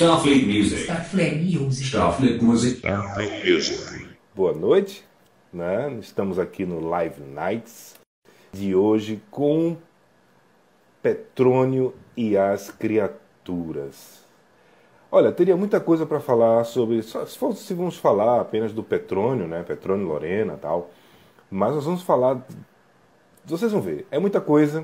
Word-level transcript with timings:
Starfleet 0.00 0.46
Music. 0.46 0.84
Starfleet 0.84 1.42
Music. 1.42 1.86
Starfleet 1.88 2.42
Music. 2.42 2.78
Starfleet 2.78 3.44
Music. 3.44 4.08
Boa 4.34 4.54
noite, 4.54 5.04
né? 5.52 5.94
Estamos 6.00 6.38
aqui 6.38 6.64
no 6.64 6.80
Live 6.80 7.20
Nights 7.20 7.96
de 8.50 8.74
hoje 8.74 9.20
com 9.30 9.76
Petrônio 11.02 11.92
e 12.16 12.34
as 12.34 12.70
criaturas. 12.70 14.24
Olha, 15.12 15.30
teria 15.30 15.54
muita 15.54 15.78
coisa 15.78 16.06
para 16.06 16.18
falar 16.18 16.64
sobre. 16.64 17.02
Se 17.02 17.36
fosse 17.36 17.74
vamos 17.74 17.98
falar 17.98 18.40
apenas 18.40 18.72
do 18.72 18.82
Petrônio, 18.82 19.46
né? 19.46 19.62
Petrônio 19.64 20.06
Lorena 20.06 20.56
tal. 20.56 20.90
Mas 21.50 21.74
nós 21.74 21.84
vamos 21.84 22.00
falar. 22.00 22.40
Vocês 23.44 23.70
vão 23.70 23.82
ver, 23.82 24.06
é 24.10 24.18
muita 24.18 24.40
coisa, 24.40 24.82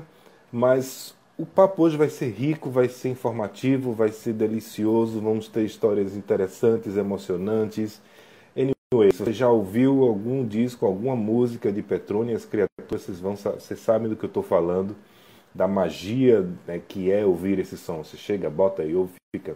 mas 0.51 1.16
o 1.37 1.45
papo 1.45 1.83
hoje 1.83 1.95
vai 1.95 2.09
ser 2.09 2.31
rico, 2.31 2.69
vai 2.69 2.89
ser 2.89 3.09
informativo, 3.09 3.93
vai 3.93 4.09
ser 4.09 4.33
delicioso, 4.33 5.21
vamos 5.21 5.47
ter 5.47 5.63
histórias 5.63 6.15
interessantes, 6.15 6.97
emocionantes. 6.97 8.01
Anyway, 8.55 9.11
se 9.11 9.23
você 9.23 9.33
já 9.33 9.47
ouviu 9.47 10.03
algum 10.03 10.45
disco, 10.45 10.85
alguma 10.85 11.15
música 11.15 11.71
de 11.71 11.83
Petrônio 11.83 12.33
e 12.33 12.35
as 12.35 12.43
criaturas, 12.43 13.03
vocês, 13.03 13.19
vão, 13.19 13.35
vocês 13.35 13.79
sabem 13.79 14.09
do 14.09 14.15
que 14.15 14.25
eu 14.25 14.29
estou 14.29 14.41
falando, 14.41 14.95
da 15.53 15.67
magia 15.67 16.47
né, 16.65 16.81
que 16.87 17.11
é 17.11 17.23
ouvir 17.23 17.59
esse 17.59 17.77
som. 17.77 18.03
Você 18.03 18.17
chega, 18.17 18.49
bota 18.49 18.81
aí, 18.81 18.95
ouve, 18.95 19.13
fica, 19.35 19.55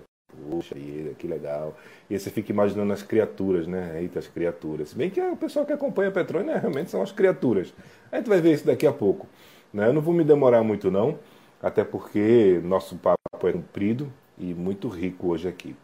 poxa, 0.52 0.76
que 1.18 1.28
legal. 1.28 1.76
E 2.08 2.20
você 2.20 2.30
fica 2.30 2.52
imaginando 2.52 2.94
as 2.94 3.02
criaturas, 3.02 3.66
né? 3.66 4.00
Eita, 4.02 4.20
as 4.20 4.28
criaturas. 4.28 4.90
Se 4.90 4.96
bem 4.96 5.10
que 5.10 5.20
o 5.20 5.36
pessoal 5.36 5.66
que 5.66 5.74
acompanha 5.74 6.12
Petrônio 6.12 6.48
né, 6.48 6.60
realmente 6.60 6.92
são 6.92 7.02
as 7.02 7.12
criaturas. 7.12 7.74
A 8.12 8.18
gente 8.18 8.30
vai 8.30 8.40
ver 8.40 8.54
isso 8.54 8.68
daqui 8.68 8.86
a 8.86 8.94
pouco. 8.94 9.26
Né? 9.74 9.88
Eu 9.88 9.94
não 9.94 10.02
vou 10.02 10.14
me 10.14 10.24
demorar 10.24 10.64
muito, 10.64 10.92
não 10.92 11.18
até 11.62 11.84
porque 11.84 12.60
nosso 12.64 12.96
papo 12.96 13.18
é 13.44 13.52
comprido 13.52 14.12
e 14.38 14.54
muito 14.54 14.88
rico 14.88 15.28
hoje 15.28 15.48
aqui. 15.48 15.76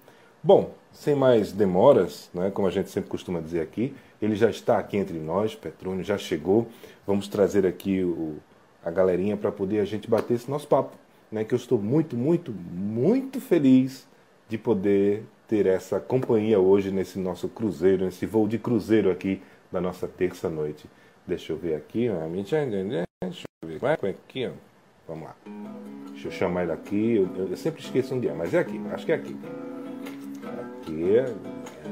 Bom, 0.44 0.74
sem 0.92 1.16
mais 1.16 1.52
demoras, 1.52 2.30
né, 2.34 2.50
como 2.52 2.68
a 2.68 2.72
gente 2.72 2.90
sempre 2.90 3.10
costuma 3.10 3.40
dizer 3.40 3.62
aqui, 3.62 3.94
ele 4.22 4.36
já 4.36 4.50
está 4.50 4.78
aqui 4.78 4.98
entre 4.98 5.18
nós, 5.18 5.56
Petrônio 5.56 6.04
já 6.04 6.18
chegou. 6.18 6.68
Vamos 7.06 7.28
trazer 7.28 7.66
aqui 7.66 8.04
o, 8.04 8.38
a 8.84 8.90
galerinha 8.90 9.38
para 9.38 9.52
poder 9.52 9.80
a 9.80 9.86
gente 9.86 10.10
bater 10.10 10.36
esse 10.36 10.50
nosso 10.50 10.68
papo. 10.68 10.96
Né, 11.30 11.44
que 11.44 11.54
eu 11.54 11.58
estou 11.58 11.78
muito, 11.78 12.16
muito, 12.16 12.54
muito 12.54 13.42
feliz 13.42 14.08
de 14.48 14.58
poder 14.58 15.26
ter 15.46 15.66
essa 15.66 16.00
companhia 16.00 16.58
hoje 16.58 16.90
nesse 16.90 17.20
nosso 17.20 17.50
cruzeiro, 17.50 18.06
nesse 18.06 18.26
voo 18.26 18.48
de 18.48 18.58
cruzeiro 18.58 19.12
aqui 19.12 19.42
da 19.70 19.82
nossa 19.82 20.08
terça-noite. 20.08 20.86
Deixa 21.26 21.52
eu 21.52 21.58
ver 21.58 21.76
aqui, 21.76 22.10
ó, 22.10 22.26
deixa 23.22 23.44
eu 23.62 23.68
ver 23.68 23.86
aqui, 24.10 24.48
ó. 24.48 24.67
Vamos 25.08 25.30
lá. 25.30 25.36
Deixa 26.10 26.28
eu 26.28 26.32
chamar 26.32 26.64
ele 26.64 26.74
aqui. 26.74 27.16
Eu, 27.16 27.48
eu 27.48 27.56
sempre 27.56 27.82
esqueço 27.82 28.14
um 28.14 28.20
dia, 28.20 28.36
mas 28.36 28.54
é 28.54 28.60
aqui. 28.60 28.82
Acho 28.92 29.06
que 29.06 29.14
é 29.14 29.16
aqui. 29.16 29.38
Aqui, 30.82 31.14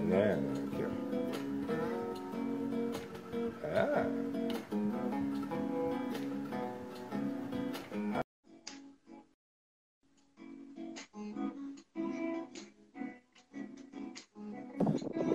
né? 0.09 0.37
Aqui, 0.67 0.83
ó. 0.83 0.89
É. 3.67 4.05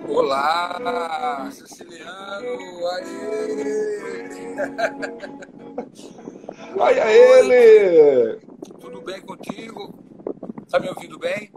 Olá, 0.07 1.49
Siciliano! 1.51 2.87
Aê! 2.87 3.71
Olha 6.77 7.11
ele! 7.11 8.39
Tudo 8.79 9.01
bem 9.01 9.21
contigo? 9.21 9.93
Tá 10.69 10.79
me 10.79 10.89
ouvindo 10.89 11.17
bem? 11.19 11.51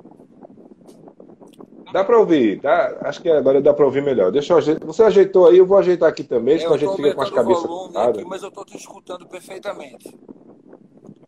Dá 1.93 2.03
para 2.03 2.19
ouvir, 2.19 2.61
tá? 2.61 2.99
Acho 3.03 3.23
que 3.23 3.31
agora 3.31 3.63
dá 3.63 3.73
para 3.73 3.85
ouvir 3.85 4.03
melhor. 4.03 4.33
Deixa 4.33 4.53
eu 4.53 4.57
ajeitar. 4.57 4.87
Você 4.87 5.03
ajeitou 5.05 5.47
aí, 5.47 5.59
eu 5.59 5.67
vou 5.67 5.79
ajeitar 5.79 6.09
aqui 6.09 6.25
também, 6.25 6.59
senão 6.59 6.75
a 6.75 6.79
gente 6.79 6.97
fica 6.97 7.15
com 7.15 7.23
as 7.23 7.31
cabeças 7.31 7.71
aqui, 7.97 8.25
mas 8.25 8.43
eu 8.43 8.51
tô 8.51 8.65
te 8.65 8.77
escutando 8.77 9.27
perfeitamente. 9.29 10.19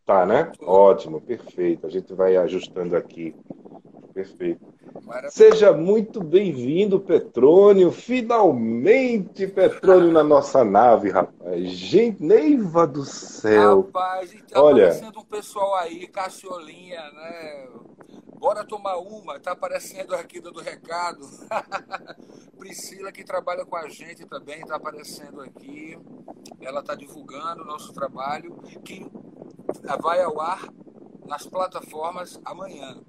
Tá, 0.05 0.27
né? 0.27 0.51
Ótimo, 0.63 1.21
perfeito. 1.21 1.87
A 1.87 1.91
gente 1.91 2.13
vai 2.15 2.37
ajustando 2.37 2.97
aqui. 2.97 3.35
Perfeito. 4.15 4.76
Maravilha. 5.07 5.31
Seja 5.31 5.73
muito 5.73 6.21
bem-vindo, 6.21 6.99
Petrônio. 6.99 7.93
Finalmente, 7.93 9.47
Petrônio 9.47 10.11
na 10.11 10.25
nossa 10.25 10.65
nave, 10.65 11.11
rapaz. 11.11 11.71
Gente, 11.71 12.21
Neiva 12.21 12.89
do 12.89 13.05
céu. 13.05 13.83
Rapaz, 13.83 14.35
tá 14.51 14.61
Olha... 14.61 14.87
aparecendo 14.87 15.21
um 15.21 15.25
pessoal 15.25 15.77
aí, 15.77 16.09
Cassiolinha, 16.09 17.01
né? 17.13 17.69
Bora 18.37 18.65
tomar 18.65 18.97
uma, 18.97 19.39
tá 19.39 19.53
aparecendo 19.53 20.13
aqui 20.13 20.41
dando 20.41 20.61
recado. 20.61 21.21
Priscila, 22.59 23.13
que 23.13 23.23
trabalha 23.23 23.65
com 23.65 23.77
a 23.77 23.89
gente 23.89 24.27
também, 24.27 24.61
tá 24.67 24.75
aparecendo 24.75 25.41
aqui. 25.41 25.97
Ela 26.61 26.83
tá 26.83 26.97
divulgando 26.97 27.63
o 27.63 27.67
nosso 27.67 27.93
trabalho, 27.93 28.57
que 28.85 29.07
vai 30.01 30.21
ao 30.21 30.41
ar 30.41 30.69
nas 31.27 31.47
plataformas 31.47 32.41
amanhã. 32.45 33.01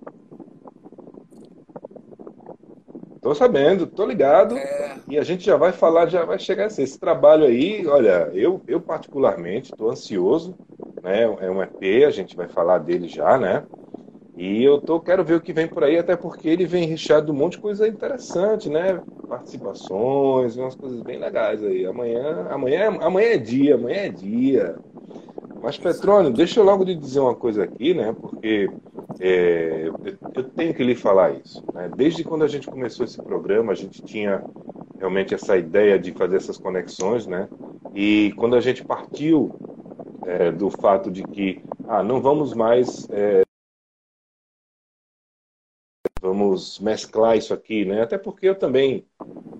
Tô 3.27 3.35
sabendo, 3.35 3.85
tô 3.88 4.05
ligado. 4.05 4.55
É... 4.57 5.01
E 5.05 5.17
a 5.17 5.23
gente 5.23 5.43
já 5.43 5.57
vai 5.57 5.73
falar, 5.73 6.07
já 6.07 6.23
vai 6.23 6.39
chegar 6.39 6.67
assim. 6.67 6.83
Esse 6.83 6.97
trabalho 6.97 7.45
aí, 7.45 7.85
olha, 7.85 8.29
eu, 8.33 8.63
eu 8.65 8.81
particularmente 8.81 9.75
tô 9.75 9.89
ansioso, 9.89 10.57
né? 11.01 11.23
É 11.23 11.49
um 11.51 11.61
EP, 11.61 12.05
a 12.05 12.09
gente 12.09 12.37
vai 12.37 12.47
falar 12.47 12.77
dele 12.79 13.07
já, 13.09 13.37
né? 13.37 13.66
E 14.35 14.63
eu 14.63 14.81
tô, 14.81 15.01
quero 15.01 15.25
ver 15.25 15.35
o 15.35 15.41
que 15.41 15.53
vem 15.53 15.67
por 15.67 15.83
aí, 15.83 15.97
até 15.97 16.16
porque 16.17 16.47
ele 16.49 16.66
vem 16.66 16.87
recheado 16.87 17.27
de 17.27 17.31
um 17.33 17.35
monte 17.35 17.53
de 17.53 17.59
coisa 17.59 17.87
interessante, 17.87 18.69
né? 18.69 19.03
Participações, 19.27 20.57
umas 20.57 20.75
coisas 20.75 21.01
bem 21.01 21.19
legais 21.19 21.63
aí. 21.63 21.85
Amanhã, 21.85 22.47
amanhã, 22.51 22.89
amanhã 23.01 23.29
é 23.33 23.37
dia, 23.39 23.75
amanhã 23.75 23.97
é 24.03 24.09
dia. 24.09 24.81
Mas, 25.62 25.78
Petrônio, 25.78 26.31
deixa 26.31 26.59
eu 26.59 26.63
logo 26.63 26.84
lhe 26.84 26.95
dizer 26.95 27.19
uma 27.19 27.35
coisa 27.35 27.63
aqui, 27.63 27.94
né? 27.94 28.16
Porque 28.19 28.69
é, 29.19 29.90
eu 30.35 30.44
tenho 30.44 30.73
que 30.73 30.84
lhe 30.84 30.95
falar 30.95 31.31
isso. 31.31 31.63
Né? 31.73 31.90
Desde 31.95 32.23
quando 32.23 32.44
a 32.44 32.47
gente 32.47 32.68
começou 32.68 33.06
esse 33.06 33.22
programa, 33.22 33.72
a 33.72 33.75
gente 33.75 34.01
tinha 34.01 34.44
realmente 34.97 35.34
essa 35.34 35.57
ideia 35.57 35.97
de 35.97 36.12
fazer 36.12 36.38
essas 36.38 36.57
conexões, 36.57 37.28
né? 37.28 37.47
E 37.94 38.34
quando 38.38 38.56
a 38.56 38.62
gente 38.62 38.84
partiu 38.84 39.51
é, 40.25 40.51
do 40.51 40.69
fato 40.69 41.09
de 41.09 41.23
que, 41.23 41.62
ah, 41.88 42.03
não 42.03 42.22
vamos 42.22 42.53
mais 42.53 43.07
é, 43.12 43.44
vamos 46.27 46.79
mesclar 46.79 47.38
isso 47.38 47.53
aqui, 47.53 47.85
né? 47.85 48.01
Até 48.01 48.17
porque 48.17 48.47
eu 48.47 48.55
também 48.55 49.05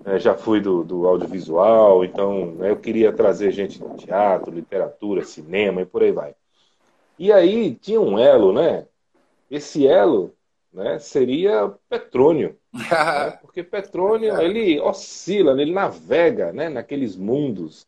né, 0.04 0.18
já 0.18 0.34
fui 0.34 0.60
do, 0.60 0.84
do 0.84 1.06
audiovisual, 1.06 2.04
então 2.04 2.52
né, 2.52 2.70
eu 2.70 2.76
queria 2.76 3.12
trazer 3.12 3.52
gente 3.52 3.78
do 3.78 3.96
teatro, 3.96 4.54
literatura, 4.54 5.24
cinema 5.24 5.82
e 5.82 5.86
por 5.86 6.02
aí 6.02 6.12
vai. 6.12 6.34
E 7.18 7.32
aí 7.32 7.74
tinha 7.74 8.00
um 8.00 8.18
elo, 8.18 8.52
né? 8.52 8.86
Esse 9.50 9.86
elo 9.86 10.34
né, 10.72 10.98
seria 10.98 11.72
Petrônio. 11.88 12.56
né? 12.72 13.30
Porque 13.42 13.62
Petrônio, 13.62 14.40
ele 14.40 14.80
oscila, 14.80 15.60
ele 15.60 15.72
navega 15.72 16.52
né, 16.52 16.68
naqueles 16.68 17.16
mundos. 17.16 17.86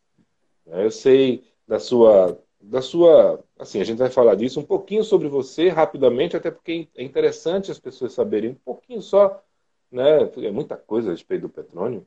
Eu 0.66 0.90
sei 0.90 1.44
da 1.66 1.78
sua, 1.78 2.38
da 2.60 2.82
sua. 2.82 3.42
Assim, 3.60 3.78
a 3.78 3.84
gente 3.84 3.98
vai 3.98 4.08
falar 4.08 4.36
disso 4.36 4.58
um 4.58 4.64
pouquinho 4.64 5.04
sobre 5.04 5.28
você 5.28 5.68
rapidamente, 5.68 6.34
até 6.34 6.50
porque 6.50 6.88
é 6.96 7.04
interessante 7.04 7.70
as 7.70 7.78
pessoas 7.78 8.14
saberem 8.14 8.52
um 8.52 8.54
pouquinho 8.54 9.02
só. 9.02 9.44
Né, 9.92 10.22
é 10.22 10.50
muita 10.50 10.76
coisa 10.76 11.08
a 11.08 11.12
respeito 11.12 11.42
do 11.42 11.48
Petrônio. 11.50 12.06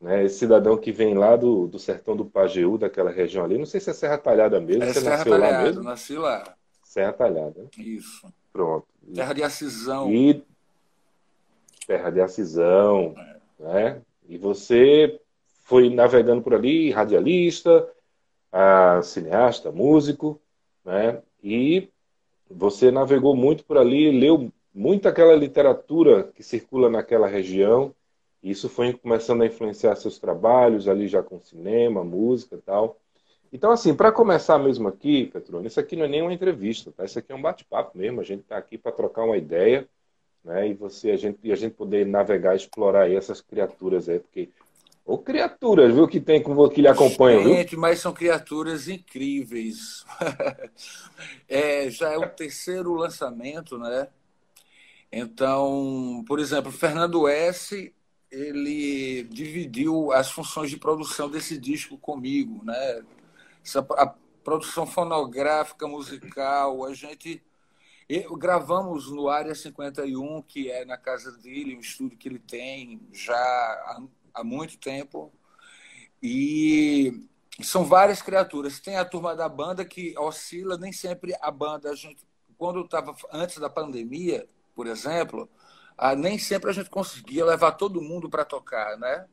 Né, 0.00 0.24
esse 0.24 0.38
cidadão 0.38 0.76
que 0.76 0.92
vem 0.92 1.14
lá 1.14 1.34
do, 1.34 1.66
do 1.66 1.80
sertão 1.80 2.14
do 2.14 2.24
Pajeú, 2.24 2.78
daquela 2.78 3.10
região 3.10 3.44
ali, 3.44 3.58
não 3.58 3.66
sei 3.66 3.80
se 3.80 3.90
é 3.90 3.92
Serra 3.92 4.18
Talhada 4.18 4.60
mesmo, 4.60 4.84
é 4.84 4.92
você 4.92 5.00
Serra 5.00 5.16
nasceu 5.16 5.32
Talhada, 5.32 5.56
lá 5.56 5.62
mesmo? 5.64 5.82
Nasci 5.82 6.16
lá. 6.16 6.56
Serra 6.84 7.12
Talhada. 7.12 7.66
Isso. 7.76 8.32
Pronto. 8.52 8.86
Terra 9.12 9.32
de 9.32 9.42
Acisão. 9.42 10.12
E 10.12 10.44
terra 11.88 12.10
de 12.10 12.20
Acisão, 12.20 13.14
é. 13.18 13.36
né? 13.58 14.02
E 14.28 14.38
você 14.38 15.20
foi 15.64 15.90
navegando 15.90 16.40
por 16.40 16.54
ali, 16.54 16.92
radialista, 16.92 17.88
cineasta, 19.02 19.72
músico, 19.72 20.40
né? 20.84 21.22
E 21.42 21.88
você 22.48 22.90
navegou 22.90 23.34
muito 23.34 23.64
por 23.64 23.78
ali, 23.78 24.10
leu 24.10 24.52
muito 24.74 25.08
aquela 25.08 25.34
literatura 25.34 26.24
que 26.34 26.42
circula 26.42 26.90
naquela 26.90 27.26
região. 27.26 27.94
E 28.42 28.50
isso 28.50 28.68
foi 28.68 28.92
começando 28.92 29.42
a 29.42 29.46
influenciar 29.46 29.96
seus 29.96 30.18
trabalhos 30.18 30.88
ali 30.88 31.08
já 31.08 31.22
com 31.22 31.40
cinema, 31.40 32.04
música 32.04 32.56
e 32.56 32.60
tal. 32.60 32.98
Então, 33.52 33.70
assim, 33.70 33.94
para 33.94 34.10
começar 34.10 34.58
mesmo 34.58 34.88
aqui, 34.88 35.26
Petrone, 35.26 35.68
isso 35.68 35.78
aqui 35.78 35.94
não 35.94 36.04
é 36.04 36.08
nem 36.08 36.22
uma 36.22 36.34
entrevista, 36.34 36.90
tá? 36.90 37.04
Isso 37.04 37.18
aqui 37.18 37.30
é 37.30 37.34
um 37.36 37.40
bate-papo 37.40 37.96
mesmo. 37.96 38.20
A 38.20 38.24
gente 38.24 38.40
está 38.40 38.56
aqui 38.58 38.76
para 38.76 38.90
trocar 38.90 39.24
uma 39.24 39.36
ideia, 39.36 39.88
né? 40.44 40.68
E 40.68 40.74
você, 40.74 41.12
a 41.12 41.16
gente, 41.16 41.38
e 41.42 41.52
a 41.52 41.56
gente 41.56 41.74
poder 41.74 42.04
navegar, 42.04 42.56
explorar 42.56 43.08
essas 43.10 43.40
criaturas 43.40 44.08
aí, 44.08 44.18
porque 44.18 44.50
ou 45.04 45.18
criaturas, 45.18 45.94
viu, 45.94 46.08
que 46.08 46.18
tem 46.18 46.42
com 46.42 46.68
que 46.68 46.80
lhe 46.80 46.88
acompanham, 46.88 47.42
Gente, 47.42 47.70
viu? 47.70 47.80
mas 47.80 48.00
são 48.00 48.12
criaturas 48.12 48.88
incríveis. 48.88 50.04
é, 51.46 51.90
já 51.90 52.12
é 52.12 52.16
o 52.16 52.28
terceiro 52.30 52.94
lançamento, 52.94 53.76
né? 53.76 54.08
Então, 55.12 56.24
por 56.26 56.40
exemplo, 56.40 56.72
Fernando 56.72 57.28
S 57.28 57.92
ele 58.30 59.22
dividiu 59.24 60.10
as 60.10 60.30
funções 60.30 60.70
de 60.70 60.76
produção 60.76 61.30
desse 61.30 61.56
disco 61.58 61.96
comigo, 61.98 62.64
né? 62.64 63.02
Essa, 63.64 63.86
a 63.96 64.12
produção 64.42 64.86
fonográfica, 64.86 65.86
musical, 65.86 66.84
a 66.84 66.94
gente 66.94 67.42
gravamos 68.38 69.10
no 69.10 69.28
Área 69.28 69.54
51, 69.54 70.42
que 70.42 70.70
é 70.70 70.84
na 70.84 70.96
casa 70.96 71.32
dele, 71.32 71.76
um 71.76 71.80
estúdio 71.80 72.18
que 72.18 72.28
ele 72.28 72.38
tem 72.38 73.00
já 73.12 73.96
há, 74.34 74.42
muito 74.44 74.78
tempo. 74.78 75.32
E 76.22 77.26
são 77.62 77.84
várias 77.84 78.20
criaturas. 78.20 78.80
Tem 78.80 78.96
a 78.96 79.04
turma 79.04 79.34
da 79.36 79.48
banda 79.48 79.84
que 79.84 80.14
oscila, 80.18 80.76
nem 80.76 80.92
sempre 80.92 81.34
a 81.40 81.50
banda, 81.50 81.90
a 81.90 81.94
gente, 81.94 82.26
quando 82.56 82.80
estava 82.82 83.14
antes 83.32 83.58
da 83.58 83.70
pandemia, 83.70 84.48
por 84.74 84.86
exemplo, 84.86 85.48
ah, 85.96 86.16
nem 86.16 86.38
sempre 86.38 86.70
a 86.70 86.72
gente 86.72 86.90
conseguia 86.90 87.44
levar 87.44 87.72
todo 87.72 88.02
mundo 88.02 88.28
para 88.28 88.44
tocar, 88.44 88.98
né? 88.98 89.26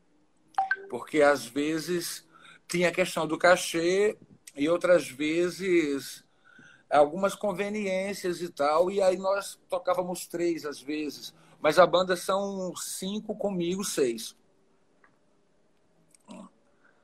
Porque 0.88 1.22
às 1.22 1.44
vezes 1.44 2.26
tinha 2.68 2.88
a 2.88 2.92
questão 2.92 3.26
do 3.26 3.38
cachê 3.38 4.16
e 4.54 4.68
outras 4.68 5.08
vezes 5.08 6.24
algumas 6.88 7.34
conveniências 7.34 8.42
e 8.42 8.50
tal, 8.50 8.90
e 8.90 9.00
aí 9.00 9.16
nós 9.16 9.58
tocávamos 9.68 10.26
três 10.26 10.66
às 10.66 10.80
vezes, 10.80 11.34
mas 11.60 11.78
a 11.78 11.86
banda 11.86 12.16
são 12.16 12.74
cinco 12.76 13.34
comigo, 13.34 13.82
seis. 13.82 14.36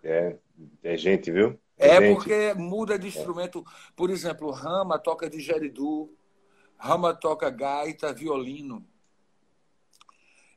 É, 0.03 0.37
é 0.83 0.97
gente, 0.97 1.31
viu? 1.31 1.59
É, 1.77 1.89
é 1.89 2.01
gente. 2.01 2.15
porque 2.15 2.55
muda 2.55 2.99
de 2.99 3.09
instrumento. 3.09 3.65
Por 3.95 4.11
exemplo, 4.11 4.51
Rama 4.51 4.99
toca 4.99 5.29
de 5.29 5.41
geridu, 5.41 6.11
Rama 6.77 7.15
toca 7.15 7.51
gaita, 7.51 8.13
violino 8.13 8.87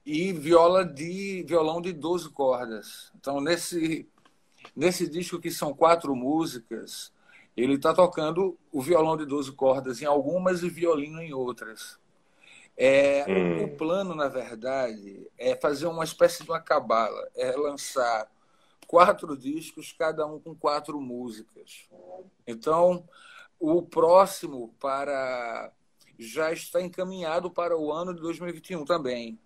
e 0.05 0.33
viola 0.33 0.83
de 0.83 1.43
violão 1.47 1.81
de 1.81 1.93
12 1.93 2.29
cordas. 2.29 3.11
Então, 3.15 3.39
nesse, 3.39 4.07
nesse 4.75 5.07
disco 5.07 5.39
que 5.39 5.51
são 5.51 5.73
quatro 5.73 6.15
músicas, 6.15 7.13
ele 7.55 7.75
está 7.75 7.93
tocando 7.93 8.57
o 8.71 8.81
violão 8.81 9.15
de 9.15 9.25
12 9.25 9.51
cordas 9.53 10.01
em 10.01 10.05
algumas 10.05 10.63
e 10.63 10.69
violino 10.69 11.21
em 11.21 11.33
outras. 11.33 11.99
É, 12.77 13.25
hum. 13.27 13.65
O 13.65 13.77
plano, 13.77 14.15
na 14.15 14.27
verdade, 14.27 15.27
é 15.37 15.55
fazer 15.55 15.85
uma 15.85 16.03
espécie 16.03 16.43
de 16.43 16.49
uma 16.49 16.59
cabala, 16.59 17.29
é 17.35 17.51
lançar 17.51 18.29
quatro 18.91 19.37
discos, 19.37 19.95
cada 19.97 20.27
um 20.27 20.37
com 20.37 20.53
quatro 20.53 20.99
músicas. 20.99 21.87
Então, 22.45 23.07
o 23.57 23.81
próximo 23.81 24.75
para 24.81 25.71
já 26.19 26.51
está 26.51 26.81
encaminhado 26.81 27.49
para 27.49 27.75
o 27.77 27.93
ano 27.93 28.13
de 28.13 28.19
2021 28.19 28.83
também. 28.83 29.39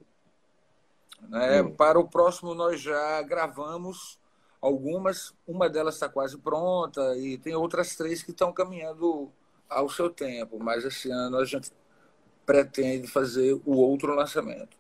Né? 1.30 1.62
Hum. 1.62 1.76
Para 1.76 2.00
o 2.00 2.10
próximo, 2.10 2.56
nós 2.56 2.82
já 2.82 3.22
gravamos 3.22 4.20
algumas, 4.60 5.32
uma 5.48 5.70
delas 5.70 5.94
está 5.94 6.10
quase 6.10 6.40
pronta 6.40 7.16
e 7.16 7.38
tem 7.38 7.54
outras 7.54 7.96
três 7.96 8.24
que 8.24 8.32
estão 8.32 8.52
caminhando 8.52 9.32
ao 9.70 9.88
seu 9.88 10.10
tempo, 10.10 10.58
mas 10.60 10.84
esse 10.84 11.12
ano 11.12 11.38
a 11.38 11.46
gente 11.46 11.72
pretende 12.48 13.08
fazer 13.08 13.54
o 13.64 13.76
outro 13.76 14.16
lançamento. 14.16 14.75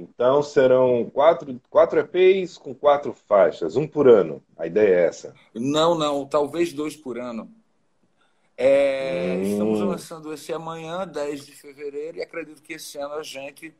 Então 0.00 0.42
serão 0.42 1.10
quatro, 1.12 1.60
quatro 1.68 2.00
EPs 2.00 2.56
com 2.56 2.74
quatro 2.74 3.12
faixas, 3.12 3.76
um 3.76 3.86
por 3.86 4.08
ano. 4.08 4.42
A 4.56 4.66
ideia 4.66 4.94
é 4.94 5.06
essa? 5.06 5.34
Não, 5.54 5.94
não, 5.94 6.24
talvez 6.24 6.72
dois 6.72 6.96
por 6.96 7.18
ano. 7.18 7.50
É, 8.56 9.36
hum. 9.36 9.42
Estamos 9.42 9.80
lançando 9.80 10.32
esse 10.32 10.52
amanhã, 10.52 11.06
10 11.06 11.46
de 11.46 11.52
fevereiro, 11.52 12.18
e 12.18 12.22
acredito 12.22 12.62
que 12.62 12.74
esse 12.74 12.98
ano 12.98 13.14
a 13.14 13.22
gente 13.22 13.74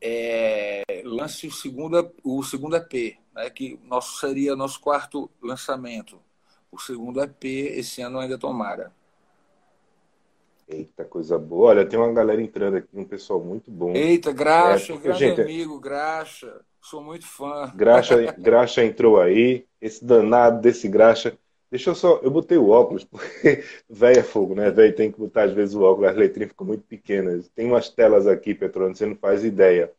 é, 0.00 0.82
lance 1.04 1.46
o 1.46 1.52
segundo, 1.52 2.10
o 2.24 2.42
segundo 2.42 2.76
EP, 2.76 3.18
né, 3.34 3.50
que 3.50 3.78
nosso 3.84 4.18
seria 4.18 4.56
nosso 4.56 4.80
quarto 4.80 5.30
lançamento. 5.42 6.20
O 6.72 6.78
segundo 6.78 7.22
EP 7.22 7.44
esse 7.44 8.00
ano 8.00 8.18
ainda 8.18 8.38
tomara. 8.38 8.92
Eita, 10.72 11.04
coisa 11.04 11.36
boa. 11.36 11.70
Olha, 11.70 11.84
tem 11.84 11.98
uma 11.98 12.12
galera 12.12 12.40
entrando 12.40 12.76
aqui, 12.76 12.88
um 12.94 13.04
pessoal 13.04 13.42
muito 13.42 13.70
bom. 13.72 13.92
Eita, 13.92 14.32
Graxa, 14.32 14.92
é, 14.92 14.96
grande 14.98 15.18
gente, 15.18 15.40
amigo, 15.40 15.80
Graxa. 15.80 16.60
Sou 16.80 17.02
muito 17.02 17.26
fã. 17.26 17.72
Graxa, 17.74 18.14
Graxa 18.38 18.84
entrou 18.84 19.20
aí. 19.20 19.66
Esse 19.80 20.04
danado 20.04 20.60
desse 20.60 20.88
Graxa. 20.88 21.36
Deixa 21.70 21.90
eu 21.90 21.94
só. 21.96 22.20
Eu 22.22 22.30
botei 22.30 22.56
o 22.56 22.68
óculos, 22.68 23.02
porque 23.02 23.64
velho 23.90 24.20
é 24.20 24.22
fogo, 24.22 24.54
né? 24.54 24.70
Velho 24.70 24.94
tem 24.94 25.10
que 25.10 25.18
botar 25.18 25.44
às 25.44 25.52
vezes 25.52 25.74
o 25.74 25.82
óculos, 25.82 26.10
as 26.10 26.16
letrinhas 26.16 26.50
ficam 26.50 26.66
muito 26.66 26.84
pequenas. 26.84 27.48
Tem 27.48 27.66
umas 27.66 27.88
telas 27.88 28.28
aqui, 28.28 28.54
Petrônio, 28.54 28.94
você 28.94 29.06
não 29.06 29.16
faz 29.16 29.44
ideia. 29.44 29.92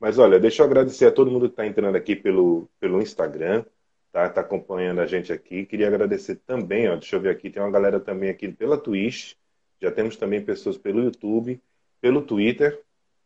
Mas 0.00 0.18
olha, 0.18 0.40
deixa 0.40 0.62
eu 0.62 0.66
agradecer 0.66 1.06
a 1.06 1.12
todo 1.12 1.30
mundo 1.30 1.46
que 1.46 1.52
está 1.52 1.66
entrando 1.66 1.94
aqui 1.96 2.16
pelo, 2.16 2.68
pelo 2.80 3.00
Instagram, 3.00 3.64
tá? 4.12 4.28
Tá 4.28 4.40
acompanhando 4.40 5.00
a 5.00 5.06
gente 5.06 5.32
aqui. 5.32 5.64
Queria 5.64 5.86
agradecer 5.86 6.36
também, 6.46 6.88
ó, 6.88 6.96
deixa 6.96 7.16
eu 7.16 7.20
ver 7.20 7.30
aqui, 7.30 7.48
tem 7.48 7.62
uma 7.62 7.70
galera 7.70 8.00
também 8.00 8.28
aqui 8.28 8.50
pela 8.50 8.76
Twitch, 8.76 9.34
já 9.80 9.90
temos 9.90 10.16
também 10.16 10.42
pessoas 10.42 10.76
pelo 10.76 11.02
YouTube, 11.02 11.60
pelo 12.00 12.22
Twitter, 12.22 12.80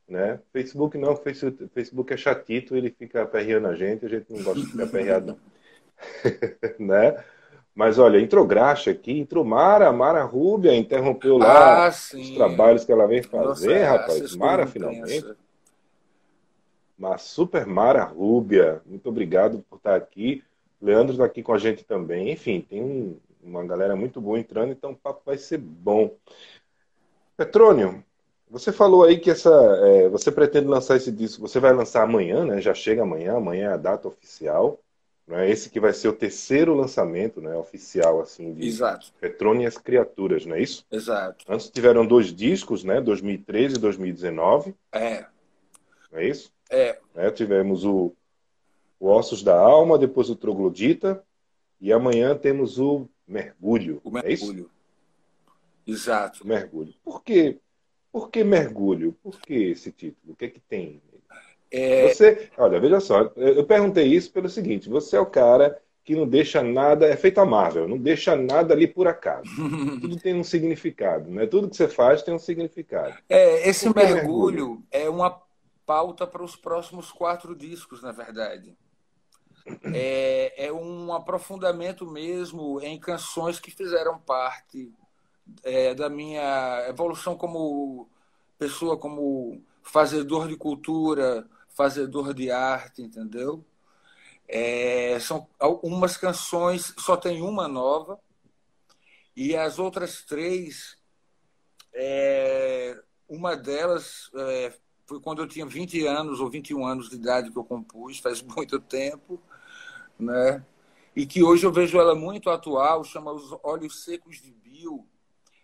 né? 0.08 0.40
Facebook 0.52 0.98
não, 0.98 1.14
Facebook 1.16 2.12
é 2.12 2.16
chatito, 2.16 2.76
ele 2.76 2.90
fica 2.90 3.22
aperreando 3.22 3.68
a 3.68 3.74
gente, 3.74 4.04
a 4.04 4.08
gente 4.08 4.26
não 4.30 4.42
gosta 4.42 4.60
de 4.60 4.70
ficar 4.70 4.84
aperreado, 4.84 5.38
né? 6.78 7.22
Mas 7.74 7.98
olha, 7.98 8.20
entrou 8.20 8.44
Graxa 8.44 8.90
aqui, 8.90 9.20
entrou 9.20 9.44
Mara, 9.44 9.92
Mara 9.92 10.24
Rúbia, 10.24 10.74
interrompeu 10.74 11.38
lá 11.38 11.86
ah, 11.86 11.88
os 11.88 12.30
trabalhos 12.30 12.84
que 12.84 12.92
ela 12.92 13.06
vem 13.06 13.22
fazer, 13.22 13.80
Nossa, 13.80 13.90
rapaz. 13.90 14.36
Mara, 14.36 14.66
finalmente. 14.66 15.24
Uma 16.98 17.16
super 17.16 17.64
Mara 17.64 18.04
Rúbia, 18.04 18.82
muito 18.84 19.08
obrigado 19.08 19.64
por 19.70 19.76
estar 19.76 19.94
aqui. 19.94 20.42
Leandro 20.82 21.12
está 21.12 21.24
aqui 21.24 21.42
com 21.42 21.54
a 21.54 21.58
gente 21.58 21.84
também. 21.84 22.30
Enfim, 22.30 22.60
tem 22.60 22.82
um, 22.82 23.16
uma 23.42 23.64
galera 23.64 23.96
muito 23.96 24.20
boa 24.20 24.38
entrando, 24.38 24.72
então 24.72 24.92
o 24.92 24.96
papo 24.96 25.22
vai 25.24 25.38
ser 25.38 25.58
bom. 25.58 26.16
Petrônio, 27.36 28.04
você 28.50 28.72
falou 28.72 29.04
aí 29.04 29.18
que 29.18 29.30
essa, 29.30 29.50
é, 29.84 30.08
você 30.08 30.30
pretende 30.30 30.66
lançar 30.66 30.96
esse 30.96 31.12
disco, 31.12 31.46
você 31.46 31.60
vai 31.60 31.72
lançar 31.72 32.02
amanhã, 32.02 32.44
né? 32.44 32.60
Já 32.60 32.74
chega 32.74 33.02
amanhã, 33.02 33.36
amanhã 33.36 33.70
é 33.70 33.72
a 33.72 33.76
data 33.76 34.08
oficial. 34.08 34.80
Né? 35.30 35.48
Esse 35.48 35.70
que 35.70 35.78
vai 35.78 35.92
ser 35.92 36.08
o 36.08 36.12
terceiro 36.12 36.74
lançamento 36.74 37.40
né, 37.40 37.54
oficial 37.54 38.20
assim 38.20 38.52
de 38.52 38.66
Exato. 38.66 39.12
Petrônio 39.20 39.62
e 39.62 39.66
as 39.66 39.78
Criaturas, 39.78 40.44
não 40.44 40.56
é 40.56 40.62
isso? 40.62 40.84
Exato. 40.90 41.44
Antes 41.48 41.70
tiveram 41.70 42.04
dois 42.04 42.34
discos, 42.34 42.82
né? 42.82 43.00
2013 43.00 43.76
e 43.76 43.78
2019. 43.78 44.74
É. 44.90 45.26
Não 46.10 46.18
é 46.18 46.26
isso? 46.26 46.52
É. 46.68 46.98
é 47.14 47.30
tivemos 47.30 47.84
o, 47.84 48.12
o 48.98 49.06
Ossos 49.06 49.44
da 49.44 49.56
Alma, 49.56 49.96
depois 49.96 50.28
o 50.28 50.34
Troglodita, 50.34 51.22
e 51.80 51.92
amanhã 51.92 52.36
temos 52.36 52.78
o 52.78 53.08
Mergulho. 53.26 54.00
O 54.04 54.10
Mergulho. 54.10 54.30
É 54.30 54.32
isso? 54.32 54.70
Exato. 55.86 56.46
Mergulho. 56.46 56.92
Por 57.02 57.22
que, 57.22 57.58
por 58.12 58.30
que 58.30 58.44
mergulho? 58.44 59.12
Por 59.22 59.40
que 59.40 59.54
esse 59.54 59.90
título? 59.90 60.32
O 60.32 60.36
que 60.36 60.44
é 60.44 60.48
que 60.48 60.60
tem? 60.60 61.00
É... 61.70 62.08
Você, 62.08 62.50
olha, 62.58 62.80
veja 62.80 63.00
só, 63.00 63.32
eu 63.36 63.64
perguntei 63.64 64.06
isso 64.06 64.32
pelo 64.32 64.48
seguinte: 64.48 64.88
você 64.88 65.16
é 65.16 65.20
o 65.20 65.26
cara 65.26 65.80
que 66.04 66.16
não 66.16 66.26
deixa 66.26 66.62
nada, 66.62 67.06
é 67.06 67.16
feito 67.16 67.40
a 67.40 67.46
Marvel, 67.46 67.86
não 67.86 67.98
deixa 67.98 68.34
nada 68.34 68.74
ali 68.74 68.86
por 68.86 69.06
acaso. 69.06 69.48
Tudo 70.00 70.16
tem 70.16 70.34
um 70.34 70.44
significado, 70.44 71.30
né? 71.30 71.46
Tudo 71.46 71.68
que 71.68 71.76
você 71.76 71.86
faz 71.86 72.22
tem 72.22 72.34
um 72.34 72.38
significado. 72.38 73.14
É, 73.28 73.68
esse 73.68 73.86
mergulho, 73.94 74.14
mergulho 74.14 74.82
é 74.90 75.08
uma 75.08 75.40
pauta 75.86 76.26
para 76.26 76.42
os 76.42 76.56
próximos 76.56 77.12
quatro 77.12 77.54
discos, 77.54 78.02
na 78.02 78.12
verdade 78.12 78.76
é, 79.94 80.66
é 80.66 80.72
um 80.72 81.12
aprofundamento 81.12 82.06
mesmo 82.06 82.80
em 82.80 82.98
canções 82.98 83.60
que 83.60 83.70
fizeram 83.70 84.18
parte 84.18 84.92
é, 85.62 85.94
da 85.94 86.08
minha 86.08 86.86
evolução 86.88 87.36
como 87.36 88.08
pessoa, 88.58 88.96
como 88.96 89.62
fazedor 89.82 90.48
de 90.48 90.56
cultura, 90.56 91.48
fazedor 91.70 92.34
de 92.34 92.50
arte, 92.50 93.02
entendeu? 93.02 93.64
É, 94.46 95.18
são 95.20 95.48
algumas 95.58 96.16
canções, 96.16 96.92
só 96.98 97.16
tem 97.16 97.40
uma 97.40 97.68
nova, 97.68 98.18
e 99.36 99.56
as 99.56 99.78
outras 99.78 100.22
três, 100.22 100.96
é, 101.94 103.00
uma 103.28 103.56
delas 103.56 104.30
é, 104.34 104.74
foi 105.06 105.20
quando 105.20 105.42
eu 105.42 105.48
tinha 105.48 105.64
20 105.64 106.04
anos 106.06 106.40
ou 106.40 106.50
21 106.50 106.84
anos 106.84 107.08
de 107.08 107.16
idade 107.16 107.50
que 107.50 107.56
eu 107.56 107.64
compus, 107.64 108.18
faz 108.18 108.42
muito 108.42 108.78
tempo 108.78 109.40
né? 110.20 110.64
E 111.14 111.26
que 111.26 111.42
hoje 111.42 111.66
eu 111.66 111.72
vejo 111.72 111.98
ela 111.98 112.14
muito 112.14 112.50
atual, 112.50 113.02
chama 113.02 113.32
Os 113.32 113.52
Olhos 113.62 114.04
Secos 114.04 114.40
de 114.40 114.52
Bill, 114.52 115.06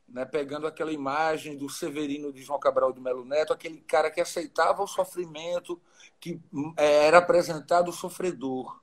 né? 0.08 0.24
pegando 0.24 0.66
aquela 0.66 0.92
imagem 0.92 1.56
do 1.56 1.68
Severino 1.68 2.32
de 2.32 2.42
João 2.42 2.58
Cabral 2.58 2.92
de 2.92 3.00
Melo 3.00 3.24
Neto, 3.24 3.52
aquele 3.52 3.80
cara 3.80 4.10
que 4.10 4.20
aceitava 4.20 4.82
o 4.82 4.86
sofrimento, 4.86 5.80
que 6.18 6.40
é, 6.76 7.06
era 7.06 7.18
apresentado 7.18 7.92
sofredor, 7.92 8.80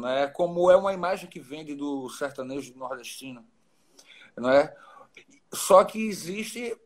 né? 0.00 0.28
como 0.28 0.70
é 0.70 0.76
uma 0.76 0.92
imagem 0.92 1.28
que 1.28 1.40
vende 1.40 1.74
do 1.74 2.08
sertanejo 2.10 2.76
nordestino. 2.76 3.44
Né? 4.36 4.72
Só 5.52 5.82
que 5.84 6.06
existe 6.06 6.76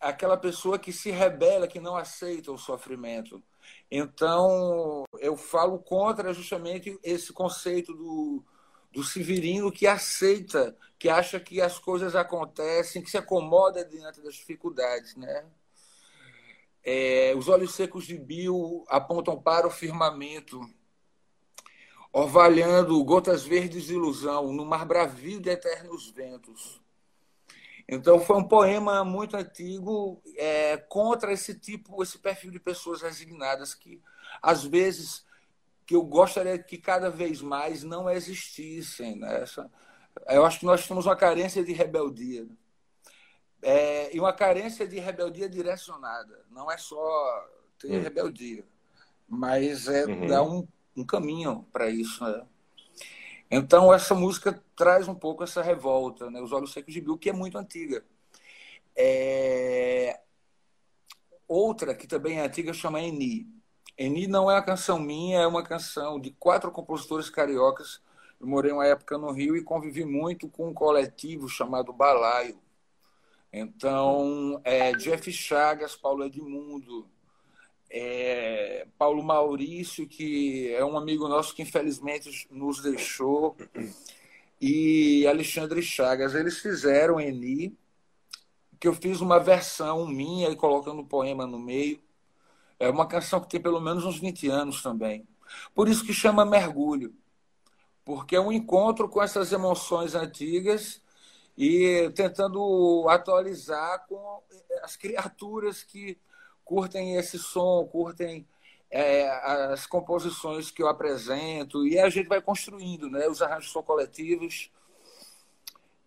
aquela 0.00 0.36
pessoa 0.36 0.78
que 0.78 0.92
se 0.92 1.10
rebela, 1.10 1.66
que 1.66 1.80
não 1.80 1.96
aceita 1.96 2.52
o 2.52 2.58
sofrimento. 2.58 3.42
Então, 3.90 5.04
eu 5.18 5.36
falo 5.36 5.78
contra 5.78 6.32
justamente 6.32 6.98
esse 7.02 7.32
conceito 7.32 7.92
do, 7.94 8.44
do 8.90 9.04
Severino 9.04 9.72
que 9.72 9.86
aceita, 9.86 10.76
que 10.98 11.08
acha 11.08 11.38
que 11.40 11.60
as 11.60 11.78
coisas 11.78 12.14
acontecem, 12.14 13.02
que 13.02 13.10
se 13.10 13.18
acomoda 13.18 13.84
diante 13.84 14.20
das 14.20 14.34
dificuldades. 14.34 15.16
Né? 15.16 15.44
É, 16.82 17.34
os 17.36 17.48
olhos 17.48 17.74
secos 17.74 18.06
de 18.06 18.18
Bill 18.18 18.84
apontam 18.88 19.40
para 19.40 19.66
o 19.66 19.70
firmamento, 19.70 20.60
orvalhando 22.12 23.02
gotas 23.04 23.42
verdes 23.42 23.84
de 23.84 23.94
ilusão, 23.94 24.52
no 24.52 24.64
mar 24.64 24.84
bravio 24.84 25.40
de 25.40 25.50
eternos 25.50 26.10
ventos. 26.10 26.83
Então 27.88 28.18
foi 28.18 28.36
um 28.36 28.48
poema 28.48 29.04
muito 29.04 29.36
antigo 29.36 30.22
é, 30.36 30.76
contra 30.76 31.32
esse 31.32 31.58
tipo, 31.58 32.02
esse 32.02 32.18
perfil 32.18 32.50
de 32.50 32.58
pessoas 32.58 33.02
resignadas 33.02 33.74
que 33.74 34.00
às 34.42 34.64
vezes 34.64 35.24
que 35.86 35.94
eu 35.94 36.02
gostaria 36.02 36.58
que 36.58 36.78
cada 36.78 37.10
vez 37.10 37.42
mais 37.42 37.82
não 37.82 38.08
existissem. 38.08 39.18
Né? 39.18 39.42
Essa, 39.42 39.70
eu 40.28 40.44
acho 40.44 40.60
que 40.60 40.66
nós 40.66 40.86
temos 40.86 41.06
uma 41.06 41.16
carência 41.16 41.62
de 41.64 41.72
rebeldia. 41.72 42.46
É, 43.62 44.14
e 44.14 44.20
uma 44.20 44.32
carência 44.32 44.86
de 44.86 44.98
rebeldia 44.98 45.48
direcionada. 45.48 46.44
Não 46.50 46.70
é 46.70 46.76
só 46.76 47.48
ter 47.78 47.98
hum. 47.98 48.02
rebeldia, 48.02 48.64
mas 49.28 49.88
é 49.88 50.04
uhum. 50.04 50.26
dar 50.26 50.42
um, 50.42 50.66
um 50.96 51.04
caminho 51.04 51.66
para 51.72 51.88
isso. 51.88 52.24
Né? 52.24 52.46
Então, 53.56 53.94
essa 53.94 54.16
música 54.16 54.60
traz 54.74 55.06
um 55.06 55.14
pouco 55.14 55.44
essa 55.44 55.62
revolta, 55.62 56.28
né? 56.28 56.40
Os 56.40 56.50
Olhos 56.50 56.72
Secos 56.72 56.92
de 56.92 57.00
Bill, 57.00 57.16
que 57.16 57.30
é 57.30 57.32
muito 57.32 57.56
antiga. 57.56 58.04
É... 58.96 60.20
Outra, 61.46 61.94
que 61.94 62.08
também 62.08 62.40
é 62.40 62.46
antiga, 62.46 62.72
chama 62.72 63.00
Eni. 63.00 63.46
Eni 63.96 64.26
não 64.26 64.50
é 64.50 64.54
uma 64.54 64.62
canção 64.62 64.98
minha, 64.98 65.38
é 65.38 65.46
uma 65.46 65.62
canção 65.62 66.18
de 66.18 66.32
quatro 66.32 66.72
compositores 66.72 67.30
cariocas. 67.30 68.02
Eu 68.40 68.48
morei 68.48 68.72
uma 68.72 68.86
época 68.86 69.16
no 69.16 69.30
Rio 69.30 69.56
e 69.56 69.62
convivi 69.62 70.04
muito 70.04 70.48
com 70.48 70.70
um 70.70 70.74
coletivo 70.74 71.48
chamado 71.48 71.92
Balaio. 71.92 72.58
Então, 73.52 74.60
é, 74.64 74.92
Jeff 74.94 75.30
Chagas, 75.30 75.94
Paulo 75.94 76.24
Edmundo, 76.24 77.08
é, 77.96 78.88
Paulo 78.98 79.22
Maurício, 79.22 80.08
que 80.08 80.74
é 80.74 80.84
um 80.84 80.98
amigo 80.98 81.28
nosso 81.28 81.54
que 81.54 81.62
infelizmente 81.62 82.48
nos 82.50 82.82
deixou, 82.82 83.56
e 84.60 85.24
Alexandre 85.28 85.80
Chagas. 85.80 86.34
Eles 86.34 86.58
fizeram 86.58 87.20
Eni, 87.20 87.78
que 88.80 88.88
eu 88.88 88.94
fiz 88.94 89.20
uma 89.20 89.38
versão 89.38 90.08
minha 90.08 90.50
e 90.50 90.56
colocando 90.56 91.02
um 91.02 91.06
poema 91.06 91.46
no 91.46 91.56
meio. 91.56 92.02
É 92.80 92.90
uma 92.90 93.06
canção 93.06 93.40
que 93.40 93.48
tem 93.48 93.62
pelo 93.62 93.80
menos 93.80 94.04
uns 94.04 94.18
20 94.18 94.48
anos 94.48 94.82
também. 94.82 95.24
Por 95.72 95.88
isso 95.88 96.04
que 96.04 96.12
chama 96.12 96.44
Mergulho, 96.44 97.14
porque 98.04 98.34
é 98.34 98.40
um 98.40 98.50
encontro 98.50 99.08
com 99.08 99.22
essas 99.22 99.52
emoções 99.52 100.16
antigas 100.16 101.00
e 101.56 102.10
tentando 102.16 103.06
atualizar 103.08 104.04
com 104.08 104.42
as 104.82 104.96
criaturas 104.96 105.84
que 105.84 106.18
curtem 106.64 107.16
esse 107.16 107.38
som, 107.38 107.84
curtem 107.86 108.46
é, 108.90 109.28
as 109.72 109.86
composições 109.86 110.70
que 110.70 110.82
eu 110.82 110.88
apresento, 110.88 111.86
e 111.86 111.98
a 111.98 112.08
gente 112.08 112.28
vai 112.28 112.40
construindo, 112.40 113.10
né? 113.10 113.26
Os 113.28 113.42
arranjos 113.42 113.72
são 113.72 113.82
coletivos. 113.82 114.70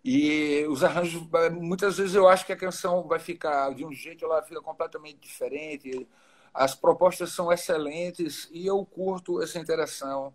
E 0.04 0.64
os 0.70 0.82
arranjos, 0.82 1.22
muitas 1.60 1.98
vezes 1.98 2.14
eu 2.14 2.26
acho 2.28 2.46
que 2.46 2.52
a 2.52 2.56
canção 2.56 3.06
vai 3.06 3.18
ficar 3.18 3.74
de 3.74 3.84
um 3.84 3.92
jeito, 3.92 4.24
ela 4.24 4.42
fica 4.42 4.60
completamente 4.62 5.18
diferente. 5.18 6.08
As 6.54 6.74
propostas 6.74 7.32
são 7.32 7.52
excelentes 7.52 8.48
e 8.52 8.66
eu 8.66 8.84
curto 8.86 9.42
essa 9.42 9.58
interação 9.58 10.32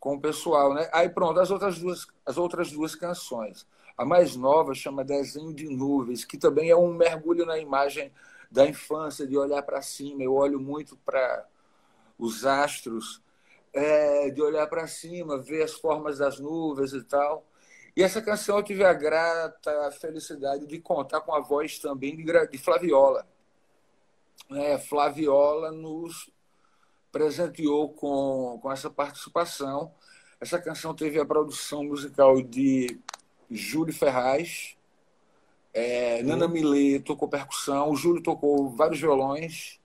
com 0.00 0.14
o 0.14 0.20
pessoal, 0.20 0.72
né? 0.72 0.88
Aí 0.92 1.08
pronto, 1.08 1.38
as 1.38 1.50
outras 1.50 1.78
duas, 1.78 2.06
as 2.24 2.38
outras 2.38 2.70
duas 2.70 2.94
canções. 2.94 3.66
A 3.96 4.04
mais 4.04 4.36
nova 4.36 4.74
chama 4.74 5.04
Desenho 5.04 5.52
de 5.52 5.68
Nuvens, 5.68 6.24
que 6.24 6.38
também 6.38 6.70
é 6.70 6.76
um 6.76 6.94
mergulho 6.94 7.44
na 7.46 7.58
imagem 7.58 8.10
da 8.54 8.64
infância, 8.64 9.26
de 9.26 9.36
olhar 9.36 9.62
para 9.62 9.82
cima. 9.82 10.22
Eu 10.22 10.32
olho 10.34 10.60
muito 10.60 10.96
para 10.98 11.44
os 12.16 12.46
astros, 12.46 13.20
é, 13.72 14.30
de 14.30 14.40
olhar 14.40 14.68
para 14.68 14.86
cima, 14.86 15.36
ver 15.36 15.64
as 15.64 15.72
formas 15.72 16.18
das 16.18 16.38
nuvens 16.38 16.92
e 16.92 17.02
tal. 17.02 17.44
E 17.96 18.02
essa 18.02 18.22
canção 18.22 18.58
eu 18.58 18.62
tive 18.62 18.84
a 18.84 18.92
grata 18.92 19.90
felicidade 20.00 20.66
de 20.68 20.80
contar 20.80 21.20
com 21.22 21.34
a 21.34 21.40
voz 21.40 21.80
também 21.80 22.16
de, 22.16 22.58
Flaviola. 22.58 23.26
É, 24.52 24.78
Flaviola 24.78 25.72
nos 25.72 26.30
presenteou 27.10 27.92
com, 27.92 28.60
com 28.62 28.70
essa 28.70 28.88
participação. 28.88 29.92
Essa 30.40 30.60
canção 30.60 30.94
teve 30.94 31.18
a 31.18 31.26
produção 31.26 31.82
musical 31.82 32.40
de 32.40 33.00
Júlio 33.50 33.94
Ferraz, 33.94 34.76
é, 35.74 36.22
Nana 36.22 36.46
Millet 36.46 37.00
tocou 37.00 37.28
percussão, 37.28 37.90
o 37.90 37.96
Júlio 37.96 38.22
tocou 38.22 38.70
vários 38.70 39.00
violões 39.00 39.80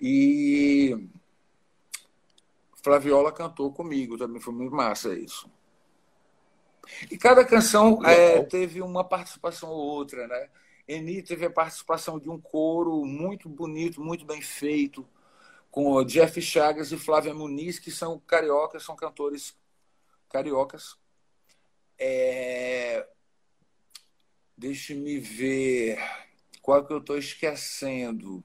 e 0.00 1.08
Flaviola 2.82 3.30
cantou 3.30 3.70
comigo, 3.70 4.16
também 4.16 4.40
foi 4.40 4.54
muito 4.54 4.74
massa 4.74 5.14
isso. 5.14 5.48
E 7.10 7.18
cada 7.18 7.44
canção 7.44 8.04
é, 8.04 8.42
teve 8.42 8.80
uma 8.80 9.04
participação 9.04 9.68
ou 9.68 9.78
outra, 9.78 10.26
né? 10.26 10.48
Eni 10.88 11.22
teve 11.22 11.44
a 11.44 11.50
participação 11.50 12.18
de 12.18 12.28
um 12.28 12.40
coro 12.40 13.04
muito 13.04 13.48
bonito, 13.48 14.00
muito 14.00 14.24
bem 14.24 14.40
feito, 14.40 15.06
com 15.70 16.02
Jeff 16.02 16.40
Chagas 16.40 16.90
e 16.92 16.98
Flávia 16.98 17.34
Muniz, 17.34 17.78
que 17.78 17.90
são 17.90 18.18
cariocas, 18.26 18.82
são 18.82 18.96
cantores 18.96 19.56
cariocas. 20.28 20.96
É, 21.98 23.06
Deixe-me 24.62 25.18
ver. 25.18 25.98
Qual 26.62 26.86
que 26.86 26.92
eu 26.92 26.98
estou 26.98 27.18
esquecendo? 27.18 28.44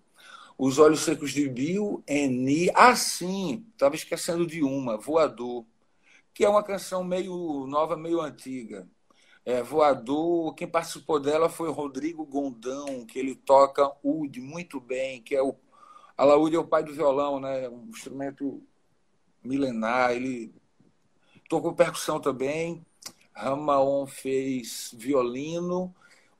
Os 0.58 0.80
Olhos 0.80 1.02
Secos 1.02 1.32
de 1.32 1.48
Bill, 1.48 2.04
Eni. 2.08 2.72
Ah, 2.74 2.96
sim! 2.96 3.68
Estava 3.72 3.94
esquecendo 3.94 4.48
de 4.48 4.64
uma, 4.64 4.98
Voador, 4.98 5.64
que 6.34 6.44
é 6.44 6.50
uma 6.50 6.64
canção 6.64 7.04
meio 7.04 7.68
nova, 7.68 7.96
meio 7.96 8.20
antiga. 8.20 8.90
É, 9.46 9.62
Voador, 9.62 10.56
quem 10.56 10.68
participou 10.68 11.20
dela 11.20 11.50
foi 11.50 11.70
Rodrigo 11.70 12.26
Gondão, 12.26 13.06
que 13.06 13.20
ele 13.20 13.36
toca 13.36 13.96
ud 14.04 14.42
muito 14.42 14.82
bem, 14.82 15.22
que 15.22 15.36
é 15.36 15.44
o. 15.44 15.56
Alaúde 16.18 16.56
é 16.56 16.60
o 16.60 16.68
pai 16.68 16.84
do 16.84 16.96
violão, 16.96 17.40
né? 17.40 17.70
Um 17.70 17.90
instrumento 17.90 18.64
milenar. 19.44 20.14
Ele 20.14 20.52
tocou 21.48 21.76
percussão 21.76 22.20
também. 22.20 22.84
Ramaon 23.36 24.08
fez 24.08 24.96
violino 24.98 25.94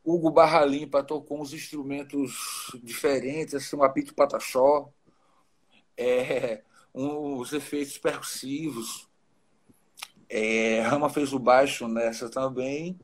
Hugo 0.08 0.32
Barra 0.32 0.64
Limpa 0.64 1.04
tocou 1.04 1.42
uns 1.42 1.52
instrumentos 1.52 2.72
diferentes, 2.82 3.54
assim, 3.54 3.76
um 3.76 3.84
apito 3.84 4.16
pataxó, 4.16 4.90
é, 5.98 6.64
uns 6.96 7.52
efeitos 7.52 7.98
percussivos. 7.98 9.10
É, 10.30 10.80
Rama 10.80 11.10
fez 11.10 11.34
o 11.34 11.40
baixo 11.40 11.90
nessa 11.90 12.30
também. 12.30 12.98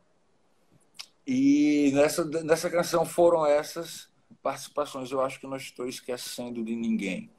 E 1.27 1.91
nessa, 1.93 2.23
nessa 2.23 2.69
canção 2.69 3.05
foram 3.05 3.45
essas 3.45 4.09
participações. 4.41 5.11
Eu 5.11 5.19
acho 5.19 5.41
que 5.41 5.47
não 5.47 5.57
estou 5.57 5.85
esquecendo 5.85 6.63
de 6.63 6.73
ninguém. 6.73 7.29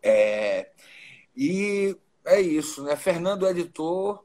É, 0.00 0.70
e 1.36 1.96
é 2.24 2.40
isso, 2.40 2.84
né? 2.84 2.94
Fernando 2.94 3.48
editor, 3.48 4.24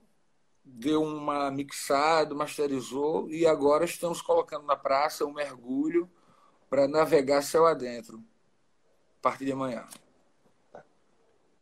deu 0.73 1.01
uma 1.01 1.49
mixada, 1.49 2.35
masterizou 2.35 3.29
e 3.29 3.45
agora 3.45 3.85
estamos 3.85 4.21
colocando 4.21 4.65
na 4.65 4.75
praça 4.75 5.25
um 5.25 5.33
mergulho 5.33 6.09
para 6.69 6.87
navegar 6.87 7.41
céu 7.41 7.65
adentro 7.65 8.23
a 9.19 9.21
partir 9.21 9.45
de 9.45 9.51
amanhã. 9.51 9.85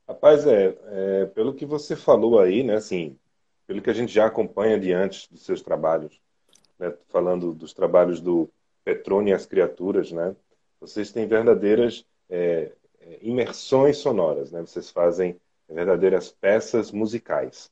Rapaz, 0.07 0.45
é, 0.45 0.77
é, 0.85 1.25
pelo 1.27 1.53
que 1.53 1.65
você 1.65 1.95
falou 1.95 2.39
aí, 2.39 2.63
né, 2.63 2.75
assim, 2.75 3.17
pelo 3.65 3.81
que 3.81 3.89
a 3.89 3.93
gente 3.93 4.13
já 4.13 4.27
acompanha 4.27 4.79
diante 4.79 5.31
dos 5.31 5.43
seus 5.43 5.61
trabalhos, 5.61 6.21
né, 6.77 6.93
falando 7.09 7.53
dos 7.53 7.73
trabalhos 7.73 8.21
do 8.21 8.49
Petrone 8.83 9.31
e 9.31 9.33
as 9.33 9.45
Criaturas, 9.45 10.11
né, 10.11 10.35
vocês 10.79 11.11
têm 11.11 11.27
verdadeiras 11.27 12.05
é, 12.29 12.71
é 12.99 13.19
imersões 13.21 13.97
sonoras, 13.97 14.51
né, 14.51 14.61
vocês 14.61 14.91
fazem 14.91 15.39
verdadeiras 15.67 16.29
peças 16.29 16.91
musicais. 16.91 17.71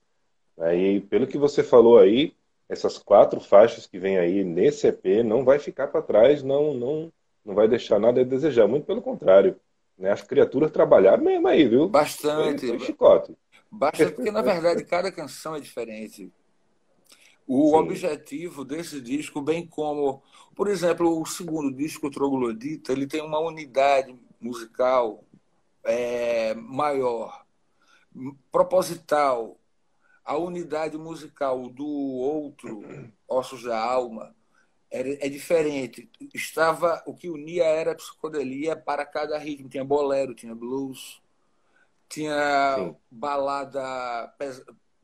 Aí, 0.57 1.01
pelo 1.01 1.27
que 1.27 1.37
você 1.37 1.63
falou 1.63 1.97
aí, 1.97 2.33
essas 2.69 2.97
quatro 2.97 3.39
faixas 3.39 3.85
que 3.85 3.99
vem 3.99 4.17
aí 4.17 4.43
nesse 4.43 4.87
EP 4.87 5.23
não 5.23 5.43
vai 5.43 5.59
ficar 5.59 5.87
para 5.87 6.01
trás, 6.01 6.43
não, 6.43 6.73
não, 6.73 7.13
não 7.43 7.55
vai 7.55 7.67
deixar 7.67 7.99
nada 7.99 8.21
a 8.21 8.23
desejar. 8.23 8.67
Muito 8.67 8.85
pelo 8.85 9.01
contrário. 9.01 9.59
Né? 9.97 10.11
As 10.11 10.21
criaturas 10.21 10.71
trabalharam 10.71 11.23
mesmo 11.23 11.47
aí, 11.47 11.67
viu? 11.67 11.87
Bastante. 11.87 12.67
Foi, 12.67 12.77
foi 12.77 12.87
chicote. 12.87 13.35
Bastante, 13.69 14.13
porque 14.13 14.31
na 14.31 14.41
verdade 14.41 14.85
cada 14.85 15.11
canção 15.11 15.55
é 15.55 15.59
diferente. 15.59 16.31
O 17.45 17.71
Sim. 17.71 17.75
objetivo 17.75 18.63
desse 18.63 19.01
disco, 19.01 19.41
bem 19.41 19.65
como, 19.67 20.21
por 20.55 20.67
exemplo, 20.67 21.19
o 21.19 21.25
segundo 21.25 21.75
disco, 21.75 22.07
o 22.07 22.11
Troglodita, 22.11 22.93
ele 22.93 23.05
tem 23.05 23.21
uma 23.21 23.39
unidade 23.39 24.15
musical 24.39 25.23
é, 25.83 26.53
maior, 26.53 27.45
proposital. 28.51 29.57
A 30.23 30.37
unidade 30.37 30.97
musical 30.97 31.69
do 31.69 31.85
outro, 31.85 32.83
Ossos 33.27 33.63
da 33.63 33.77
Alma, 33.77 34.35
é, 34.89 35.25
é 35.25 35.29
diferente. 35.29 36.09
Estava 36.33 37.03
o 37.05 37.13
que 37.13 37.29
unia 37.29 37.65
era 37.65 37.91
a 37.91 37.95
psicodelia 37.95 38.75
para 38.75 39.05
cada 39.05 39.37
ritmo. 39.37 39.67
Tinha 39.67 39.83
bolero, 39.83 40.35
tinha 40.35 40.53
blues, 40.53 41.21
tinha 42.07 42.75
Sim. 42.77 42.95
balada 43.09 44.33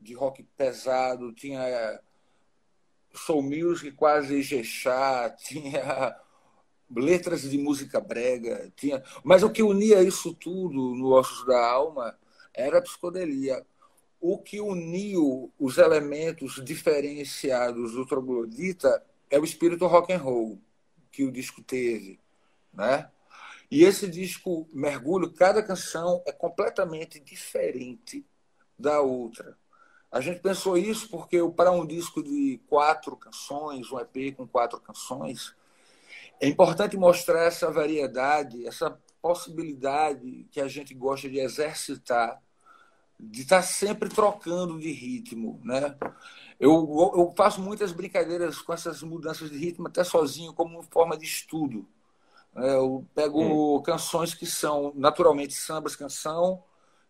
de 0.00 0.14
rock 0.14 0.44
pesado, 0.56 1.32
tinha 1.32 2.00
soul 3.12 3.42
music 3.42 3.92
quase 3.92 4.42
jexá, 4.42 5.28
tinha 5.42 6.16
letras 6.88 7.42
de 7.42 7.58
música 7.58 8.00
brega, 8.00 8.72
tinha, 8.76 9.02
mas 9.22 9.42
o 9.42 9.50
que 9.50 9.62
unia 9.62 10.02
isso 10.02 10.34
tudo 10.34 10.94
no 10.94 11.12
Ossos 11.12 11.44
da 11.46 11.64
Alma 11.68 12.16
era 12.54 12.78
a 12.78 12.82
psicodelia. 12.82 13.64
O 14.20 14.38
que 14.38 14.60
uniu 14.60 15.52
os 15.58 15.78
elementos 15.78 16.62
diferenciados 16.64 17.92
do 17.92 18.04
troglodita 18.04 19.02
é 19.30 19.38
o 19.38 19.44
espírito 19.44 19.86
rock 19.86 20.12
and 20.12 20.18
roll 20.18 20.60
que 21.10 21.24
o 21.24 21.32
disco 21.32 21.62
teve, 21.62 22.20
né? 22.72 23.10
E 23.70 23.84
esse 23.84 24.08
disco 24.08 24.68
Mergulho, 24.72 25.32
cada 25.32 25.62
canção 25.62 26.22
é 26.26 26.32
completamente 26.32 27.20
diferente 27.20 28.26
da 28.78 29.00
outra. 29.00 29.56
A 30.10 30.20
gente 30.20 30.40
pensou 30.40 30.76
isso 30.76 31.08
porque 31.08 31.38
para 31.56 31.70
um 31.70 31.86
disco 31.86 32.20
de 32.20 32.60
quatro 32.68 33.16
canções, 33.16 33.90
um 33.92 34.00
EP 34.00 34.34
com 34.36 34.46
quatro 34.46 34.80
canções, 34.80 35.54
é 36.40 36.48
importante 36.48 36.96
mostrar 36.96 37.44
essa 37.44 37.70
variedade, 37.70 38.66
essa 38.66 38.98
possibilidade 39.22 40.48
que 40.50 40.60
a 40.60 40.66
gente 40.66 40.94
gosta 40.94 41.28
de 41.28 41.38
exercitar, 41.38 42.42
de 43.22 43.42
estar 43.42 43.62
sempre 43.62 44.08
trocando 44.08 44.78
de 44.78 44.90
ritmo, 44.90 45.60
né? 45.62 45.96
Eu, 46.58 47.12
eu 47.16 47.32
faço 47.36 47.60
muitas 47.60 47.92
brincadeiras 47.92 48.60
com 48.60 48.72
essas 48.72 49.02
mudanças 49.02 49.50
de 49.50 49.56
ritmo, 49.56 49.88
até 49.88 50.04
sozinho, 50.04 50.52
como 50.52 50.82
forma 50.82 51.16
de 51.16 51.24
estudo. 51.24 51.86
É, 52.56 52.74
eu 52.74 53.06
pego 53.14 53.76
hum. 53.76 53.82
canções 53.82 54.34
que 54.34 54.46
são 54.46 54.92
naturalmente 54.94 55.54
sambas, 55.54 55.96
canção, 55.96 56.62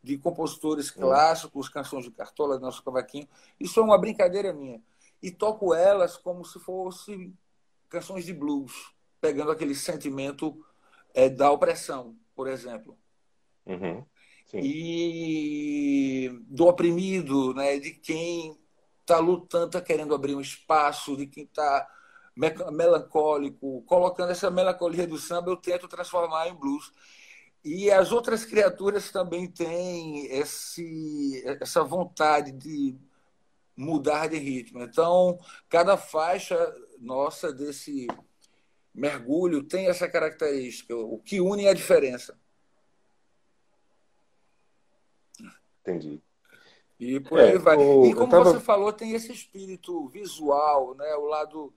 de 0.02 0.19
compositores 0.19 0.90
hum. 0.90 1.00
clássicos, 1.00 1.69
canções 1.69 2.05
de 2.05 2.11
Cartola, 2.11 2.57
de 2.57 2.62
Nosso 2.62 2.83
Cavaquinho. 2.83 3.29
Isso 3.59 3.81
é 3.81 3.83
uma 3.83 3.99
brincadeira 3.99 4.52
minha. 4.52 4.81
E 5.23 5.31
toco 5.31 5.75
elas 5.75 6.17
como 6.17 6.45
se 6.45 6.59
fossem 6.59 7.37
canções 7.88 8.25
de 8.25 8.33
blues 8.33 8.93
pegando 9.21 9.50
aquele 9.50 9.75
sentimento 9.75 10.64
é, 11.12 11.29
da 11.29 11.50
opressão, 11.50 12.17
por 12.35 12.49
exemplo. 12.49 12.97
Uhum. 13.67 14.05
E 14.59 16.30
do 16.49 16.66
oprimido, 16.66 17.54
né, 17.54 17.78
de 17.78 17.92
quem 17.92 18.59
está 19.00 19.19
lutando, 19.19 19.66
está 19.66 19.80
querendo 19.80 20.14
abrir 20.14 20.35
um 20.35 20.40
espaço, 20.40 21.16
de 21.16 21.26
quem 21.26 21.45
está 21.45 21.88
melancólico, 22.73 23.83
colocando 23.83 24.30
essa 24.30 24.50
melancolia 24.50 25.07
do 25.07 25.19
samba, 25.19 25.50
eu 25.50 25.57
tento 25.57 25.88
transformar 25.88 26.49
em 26.49 26.54
blues. 26.54 26.92
E 27.62 27.90
as 27.90 28.11
outras 28.12 28.45
criaturas 28.45 29.11
também 29.11 29.47
têm 29.47 30.26
esse, 30.26 31.42
essa 31.61 31.85
vontade 31.85 32.52
de 32.52 32.97
mudar 33.76 34.28
de 34.28 34.38
ritmo. 34.38 34.83
Então, 34.83 35.38
cada 35.69 35.97
faixa 35.97 36.57
nossa 36.99 37.52
desse 37.52 38.07
mergulho 38.95 39.62
tem 39.62 39.88
essa 39.88 40.09
característica. 40.09 40.97
O 40.97 41.19
que 41.19 41.40
une 41.40 41.66
é 41.66 41.71
a 41.71 41.75
diferença. 41.75 42.38
Entendi. 45.81 46.21
E 46.99 47.19
por 47.19 47.41
é, 47.41 47.52
aí 47.52 47.59
vai. 47.59 47.76
O... 47.76 48.07
E 48.07 48.15
como 48.15 48.31
tava... 48.31 48.45
você 48.45 48.61
falou, 48.61 48.93
tem 48.93 49.13
esse 49.13 49.33
espírito 49.33 50.07
visual, 50.09 50.95
né? 50.95 51.15
o 51.15 51.25
lado 51.25 51.73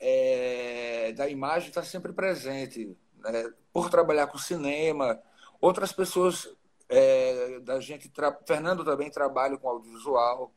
é, 0.00 1.12
da 1.12 1.28
imagem 1.28 1.68
está 1.68 1.82
sempre 1.82 2.12
presente. 2.12 2.96
Né? 3.18 3.52
Por 3.72 3.90
trabalhar 3.90 4.26
com 4.26 4.38
cinema, 4.38 5.20
outras 5.60 5.92
pessoas 5.92 6.48
é, 6.88 7.60
da 7.60 7.78
gente. 7.80 8.08
Tra... 8.08 8.36
Fernando 8.46 8.84
também 8.84 9.10
trabalha 9.10 9.58
com 9.58 9.68
audiovisual. 9.68 10.52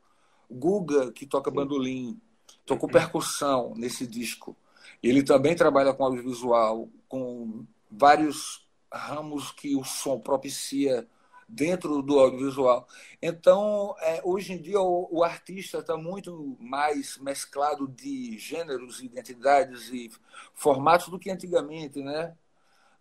Guga, 0.49 1.11
que 1.11 1.25
toca 1.25 1.49
bandolim, 1.49 2.19
tocou 2.65 2.89
percussão 2.89 3.73
nesse 3.75 4.05
disco. 4.05 4.55
Ele 5.01 5.23
também 5.23 5.55
trabalha 5.55 5.93
com 5.93 6.03
audiovisual, 6.03 6.89
com 7.07 7.65
vários 7.89 8.67
ramos 8.91 9.51
que 9.51 9.75
o 9.75 9.83
som 9.83 10.19
propicia 10.19 11.07
dentro 11.51 12.01
do 12.01 12.17
audiovisual. 12.17 12.87
Então, 13.21 13.93
é, 13.99 14.21
hoje 14.23 14.53
em 14.53 14.61
dia, 14.61 14.79
o, 14.79 15.07
o 15.11 15.23
artista 15.23 15.79
está 15.79 15.97
muito 15.97 16.57
mais 16.59 17.17
mesclado 17.17 17.87
de 17.87 18.37
gêneros, 18.39 19.01
identidades 19.01 19.89
e 19.89 20.09
formatos 20.53 21.09
do 21.09 21.19
que 21.19 21.29
antigamente, 21.29 22.01
né? 22.01 22.35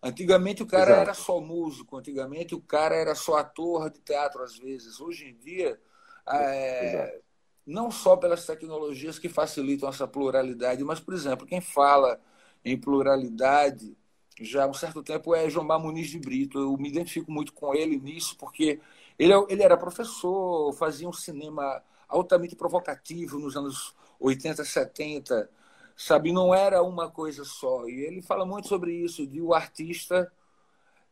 Antigamente 0.03 0.63
o 0.63 0.67
cara 0.67 0.91
Exato. 0.91 1.01
era 1.01 1.13
só 1.13 1.39
músico, 1.39 1.95
antigamente 1.95 2.53
o 2.55 2.61
cara 2.61 2.95
era 2.95 3.15
só 3.15 3.37
ator 3.37 3.89
de 3.89 3.99
teatro 3.99 4.43
às 4.43 4.57
vezes. 4.57 4.99
Hoje 4.99 5.29
em 5.29 5.35
dia, 5.37 5.79
é, 6.27 7.21
não 7.65 7.89
só 7.89 8.17
pelas 8.17 8.45
tecnologias 8.45 9.17
que 9.17 9.29
facilitam 9.29 9.87
essa 9.87 10.07
pluralidade, 10.07 10.83
mas, 10.83 10.99
por 10.99 11.13
exemplo, 11.13 11.45
quem 11.45 11.61
fala 11.61 12.19
em 12.65 12.77
pluralidade 12.77 13.95
já 14.39 14.63
há 14.63 14.67
um 14.67 14.73
certo 14.73 15.03
tempo 15.03 15.35
é 15.35 15.49
João 15.49 15.79
Muniz 15.79 16.09
de 16.09 16.19
Brito. 16.19 16.59
Eu 16.59 16.77
me 16.77 16.89
identifico 16.89 17.31
muito 17.31 17.53
com 17.53 17.73
ele 17.75 17.97
nisso, 17.97 18.35
porque 18.37 18.79
ele, 19.17 19.33
ele 19.49 19.63
era 19.63 19.77
professor, 19.77 20.73
fazia 20.73 21.07
um 21.07 21.13
cinema 21.13 21.83
altamente 22.07 22.55
provocativo 22.55 23.39
nos 23.39 23.55
anos 23.55 23.95
80, 24.19 24.63
70, 24.63 25.49
sabe? 25.95 26.31
Não 26.31 26.53
era 26.53 26.81
uma 26.83 27.09
coisa 27.09 27.43
só. 27.43 27.87
E 27.87 28.01
ele 28.01 28.21
fala 28.21 28.45
muito 28.45 28.67
sobre 28.67 28.93
isso, 28.93 29.25
de 29.27 29.41
o 29.41 29.53
artista 29.53 30.31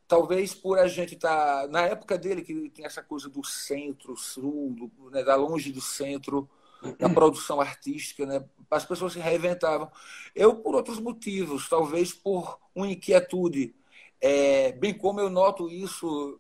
talvez 0.10 0.56
por 0.56 0.80
a 0.80 0.88
gente 0.88 1.14
estar 1.14 1.62
tá, 1.62 1.68
na 1.68 1.84
época 1.84 2.18
dele 2.18 2.42
que 2.42 2.70
tem 2.72 2.84
essa 2.84 3.04
coisa 3.04 3.30
do 3.30 3.44
centro 3.46 4.18
sul 4.18 4.92
né, 5.12 5.24
da 5.24 5.36
longe 5.36 5.72
do 5.72 5.80
centro 5.80 6.50
da 6.98 7.10
produção 7.10 7.60
artística 7.60 8.26
né? 8.26 8.44
As 8.70 8.86
pessoas 8.86 9.14
se 9.14 9.20
reinventavam. 9.20 9.92
Eu 10.36 10.56
por 10.56 10.76
outros 10.76 11.00
motivos 11.00 11.68
talvez 11.68 12.14
por 12.14 12.58
uma 12.74 12.88
inquietude 12.88 13.76
é, 14.22 14.72
bem 14.74 14.94
como 14.94 15.20
eu 15.20 15.30
noto 15.30 15.70
isso 15.70 16.40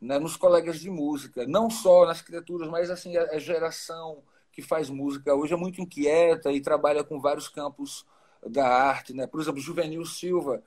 né, 0.00 0.18
nos 0.18 0.36
colegas 0.36 0.80
de 0.80 0.90
música 0.90 1.46
não 1.46 1.70
só 1.70 2.06
nas 2.06 2.22
criaturas 2.22 2.68
mas 2.68 2.90
assim 2.90 3.16
a, 3.16 3.22
a 3.32 3.38
geração 3.38 4.22
que 4.52 4.62
faz 4.62 4.90
música 4.90 5.34
hoje 5.34 5.54
é 5.54 5.56
muito 5.56 5.80
inquieta 5.80 6.52
e 6.52 6.60
trabalha 6.60 7.04
com 7.04 7.20
vários 7.20 7.48
campos 7.48 8.04
da 8.46 8.66
arte 8.66 9.12
né? 9.12 9.26
Por 9.26 9.40
exemplo 9.40 9.60
Juvenil 9.60 10.04
Silva 10.04 10.62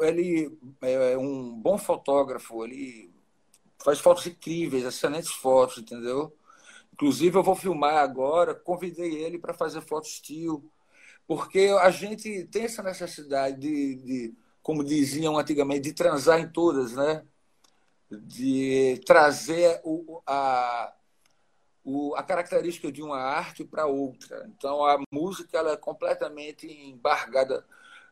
ele 0.00 0.56
é 0.80 1.18
um 1.18 1.50
bom 1.52 1.76
fotógrafo, 1.76 2.64
ele 2.64 3.10
faz 3.82 3.98
fotos 3.98 4.26
incríveis, 4.26 4.84
excelentes 4.84 5.30
fotos, 5.30 5.78
entendeu? 5.78 6.32
Inclusive, 6.96 7.36
eu 7.36 7.42
vou 7.42 7.54
filmar 7.54 7.98
agora, 7.98 8.54
convidei 8.54 9.22
ele 9.22 9.38
para 9.38 9.52
fazer 9.52 9.82
foto 9.82 10.06
estilo, 10.06 10.72
porque 11.26 11.68
a 11.82 11.90
gente 11.90 12.44
tem 12.44 12.64
essa 12.64 12.82
necessidade 12.82 13.60
de, 13.60 13.96
de, 13.96 14.34
como 14.62 14.82
diziam 14.82 15.38
antigamente, 15.38 15.82
de 15.82 15.92
transar 15.92 16.40
em 16.40 16.48
todas, 16.48 16.94
né? 16.94 17.22
De 18.10 18.98
trazer 19.04 19.78
o, 19.84 20.22
a, 20.26 20.94
o, 21.84 22.14
a 22.16 22.22
característica 22.22 22.90
de 22.90 23.02
uma 23.02 23.18
arte 23.18 23.62
para 23.62 23.84
outra. 23.84 24.50
Então, 24.56 24.82
a 24.86 24.98
música 25.12 25.58
ela 25.58 25.72
é 25.72 25.76
completamente 25.76 26.66
embargada 26.66 27.62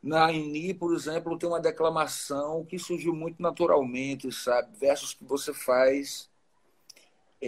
na 0.03 0.31
INI, 0.31 0.75
por 0.75 0.95
exemplo, 0.95 1.39
tem 1.39 1.49
uma 1.49 1.61
declamação 1.61 2.67
que 2.67 2.79
surgiu 2.79 3.15
muito 3.15 3.41
naturalmente, 3.41 4.31
sabe? 4.31 4.77
Versos 4.77 5.15
que 5.15 5.25
você 5.25 5.55
faz 5.55 6.29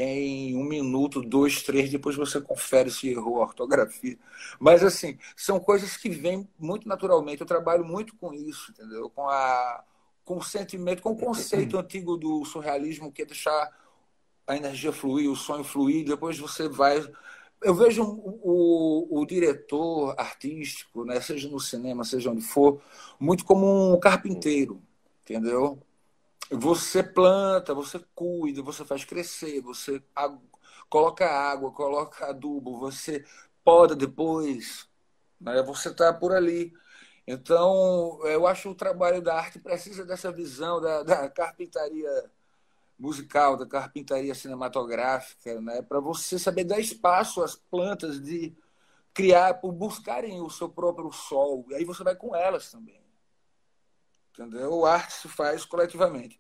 em 0.03 0.57
um 0.57 0.65
minuto, 0.65 1.23
dois, 1.23 1.63
três, 1.63 1.91
depois 1.91 2.17
você 2.17 2.41
confere 2.41 2.91
se 2.91 3.09
errou 3.09 3.39
a 3.39 3.47
ortografia. 3.47 4.19
Mas, 4.61 4.85
assim, 4.85 5.19
são 5.35 5.59
coisas 5.59 5.97
que 5.97 6.09
vêm 6.11 6.49
muito 6.59 6.87
naturalmente. 6.87 7.41
Eu 7.41 7.47
trabalho 7.47 7.85
muito 7.85 8.15
com 8.17 8.33
isso, 8.35 8.73
entendeu? 8.73 9.09
Com, 9.11 9.29
a, 9.29 9.85
com 10.25 10.37
o 10.37 10.43
sentimento, 10.43 11.03
com 11.03 11.13
o 11.13 11.17
conceito 11.17 11.77
antigo 11.79 12.17
do 12.17 12.45
surrealismo, 12.45 13.11
que 13.11 13.23
é 13.23 13.25
deixar 13.25 13.71
a 14.47 14.57
energia 14.57 14.93
fluir, 14.93 15.31
o 15.31 15.37
sonho 15.37 15.65
fluir, 15.65 16.05
depois 16.07 16.39
você 16.39 16.69
vai 16.69 17.03
eu 17.63 17.75
vejo 17.75 18.03
o, 18.03 19.09
o, 19.09 19.21
o, 19.21 19.27
diretor 19.27 20.15
artístico, 20.19 21.05
né, 21.05 21.21
seja 21.21 21.49
no 21.49 21.59
cinema, 21.59 22.05
seja 22.05 22.31
onde 22.31 22.43
for, 22.43 22.81
muito 23.19 23.45
como 23.45 23.95
um 23.95 23.99
carpinteiro, 23.99 24.81
entendeu? 25.23 25.83
Você 26.51 27.03
planta, 27.03 27.75
você 27.75 27.99
cuida, 28.15 28.63
você 28.63 28.85
faz 28.85 29.05
crescer, 29.05 29.61
você 29.61 30.03
coloca 30.89 31.27
água, 31.29 31.73
coloca 31.73 32.27
adubo, 32.27 32.79
você 32.79 33.25
poda 33.65 33.97
depois, 33.97 34.89
né? 35.41 35.61
você 35.63 35.89
está 35.91 36.13
por 36.13 36.33
ali. 36.33 36.73
Então, 37.27 38.21
eu 38.25 38.47
acho 38.47 38.63
que 38.63 38.69
o 38.69 38.75
trabalho 38.75 39.21
da 39.21 39.35
arte 39.37 39.59
precisa 39.59 40.05
dessa 40.05 40.31
visão 40.31 40.81
da, 40.81 41.03
da 41.03 41.29
carpintaria 41.29 42.31
musical, 42.99 43.57
da 43.57 43.67
carpintaria 43.67 44.35
cinematográfica, 44.35 45.61
né? 45.61 45.83
para 45.83 46.01
você 46.01 46.39
saber 46.39 46.65
dar 46.65 46.79
espaço 46.79 47.43
às 47.43 47.57
plantas 47.57 48.23
de 48.23 48.57
criar, 49.13 49.55
por 49.55 49.73
buscarem 49.73 50.41
o 50.41 50.51
seu 50.51 50.69
próprio 50.69 51.11
sol. 51.11 51.67
E 51.71 51.75
aí 51.75 51.85
você 51.85 52.05
vai 52.05 52.15
com 52.15 52.37
elas 52.37 52.71
também. 52.71 53.06
Entendeu? 54.39 54.85
A 54.85 54.95
arte 54.95 55.15
se 55.15 55.29
faz 55.29 55.65
coletivamente. 55.65 56.39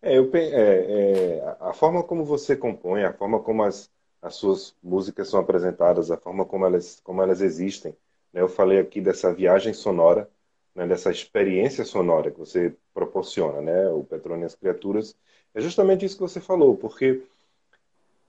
É, 0.00 0.16
eu, 0.16 0.30
é, 0.34 1.38
é, 1.38 1.56
a 1.60 1.72
forma 1.72 2.02
como 2.02 2.24
você 2.24 2.54
compõe, 2.54 3.02
a 3.04 3.12
forma 3.12 3.40
como 3.40 3.64
as, 3.64 3.90
as 4.22 4.36
suas 4.36 4.76
músicas 4.82 5.28
são 5.28 5.40
apresentadas, 5.40 6.10
a 6.10 6.16
forma 6.16 6.44
como 6.44 6.64
elas, 6.66 7.00
como 7.02 7.20
elas 7.20 7.40
existem. 7.40 7.96
Né? 8.32 8.42
Eu 8.42 8.48
falei 8.48 8.78
aqui 8.78 9.00
dessa 9.00 9.32
viagem 9.32 9.72
sonora, 9.72 10.30
né? 10.74 10.86
dessa 10.86 11.10
experiência 11.10 11.84
sonora 11.84 12.30
que 12.30 12.38
você 12.38 12.76
proporciona, 12.92 13.60
né? 13.60 13.88
o 13.88 14.06
as 14.44 14.54
Criaturas. 14.54 15.16
É 15.52 15.60
justamente 15.60 16.04
isso 16.04 16.16
que 16.16 16.22
você 16.22 16.40
falou, 16.40 16.76
porque 16.76 17.22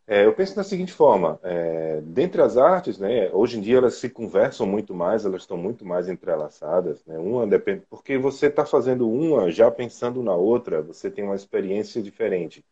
é, 0.07 0.25
eu 0.25 0.33
penso 0.33 0.55
da 0.55 0.63
seguinte 0.63 0.93
forma: 0.93 1.39
é, 1.43 2.01
dentre 2.01 2.41
as 2.41 2.57
artes, 2.57 2.99
né, 2.99 3.29
hoje 3.33 3.57
em 3.57 3.61
dia 3.61 3.77
elas 3.77 3.95
se 3.95 4.09
conversam 4.09 4.67
muito 4.67 4.93
mais, 4.93 5.25
elas 5.25 5.41
estão 5.41 5.57
muito 5.57 5.85
mais 5.85 6.07
entrelaçadas. 6.07 7.03
Né, 7.05 7.17
uma 7.17 7.47
depende, 7.47 7.83
porque 7.89 8.17
você 8.17 8.47
está 8.47 8.65
fazendo 8.65 9.09
uma 9.09 9.49
já 9.51 9.71
pensando 9.71 10.21
na 10.21 10.35
outra, 10.35 10.81
você 10.81 11.09
tem 11.09 11.23
uma 11.23 11.35
experiência 11.35 12.01
diferente. 12.01 12.63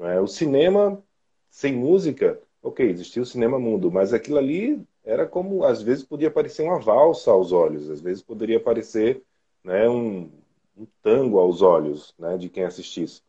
É? 0.00 0.20
O 0.20 0.26
cinema 0.26 1.02
sem 1.50 1.72
música, 1.74 2.40
ok, 2.62 2.88
existia 2.90 3.22
o 3.22 3.26
cinema 3.26 3.58
mundo, 3.58 3.90
mas 3.90 4.12
aquilo 4.12 4.38
ali 4.38 4.82
era 5.04 5.26
como 5.26 5.64
às 5.64 5.82
vezes 5.82 6.04
podia 6.04 6.30
parecer 6.30 6.62
uma 6.62 6.80
valsa 6.80 7.30
aos 7.30 7.52
olhos, 7.52 7.90
às 7.90 8.00
vezes 8.00 8.22
poderia 8.22 8.58
parecer 8.60 9.22
né, 9.62 9.88
um, 9.88 10.30
um 10.76 10.86
tango 11.02 11.38
aos 11.38 11.62
olhos 11.62 12.14
né, 12.18 12.36
de 12.38 12.48
quem 12.48 12.64
assistisse. 12.64 13.22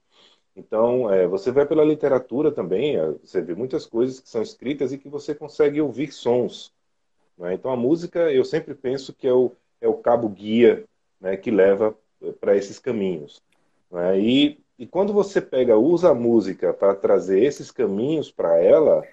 Então, 0.56 1.12
é, 1.12 1.28
você 1.28 1.52
vai 1.52 1.66
pela 1.66 1.84
literatura 1.84 2.52
também, 2.52 2.96
é, 2.96 3.12
você 3.24 3.42
vê 3.42 3.56
muitas 3.56 3.86
coisas 3.86 4.20
que 4.20 4.30
são 4.30 4.42
escritas 4.42 4.92
e 4.92 4.98
que 4.98 5.10
você 5.10 5.34
consegue 5.34 5.82
ouvir 5.82 6.12
sons. 6.12 6.72
Né? 7.38 7.54
Então, 7.56 7.72
a 7.72 7.76
música, 7.76 8.32
eu 8.32 8.46
sempre 8.46 8.76
penso 8.76 9.14
que 9.14 9.28
é 9.28 9.34
o, 9.34 9.52
é 9.82 9.88
o 9.88 9.96
cabo 9.96 10.30
guia 10.30 10.86
né, 11.20 11.36
que 11.36 11.50
leva 11.50 11.96
para 12.40 12.56
esses 12.56 12.78
caminhos. 12.78 13.42
Né? 13.90 14.20
E, 14.20 14.60
e 14.78 14.86
quando 14.86 15.12
você 15.12 15.42
pega, 15.42 15.78
usa 15.78 16.12
a 16.12 16.16
música 16.16 16.74
para 16.74 16.94
trazer 16.96 17.44
esses 17.44 17.72
caminhos 17.72 18.32
para 18.32 18.60
ela, 18.62 19.04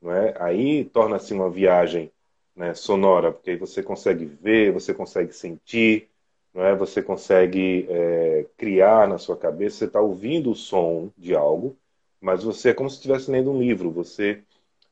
né, 0.00 0.34
aí 0.38 0.84
torna-se 0.86 1.34
uma 1.34 1.50
viagem 1.50 2.10
né, 2.56 2.74
sonora, 2.74 3.32
porque 3.32 3.50
aí 3.50 3.56
você 3.56 3.82
consegue 3.82 4.24
ver, 4.24 4.72
você 4.72 4.94
consegue 4.94 5.32
sentir, 5.32 6.08
não 6.54 6.64
é? 6.64 6.74
Você 6.76 7.02
consegue 7.02 7.86
é, 7.90 8.46
criar 8.56 9.08
na 9.08 9.18
sua 9.18 9.36
cabeça, 9.36 9.78
você 9.78 9.84
está 9.86 10.00
ouvindo 10.00 10.50
o 10.52 10.54
som 10.54 11.10
de 11.18 11.34
algo, 11.34 11.76
mas 12.20 12.44
você 12.44 12.70
é 12.70 12.74
como 12.74 12.88
se 12.88 12.96
estivesse 12.96 13.30
lendo 13.30 13.50
um 13.50 13.58
livro. 13.58 13.90
Você 13.90 14.42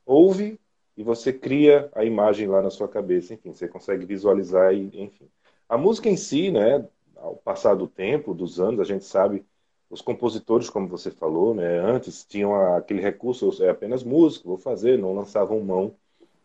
ouve 0.04 0.58
e 0.96 1.02
você 1.02 1.32
cria 1.32 1.88
a 1.94 2.04
imagem 2.04 2.48
lá 2.48 2.60
na 2.60 2.70
sua 2.70 2.88
cabeça. 2.88 3.32
Enfim, 3.34 3.52
você 3.52 3.68
consegue 3.68 4.04
visualizar 4.04 4.74
e, 4.74 4.90
enfim. 5.00 5.28
A 5.68 5.78
música 5.78 6.08
em 6.08 6.16
si, 6.16 6.50
né? 6.50 6.84
Ao 7.16 7.36
passar 7.36 7.74
do 7.76 7.86
tempo, 7.86 8.34
dos 8.34 8.60
anos, 8.60 8.80
a 8.80 8.84
gente 8.84 9.04
sabe 9.04 9.44
os 9.92 10.00
compositores, 10.00 10.70
como 10.70 10.88
você 10.88 11.10
falou, 11.10 11.54
né, 11.54 11.78
antes 11.78 12.24
tinham 12.24 12.74
aquele 12.74 13.02
recurso, 13.02 13.62
é 13.62 13.68
apenas 13.68 14.02
música, 14.02 14.48
vou 14.48 14.56
fazer, 14.56 14.98
não 14.98 15.14
lançavam 15.14 15.60
mão 15.60 15.94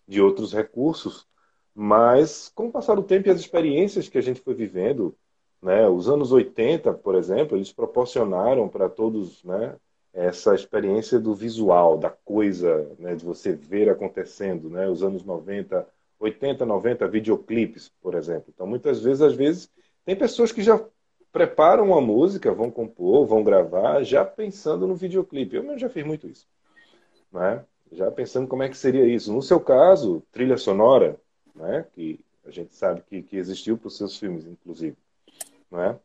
de 0.06 0.22
outros 0.22 0.52
recursos 0.52 1.26
mas, 1.80 2.52
com 2.56 2.70
o 2.70 2.72
passar 2.72 2.96
do 2.96 3.04
tempo 3.04 3.28
e 3.28 3.32
as 3.32 3.40
experiências 3.40 4.10
que 4.10 4.18
a 4.18 4.22
gente 4.22 4.42
foi 4.42 4.56
vivendo, 4.56 5.16
né, 5.62 5.88
os 5.88 6.10
anos 6.10 6.32
80, 6.32 6.92
por 6.92 7.14
exemplo, 7.14 7.56
eles 7.56 7.72
proporcionaram 7.72 8.68
para 8.68 8.90
todos 8.90 9.44
né, 9.44 9.76
essa 10.12 10.56
experiência 10.56 11.20
do 11.20 11.36
visual, 11.36 11.96
da 11.96 12.10
coisa, 12.10 12.92
né, 12.98 13.14
de 13.14 13.24
você 13.24 13.54
ver 13.54 13.90
acontecendo. 13.90 14.72
Né, 14.72 14.90
os 14.90 15.04
anos 15.04 15.24
90, 15.24 15.88
80, 16.20 16.66
90, 16.66 17.08
videoclipes, 17.10 17.92
por 18.02 18.16
exemplo. 18.16 18.46
Então, 18.52 18.66
muitas 18.66 19.00
vezes, 19.04 19.22
às 19.22 19.36
vezes, 19.36 19.70
tem 20.04 20.16
pessoas 20.16 20.52
que 20.52 20.64
já 20.64 20.84
preparam 21.32 21.96
a 21.96 22.02
música, 22.02 22.56
vão 22.56 22.72
compor, 22.72 23.28
vão 23.28 23.44
gravar, 23.44 24.02
já 24.02 24.26
pensando 24.26 24.88
no 24.88 24.96
videoclipe. 24.96 25.56
Eu 25.56 25.62
mesmo 25.62 25.78
já 25.78 25.90
fiz 25.90 26.04
muito 26.04 26.28
isso. 26.28 26.48
Né? 27.32 27.64
Já 27.92 28.10
pensando 28.10 28.48
como 28.48 28.64
é 28.64 28.70
que 28.70 28.76
seria 28.76 29.06
isso. 29.06 29.32
No 29.32 29.44
seu 29.44 29.60
caso, 29.60 30.24
trilha 30.32 30.58
sonora, 30.58 31.22
né? 31.58 31.86
que 31.94 32.20
a 32.46 32.52
gente 32.52 32.74
sabe 32.76 33.02
que, 33.02 33.22
que 33.22 33.38
existiu 33.38 33.78
para 33.78 33.88
os 33.88 33.98
seus 33.98 34.18
filmes, 34.18 34.46
inclusive. 34.46 34.96
Né? 35.70 35.98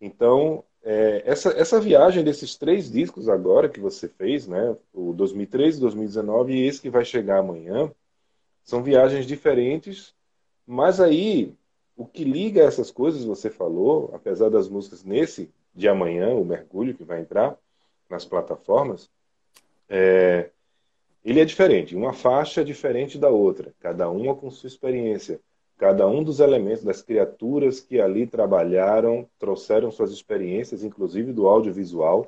Então, 0.00 0.62
é, 0.82 1.22
essa, 1.26 1.50
essa 1.50 1.80
viagem 1.80 2.22
desses 2.22 2.54
três 2.54 2.90
discos 2.90 3.28
agora 3.28 3.68
que 3.68 3.80
você 3.80 4.08
fez, 4.08 4.46
né? 4.46 4.76
o 4.92 5.12
2013, 5.12 5.80
2019 5.80 6.52
e 6.52 6.66
esse 6.66 6.80
que 6.80 6.90
vai 6.90 7.04
chegar 7.04 7.38
amanhã, 7.38 7.90
são 8.62 8.82
viagens 8.82 9.26
diferentes, 9.26 10.14
mas 10.66 11.00
aí 11.00 11.54
o 11.96 12.06
que 12.06 12.22
liga 12.22 12.62
essas 12.62 12.90
coisas, 12.90 13.24
você 13.24 13.50
falou, 13.50 14.10
apesar 14.14 14.50
das 14.50 14.68
músicas 14.68 15.02
nesse 15.02 15.50
de 15.74 15.88
amanhã, 15.88 16.34
o 16.34 16.44
Mergulho, 16.44 16.94
que 16.94 17.02
vai 17.02 17.20
entrar 17.20 17.56
nas 18.08 18.24
plataformas, 18.24 19.10
é, 19.88 20.50
ele 21.30 21.40
é 21.40 21.44
diferente, 21.44 21.94
uma 21.94 22.12
faixa 22.12 22.62
é 22.62 22.64
diferente 22.64 23.18
da 23.18 23.28
outra, 23.28 23.74
cada 23.80 24.08
uma 24.08 24.34
com 24.34 24.50
sua 24.50 24.66
experiência. 24.66 25.40
Cada 25.76 26.08
um 26.08 26.24
dos 26.24 26.40
elementos 26.40 26.82
das 26.82 27.02
criaturas 27.02 27.80
que 27.80 28.00
ali 28.00 28.26
trabalharam 28.26 29.28
trouxeram 29.38 29.92
suas 29.92 30.10
experiências, 30.10 30.82
inclusive 30.82 31.32
do 31.32 31.46
audiovisual, 31.46 32.26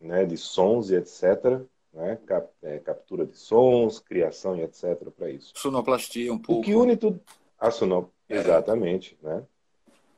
né, 0.00 0.24
de 0.24 0.36
sons 0.36 0.90
e 0.90 0.94
etc. 0.94 1.62
Né, 1.92 2.18
cap, 2.24 2.48
é, 2.62 2.78
captura 2.78 3.26
de 3.26 3.36
sons, 3.36 3.98
criação 3.98 4.54
e 4.56 4.62
etc. 4.62 5.10
para 5.16 5.30
isso. 5.30 5.52
Sonoplastia 5.56 6.32
um 6.32 6.38
pouco. 6.38 6.60
O 6.60 6.64
que 6.64 6.74
une 6.74 6.96
tudo. 6.96 7.20
A 7.58 7.70
sonop... 7.70 8.08
É. 8.28 8.36
Exatamente. 8.36 9.16
Né? 9.20 9.42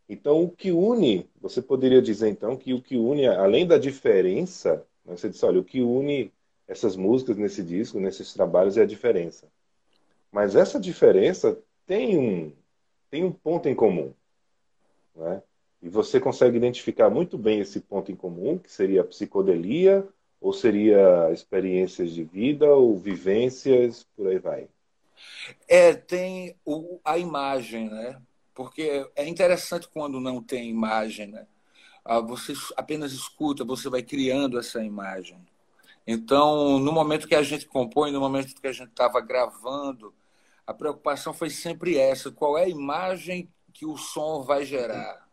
Então, 0.08 0.42
o 0.42 0.50
que 0.50 0.70
une, 0.70 1.26
você 1.40 1.62
poderia 1.62 2.02
dizer 2.02 2.28
então 2.28 2.56
que 2.56 2.74
o 2.74 2.82
que 2.82 2.96
une, 2.96 3.26
além 3.26 3.66
da 3.66 3.78
diferença, 3.78 4.84
né, 5.06 5.16
você 5.16 5.30
disse, 5.30 5.44
olha, 5.46 5.60
o 5.60 5.64
que 5.64 5.80
une 5.80 6.30
essas 6.66 6.96
músicas 6.96 7.36
nesse 7.36 7.62
disco, 7.62 8.00
nesses 8.00 8.32
trabalhos, 8.32 8.76
é 8.76 8.82
a 8.82 8.86
diferença. 8.86 9.46
Mas 10.32 10.56
essa 10.56 10.80
diferença 10.80 11.58
tem 11.86 12.18
um, 12.18 12.52
tem 13.10 13.24
um 13.24 13.32
ponto 13.32 13.68
em 13.68 13.74
comum. 13.74 14.12
Né? 15.14 15.42
E 15.82 15.88
você 15.88 16.18
consegue 16.18 16.56
identificar 16.56 17.10
muito 17.10 17.36
bem 17.36 17.60
esse 17.60 17.80
ponto 17.80 18.10
em 18.10 18.16
comum, 18.16 18.58
que 18.58 18.72
seria 18.72 19.02
a 19.02 19.04
psicodelia, 19.04 20.06
ou 20.40 20.52
seria 20.52 21.30
experiências 21.32 22.10
de 22.10 22.24
vida, 22.24 22.66
ou 22.66 22.98
vivências, 22.98 24.06
por 24.16 24.26
aí 24.26 24.38
vai. 24.38 24.68
É, 25.68 25.94
tem 25.94 26.56
o, 26.64 26.98
a 27.04 27.18
imagem, 27.18 27.88
né? 27.88 28.20
Porque 28.54 29.06
é 29.16 29.26
interessante 29.26 29.88
quando 29.88 30.20
não 30.20 30.42
tem 30.42 30.68
imagem, 30.70 31.28
né? 31.28 31.46
Ah, 32.04 32.20
você 32.20 32.52
apenas 32.76 33.12
escuta, 33.12 33.64
você 33.64 33.88
vai 33.88 34.02
criando 34.02 34.58
essa 34.58 34.82
imagem. 34.84 35.38
Então, 36.06 36.78
no 36.78 36.92
momento 36.92 37.28
que 37.28 37.34
a 37.34 37.42
gente 37.42 37.66
compõe, 37.66 38.12
no 38.12 38.20
momento 38.20 38.54
que 38.60 38.66
a 38.66 38.72
gente 38.72 38.90
estava 38.90 39.20
gravando, 39.20 40.14
a 40.66 40.74
preocupação 40.74 41.32
foi 41.32 41.50
sempre 41.50 41.98
essa: 41.98 42.30
qual 42.30 42.58
é 42.58 42.64
a 42.64 42.68
imagem 42.68 43.52
que 43.72 43.86
o 43.86 43.96
som 43.96 44.42
vai 44.42 44.64
gerar? 44.64 45.28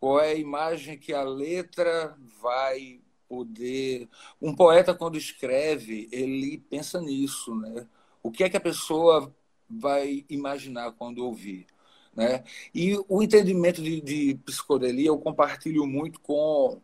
Qual 0.00 0.20
é 0.20 0.32
a 0.32 0.34
imagem 0.34 0.98
que 0.98 1.12
a 1.12 1.22
letra 1.22 2.16
vai 2.40 3.00
poder. 3.34 4.08
Um 4.40 4.54
poeta, 4.54 4.94
quando 4.94 5.18
escreve, 5.18 6.08
ele 6.12 6.58
pensa 6.70 7.00
nisso, 7.00 7.54
né? 7.56 7.86
O 8.22 8.30
que 8.30 8.44
é 8.44 8.48
que 8.48 8.56
a 8.56 8.60
pessoa 8.60 9.34
vai 9.68 10.24
imaginar 10.28 10.92
quando 10.92 11.24
ouvir? 11.24 11.66
Né? 12.14 12.44
E 12.72 12.96
o 13.08 13.22
entendimento 13.22 13.82
de, 13.82 14.00
de 14.00 14.34
psicodelia 14.44 15.08
eu 15.08 15.18
compartilho 15.18 15.84
muito 15.84 16.20
com 16.20 16.80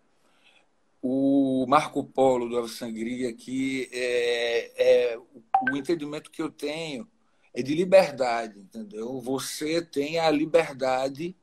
o 1.02 1.66
Marco 1.68 2.04
Polo 2.04 2.48
do 2.48 2.58
Ave 2.58 2.68
Sangria, 2.68 3.32
que 3.32 3.88
é, 3.92 5.12
é, 5.12 5.18
o 5.18 5.76
entendimento 5.76 6.30
que 6.30 6.42
eu 6.42 6.50
tenho 6.50 7.08
é 7.54 7.62
de 7.62 7.74
liberdade, 7.74 8.60
entendeu? 8.60 9.20
Você 9.20 9.82
tem 9.82 10.18
a 10.18 10.30
liberdade 10.30 11.34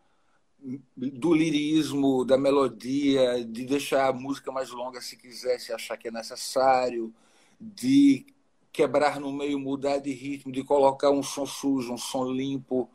do 0.95 1.33
lirismo, 1.33 2.25
da 2.25 2.37
melodia, 2.37 3.43
de 3.43 3.65
deixar 3.65 4.07
a 4.07 4.13
música 4.13 4.51
mais 4.51 4.69
longa 4.69 5.01
se 5.01 5.15
quiser, 5.15 5.59
se 5.59 5.71
achar 5.71 5.97
que 5.97 6.07
é 6.07 6.11
necessário, 6.11 7.13
de 7.59 8.25
quebrar 8.71 9.19
no 9.19 9.31
meio, 9.31 9.59
mudar 9.59 9.97
de 9.97 10.11
ritmo, 10.11 10.51
de 10.51 10.63
colocar 10.63 11.09
um 11.09 11.23
som 11.23 11.45
sujo, 11.45 11.93
um 11.93 11.97
som 11.97 12.25
limpo, 12.31 12.89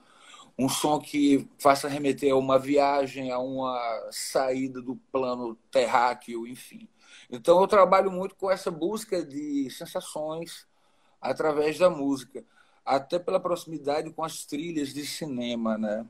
um 0.62 0.68
som 0.68 1.00
que 1.00 1.48
faça 1.58 1.88
remeter 1.88 2.32
a 2.32 2.36
uma 2.36 2.58
viagem, 2.58 3.32
a 3.32 3.38
uma 3.38 4.08
saída 4.12 4.80
do 4.80 4.94
plano 5.10 5.56
terráqueo, 5.70 6.46
enfim. 6.46 6.88
Então 7.30 7.60
eu 7.60 7.66
trabalho 7.66 8.12
muito 8.12 8.36
com 8.36 8.48
essa 8.48 8.70
busca 8.70 9.24
de 9.24 9.68
sensações, 9.70 10.66
através 11.20 11.78
da 11.78 11.90
música, 11.90 12.44
até 12.84 13.18
pela 13.18 13.40
proximidade 13.40 14.12
com 14.12 14.22
as 14.22 14.44
trilhas 14.44 14.94
de 14.94 15.04
cinema, 15.04 15.76
né? 15.76 16.06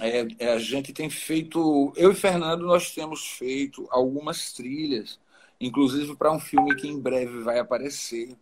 É, 0.00 0.26
é, 0.38 0.52
a 0.52 0.58
gente 0.58 0.92
tem 0.92 1.10
feito, 1.10 1.92
eu 1.96 2.12
e 2.12 2.14
Fernando, 2.14 2.66
nós 2.66 2.92
temos 2.92 3.26
feito 3.26 3.86
algumas 3.90 4.52
trilhas, 4.52 5.20
inclusive 5.60 6.16
para 6.16 6.32
um 6.32 6.40
filme 6.40 6.74
que 6.76 6.88
em 6.88 7.00
breve 7.00 7.40
vai 7.42 7.58
aparecer, 7.58 8.36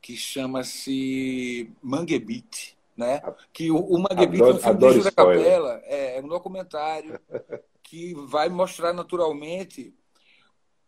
que 0.00 0.16
chama-se 0.16 1.70
Mangue 1.80 2.18
Beat, 2.18 2.76
né? 2.96 3.20
Que 3.52 3.70
o, 3.70 3.78
o 3.78 3.98
Mangue 3.98 4.26
Beat 4.26 4.42
é 4.42 4.54
um 4.54 4.58
filme 4.58 4.92
Júlia 4.92 5.12
Capela, 5.12 5.80
é, 5.84 6.18
é 6.18 6.20
um 6.20 6.28
documentário 6.28 7.18
que 7.82 8.14
vai 8.14 8.48
mostrar 8.48 8.92
naturalmente 8.92 9.94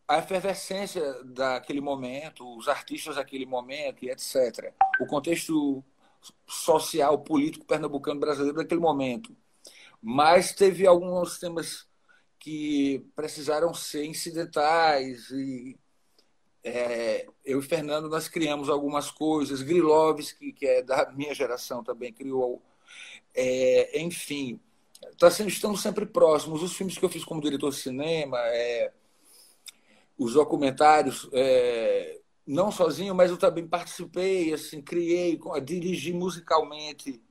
a 0.07 0.19
efervescência 0.19 1.03
daquele 1.25 1.81
momento, 1.81 2.57
os 2.57 2.69
artistas 2.69 3.17
daquele 3.17 3.47
momento 3.47 4.05
e 4.05 4.11
etc. 4.11 4.73
O 5.01 5.07
contexto 5.07 5.83
social, 6.47 7.19
político 7.19 7.64
pernambucano 7.64 8.21
brasileiro 8.21 8.59
daquele 8.59 8.81
momento. 8.81 9.35
Mas 10.01 10.53
teve 10.53 10.87
alguns 10.87 11.38
temas 11.38 11.87
que 12.38 13.07
precisaram 13.17 13.73
ser 13.73 14.05
incidentais 14.05 15.31
e 15.31 15.79
é, 16.64 17.27
eu 17.44 17.61
e 17.61 17.62
Fernando 17.62 18.09
nós 18.09 18.27
criamos 18.27 18.70
algumas 18.70 19.11
coisas, 19.11 19.61
Grilovski, 19.61 20.50
que 20.50 20.66
é 20.66 20.83
da 20.83 21.12
minha 21.12 21.35
geração 21.35 21.85
também 21.85 22.11
criou, 22.11 22.62
é, 23.35 24.00
enfim, 24.00 24.59
tá 25.18 25.31
sendo, 25.31 25.50
estamos 25.50 25.83
sempre 25.83 26.07
próximos. 26.07 26.62
Os 26.62 26.74
filmes 26.74 26.96
que 26.96 27.05
eu 27.05 27.09
fiz 27.11 27.22
como 27.22 27.42
diretor 27.42 27.70
de 27.70 27.77
cinema, 27.77 28.38
é, 28.38 28.92
os 30.16 30.33
documentários, 30.33 31.29
é, 31.35 32.20
não 32.46 32.72
sozinho, 32.72 33.14
mas 33.14 33.31
eu 33.31 33.37
também 33.37 33.66
participei, 33.66 34.55
assim, 34.55 34.81
criei, 34.81 35.38
dirigi 35.62 36.14
musicalmente 36.14 37.22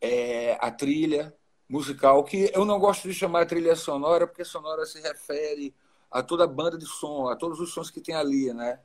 é, 0.00 0.58
a 0.60 0.70
trilha 0.70 1.34
musical, 1.68 2.24
que 2.24 2.50
eu 2.52 2.64
não 2.64 2.78
gosto 2.78 3.08
de 3.08 3.14
chamar 3.14 3.46
trilha 3.46 3.76
sonora, 3.76 4.26
porque 4.26 4.44
sonora 4.44 4.84
se 4.84 5.00
refere 5.00 5.74
a 6.10 6.22
toda 6.22 6.44
a 6.44 6.48
banda 6.48 6.76
de 6.76 6.86
som, 6.86 7.28
a 7.28 7.36
todos 7.36 7.60
os 7.60 7.72
sons 7.72 7.90
que 7.90 8.00
tem 8.00 8.14
ali, 8.14 8.52
né? 8.52 8.80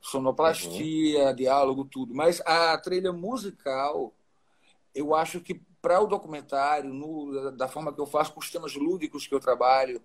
Sonoplastia, 0.00 1.28
uhum. 1.28 1.34
diálogo, 1.34 1.84
tudo. 1.84 2.14
Mas 2.14 2.40
a 2.42 2.76
trilha 2.78 3.12
musical, 3.12 4.12
eu 4.94 5.14
acho 5.14 5.40
que 5.40 5.60
para 5.82 6.00
o 6.00 6.06
documentário, 6.06 6.92
no, 6.92 7.52
da 7.52 7.68
forma 7.68 7.92
que 7.92 8.00
eu 8.00 8.06
faço, 8.06 8.32
com 8.32 8.40
os 8.40 8.50
temas 8.50 8.74
lúdicos 8.74 9.26
que 9.26 9.34
eu 9.34 9.40
trabalho, 9.40 10.00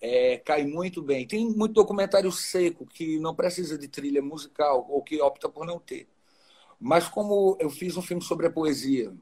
é, 0.00 0.38
cai 0.38 0.64
muito 0.64 1.02
bem. 1.02 1.26
Tem 1.26 1.44
muito 1.46 1.74
documentário 1.74 2.30
seco 2.30 2.86
que 2.86 3.18
não 3.18 3.34
precisa 3.34 3.76
de 3.76 3.88
trilha 3.88 4.22
musical 4.22 4.86
ou 4.88 5.02
que 5.02 5.20
opta 5.20 5.48
por 5.48 5.66
não 5.66 5.78
ter. 5.78 6.08
Mas 6.80 7.08
como 7.08 7.56
eu 7.58 7.70
fiz 7.70 7.96
um 7.96 8.02
filme 8.02 8.22
sobre 8.22 8.46
a 8.46 8.50
poesia 8.50 9.12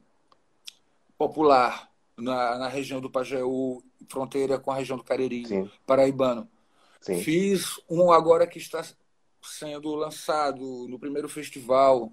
popular 1.17 1.91
na, 2.15 2.59
na 2.59 2.67
região 2.67 3.01
do 3.01 3.09
Pajeú, 3.09 3.81
fronteira 4.09 4.59
com 4.59 4.71
a 4.71 4.75
região 4.75 4.97
do 4.97 5.03
Cariri, 5.03 5.45
Sim. 5.45 5.71
paraibano, 5.85 6.47
Sim. 7.01 7.21
fiz 7.21 7.79
um 7.89 8.11
agora 8.11 8.47
que 8.47 8.57
está 8.57 8.83
sendo 9.41 9.95
lançado 9.95 10.87
no 10.87 10.99
primeiro 10.99 11.29
festival, 11.29 12.11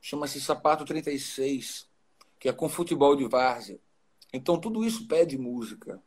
chama-se 0.00 0.40
Sapato 0.40 0.84
36, 0.84 1.88
que 2.38 2.48
é 2.48 2.52
com 2.52 2.68
futebol 2.68 3.14
de 3.14 3.26
várzea. 3.26 3.78
Então 4.32 4.58
tudo 4.58 4.84
isso 4.84 5.06
pede 5.06 5.38
música 5.38 6.00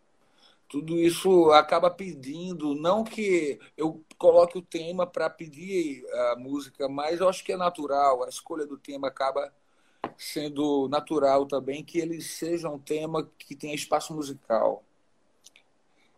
tudo 0.68 1.00
isso 1.00 1.52
acaba 1.52 1.90
pedindo, 1.90 2.74
não 2.76 3.04
que 3.04 3.60
eu 3.78 4.04
coloque 4.18 4.58
o 4.58 4.62
tema 4.62 5.06
para 5.06 5.30
pedir 5.30 6.04
a 6.12 6.36
música, 6.38 6.90
mas 6.90 7.20
eu 7.20 7.30
acho 7.30 7.44
que 7.44 7.52
é 7.52 7.58
natural, 7.58 8.24
a 8.24 8.30
escolha 8.30 8.66
do 8.66 8.78
tema 8.78 9.08
acaba 9.08 9.54
sendo 10.18 10.88
natural 10.90 11.46
também, 11.46 11.84
que 11.84 12.00
ele 12.00 12.22
seja 12.22 12.70
um 12.70 12.80
tema 12.80 13.30
que 13.38 13.56
tenha 13.56 13.76
espaço 13.76 14.14
musical. 14.14 14.84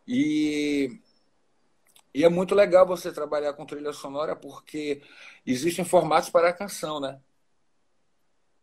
E, 0.08 1.00
e 2.14 2.24
é 2.24 2.30
muito 2.30 2.56
legal 2.56 2.86
você 2.86 3.12
trabalhar 3.12 3.54
com 3.54 3.66
trilha 3.66 3.92
sonora, 3.92 4.36
porque 4.36 5.02
existem 5.46 5.84
formatos 5.84 6.30
para 6.30 6.50
a 6.50 6.54
canção, 6.54 7.00
né? 7.00 7.20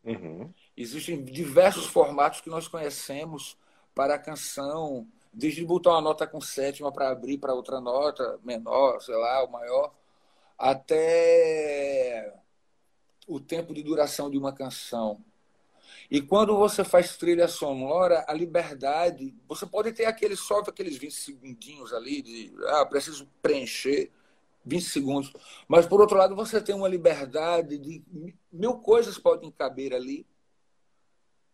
Uhum. 0.03 0.53
Existem 0.77 1.25
diversos 1.25 1.87
formatos 1.87 2.41
que 2.41 2.51
nós 2.51 2.69
conhecemos 2.69 3.57
para 3.95 4.15
a 4.15 4.19
canção, 4.19 5.07
desde 5.33 5.65
botar 5.65 5.91
uma 5.91 6.01
nota 6.01 6.27
com 6.27 6.41
sétima 6.41 6.93
para 6.93 7.11
abrir 7.11 7.39
para 7.39 7.55
outra 7.55 7.81
nota 7.81 8.39
menor, 8.43 9.01
sei 9.01 9.17
lá, 9.17 9.45
o 9.45 9.51
maior, 9.51 9.95
até 10.59 12.35
o 13.27 13.41
tempo 13.41 13.73
de 13.73 13.83
duração 13.83 14.31
de 14.31 14.39
uma 14.39 14.53
canção. 14.53 15.23
E 16.11 16.21
quando 16.21 16.57
você 16.57 16.85
faz 16.85 17.17
trilha 17.17 17.49
sonora, 17.49 18.25
a 18.29 18.33
liberdade, 18.33 19.35
você 19.49 19.67
pode 19.67 19.93
ter 19.93 20.05
aquele 20.05 20.37
só 20.37 20.59
aqueles 20.61 20.97
20 20.97 21.13
segundinhos 21.13 21.93
ali 21.93 22.23
de, 22.23 22.55
ah, 22.69 22.85
preciso 22.87 23.27
preencher 23.41 24.11
20 24.65 24.85
segundos, 24.85 25.33
mas 25.69 25.87
por 25.87 26.01
outro 26.01 26.17
lado 26.17 26.35
você 26.35 26.61
tem 26.61 26.75
uma 26.75 26.89
liberdade 26.89 27.79
de 27.79 28.03
mil 28.51 28.79
coisas 28.79 29.19
podem 29.19 29.51
caber 29.51 29.93
ali. 29.93 30.27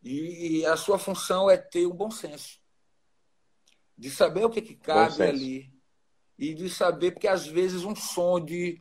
E 0.03 0.65
a 0.65 0.77
sua 0.77 0.99
função 0.99 1.51
é 1.51 1.57
ter 1.57 1.87
um 1.87 1.95
bom 1.95 2.11
senso. 2.11 2.59
De 3.99 4.11
saber 4.11 4.45
o 4.45 4.51
que, 4.51 4.63
que 4.63 4.75
cabe 4.75 5.23
ali. 5.23 5.71
E 6.39 6.55
de 6.55 6.71
saber 6.71 7.11
porque 7.11 7.29
às 7.29 7.47
vezes 7.47 7.85
um 7.85 7.95
som 7.95 8.41
de 8.41 8.81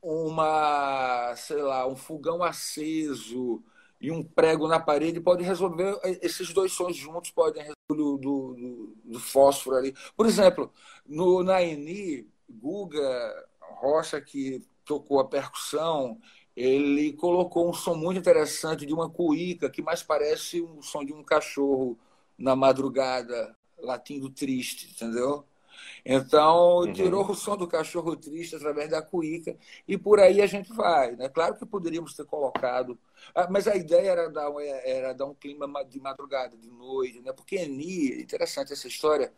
uma 0.00 1.34
sei 1.36 1.60
lá 1.60 1.86
um 1.86 1.96
fogão 1.96 2.42
aceso 2.42 3.62
e 4.00 4.10
um 4.10 4.22
prego 4.22 4.66
na 4.66 4.80
parede 4.80 5.20
pode 5.20 5.44
resolver 5.44 5.98
esses 6.22 6.52
dois 6.52 6.72
sons 6.72 6.96
juntos 6.96 7.30
podem 7.30 7.62
resolver 7.62 7.76
do, 7.88 8.16
do, 8.16 8.96
do 9.04 9.20
fósforo 9.20 9.76
ali 9.76 9.94
por 10.16 10.26
exemplo 10.26 10.72
no 11.06 11.42
na 11.42 11.62
Eni 11.62 12.26
Guga 12.48 13.46
Rocha 13.80 14.20
que 14.20 14.62
tocou 14.84 15.20
a 15.20 15.28
percussão 15.28 16.18
ele 16.56 17.12
colocou 17.12 17.68
um 17.68 17.72
som 17.72 17.94
muito 17.94 18.18
interessante 18.18 18.84
de 18.84 18.92
uma 18.92 19.08
cuíca 19.08 19.70
que 19.70 19.82
mais 19.82 20.02
parece 20.02 20.60
um 20.60 20.82
som 20.82 21.04
de 21.04 21.12
um 21.12 21.22
cachorro 21.22 21.98
na 22.36 22.56
madrugada 22.56 23.56
latindo 23.78 24.30
triste, 24.30 24.90
entendeu? 24.90 25.44
Então, 26.04 26.78
uhum. 26.78 26.92
tirou 26.92 27.28
o 27.28 27.34
som 27.34 27.56
do 27.56 27.66
cachorro 27.66 28.16
triste 28.16 28.56
através 28.56 28.90
da 28.90 29.02
cuíca 29.02 29.56
e 29.86 29.98
por 29.98 30.18
aí 30.18 30.40
a 30.40 30.46
gente 30.46 30.72
vai. 30.72 31.14
Né? 31.16 31.28
Claro 31.28 31.56
que 31.56 31.66
poderíamos 31.66 32.14
ter 32.14 32.24
colocado, 32.24 32.98
ah, 33.34 33.48
mas 33.50 33.68
a 33.68 33.76
ideia 33.76 34.10
era 34.10 34.30
dar, 34.30 34.50
era 34.84 35.12
dar 35.12 35.26
um 35.26 35.34
clima 35.34 35.66
de 35.84 36.00
madrugada, 36.00 36.56
de 36.56 36.70
noite, 36.70 37.20
né? 37.20 37.32
porque 37.32 37.56
Eni, 37.56 38.22
interessante 38.22 38.72
essa 38.72 38.88
história, 38.88 39.32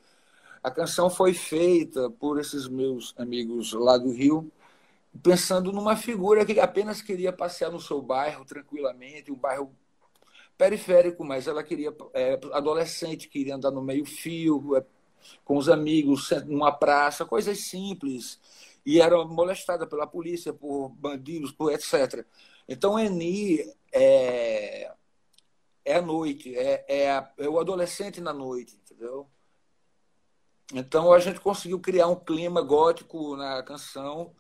a 0.63 0.71
canção 0.71 1.11
foi 1.11 1.35
feita 1.35 2.09
por 2.11 2.39
esses 2.39 2.69
meus 2.69 3.15
amigos 3.19 3.73
lá 3.73 3.99
do 3.99 4.13
Rio, 4.13 4.51
pensando 5.23 5.73
numa 5.73 5.97
figura 5.97 6.47
que 6.47 6.59
apenas 6.61 7.03
queria 7.03 7.33
passear 7.33 7.71
no 7.71 7.81
seu 7.81 8.01
bairro 8.01 8.45
tranquilamente, 8.45 9.33
um 9.33 9.37
bairro 9.37 9.75
periférico, 10.57 11.25
mas 11.25 11.49
ela 11.49 11.63
queria 11.65 11.95
é, 12.15 12.39
adolescente, 12.53 13.29
queria 13.29 13.57
andar 13.57 13.73
no 13.73 13.83
meio 13.83 14.05
fio, 14.05 14.77
é, 14.77 14.85
com 15.45 15.57
os 15.57 15.69
amigos, 15.69 16.31
numa 16.47 16.73
praça, 16.73 17.25
coisas 17.25 17.61
simples. 17.67 18.41
E 18.85 19.01
era 19.01 19.25
molestada 19.25 19.87
pela 19.87 20.07
polícia, 20.07 20.53
por 20.53 20.89
bandidos, 20.91 21.53
por 21.53 21.73
etc. 21.73 22.27
Então, 22.69 22.99
Eni 22.99 23.61
é, 23.93 24.93
é 25.85 25.97
a 25.97 26.03
noite, 26.03 26.57
é, 26.57 26.85
é, 26.89 27.11
a, 27.11 27.31
é 27.39 27.49
o 27.49 27.59
adolescente 27.59 28.21
na 28.21 28.33
noite, 28.33 28.77
entendeu? 28.77 29.29
Então, 30.73 31.13
a 31.13 31.19
gente 31.19 31.41
conseguiu 31.41 31.79
criar 31.81 32.07
um 32.07 32.17
clima 32.17 32.63
gótico 32.63 33.37
na 33.37 33.63
canção 33.63 34.35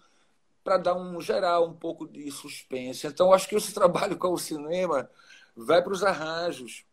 para 0.65 0.79
dar 0.79 0.95
um 0.95 1.21
geral, 1.21 1.69
um 1.69 1.75
pouco 1.75 2.07
de 2.07 2.31
suspense. 2.31 3.07
Então, 3.07 3.33
acho 3.33 3.49
que 3.49 3.57
esse 3.57 3.73
trabalho 3.75 4.17
com 4.17 4.33
o 4.33 4.39
cinema 4.39 5.11
vai 5.57 5.83
para 5.83 5.93
os 5.93 6.03
arranjos, 6.03 6.85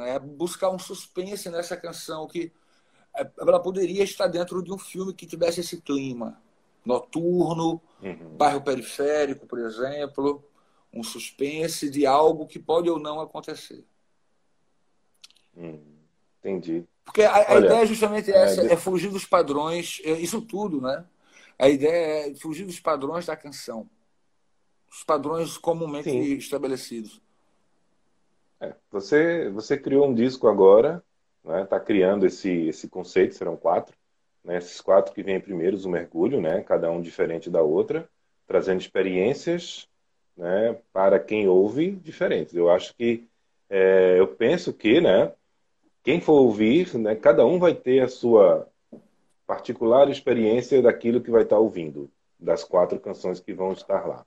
é? 0.00 0.18
buscar 0.18 0.70
um 0.70 0.78
suspense 0.78 1.48
nessa 1.48 1.76
canção 1.76 2.26
que 2.26 2.52
ela 3.38 3.60
poderia 3.60 4.04
estar 4.04 4.26
dentro 4.26 4.62
de 4.62 4.72
um 4.72 4.78
filme 4.78 5.12
que 5.12 5.26
tivesse 5.26 5.60
esse 5.60 5.80
clima 5.80 6.40
noturno, 6.84 7.80
uhum. 8.02 8.36
bairro 8.36 8.62
periférico, 8.62 9.46
por 9.46 9.58
exemplo, 9.58 10.42
um 10.92 11.02
suspense 11.02 11.90
de 11.90 12.06
algo 12.06 12.46
que 12.46 12.58
pode 12.58 12.88
ou 12.88 12.98
não 12.98 13.20
acontecer. 13.20 13.84
Hum, 15.56 15.80
entendi. 16.38 16.86
Porque 17.04 17.22
a, 17.22 17.34
a 17.34 17.54
Olha, 17.54 17.66
ideia 17.66 17.82
é 17.82 17.86
justamente 17.86 18.30
essa, 18.30 18.62
é, 18.62 18.72
é 18.72 18.76
fugir 18.76 19.10
dos 19.10 19.26
padrões, 19.26 20.00
é 20.04 20.12
isso 20.12 20.40
tudo, 20.40 20.80
né? 20.80 21.04
A 21.58 21.68
ideia 21.68 22.30
é 22.30 22.34
fugir 22.36 22.64
dos 22.64 22.80
padrões 22.80 23.26
da 23.26 23.36
canção. 23.36 23.88
Os 24.90 25.02
padrões 25.04 25.58
comumente 25.58 26.10
Sim. 26.10 26.20
estabelecidos. 26.34 27.20
É, 28.60 28.74
você, 28.90 29.50
você 29.50 29.76
criou 29.76 30.08
um 30.08 30.14
disco 30.14 30.48
agora, 30.48 31.04
está 31.48 31.60
né, 31.60 31.64
tá 31.66 31.80
criando 31.80 32.26
esse, 32.26 32.68
esse 32.68 32.88
conceito, 32.88 33.34
serão 33.34 33.56
quatro. 33.56 33.96
Né, 34.44 34.58
esses 34.58 34.80
quatro 34.80 35.14
que 35.14 35.22
vêm 35.22 35.40
primeiros, 35.40 35.84
o 35.84 35.90
mergulho, 35.90 36.40
né, 36.40 36.62
cada 36.62 36.90
um 36.90 37.00
diferente 37.00 37.50
da 37.50 37.62
outra. 37.62 38.08
trazendo 38.46 38.80
experiências 38.80 39.88
né, 40.36 40.78
para 40.92 41.18
quem 41.18 41.48
ouve 41.48 41.90
diferentes. 41.90 42.54
Eu 42.54 42.70
acho 42.70 42.94
que, 42.94 43.26
é, 43.68 44.18
eu 44.18 44.28
penso 44.28 44.72
que, 44.72 45.00
né, 45.00 45.32
quem 46.02 46.20
for 46.20 46.40
ouvir, 46.40 46.96
né, 46.96 47.14
cada 47.14 47.44
um 47.44 47.58
vai 47.58 47.74
ter 47.74 48.00
a 48.00 48.08
sua 48.08 48.66
particular 49.46 50.08
experiência 50.08 50.80
daquilo 50.80 51.20
que 51.20 51.30
vai 51.30 51.42
estar 51.42 51.58
ouvindo, 51.58 52.10
das 52.38 52.64
quatro 52.64 53.00
canções 53.00 53.40
que 53.40 53.52
vão 53.52 53.72
estar 53.72 54.06
lá. 54.06 54.24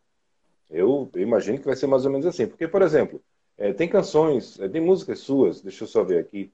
Eu, 0.69 1.09
eu 1.13 1.21
imagino 1.21 1.59
que 1.59 1.65
vai 1.65 1.75
ser 1.75 1.87
mais 1.87 2.05
ou 2.05 2.11
menos 2.11 2.25
assim, 2.25 2.47
porque, 2.47 2.67
por 2.67 2.81
exemplo, 2.81 3.21
é, 3.57 3.73
tem 3.73 3.87
canções, 3.87 4.59
é, 4.59 4.67
tem 4.67 4.81
músicas 4.81 5.19
suas, 5.19 5.61
deixa 5.61 5.83
eu 5.83 5.87
só 5.87 6.03
ver 6.03 6.19
aqui, 6.19 6.51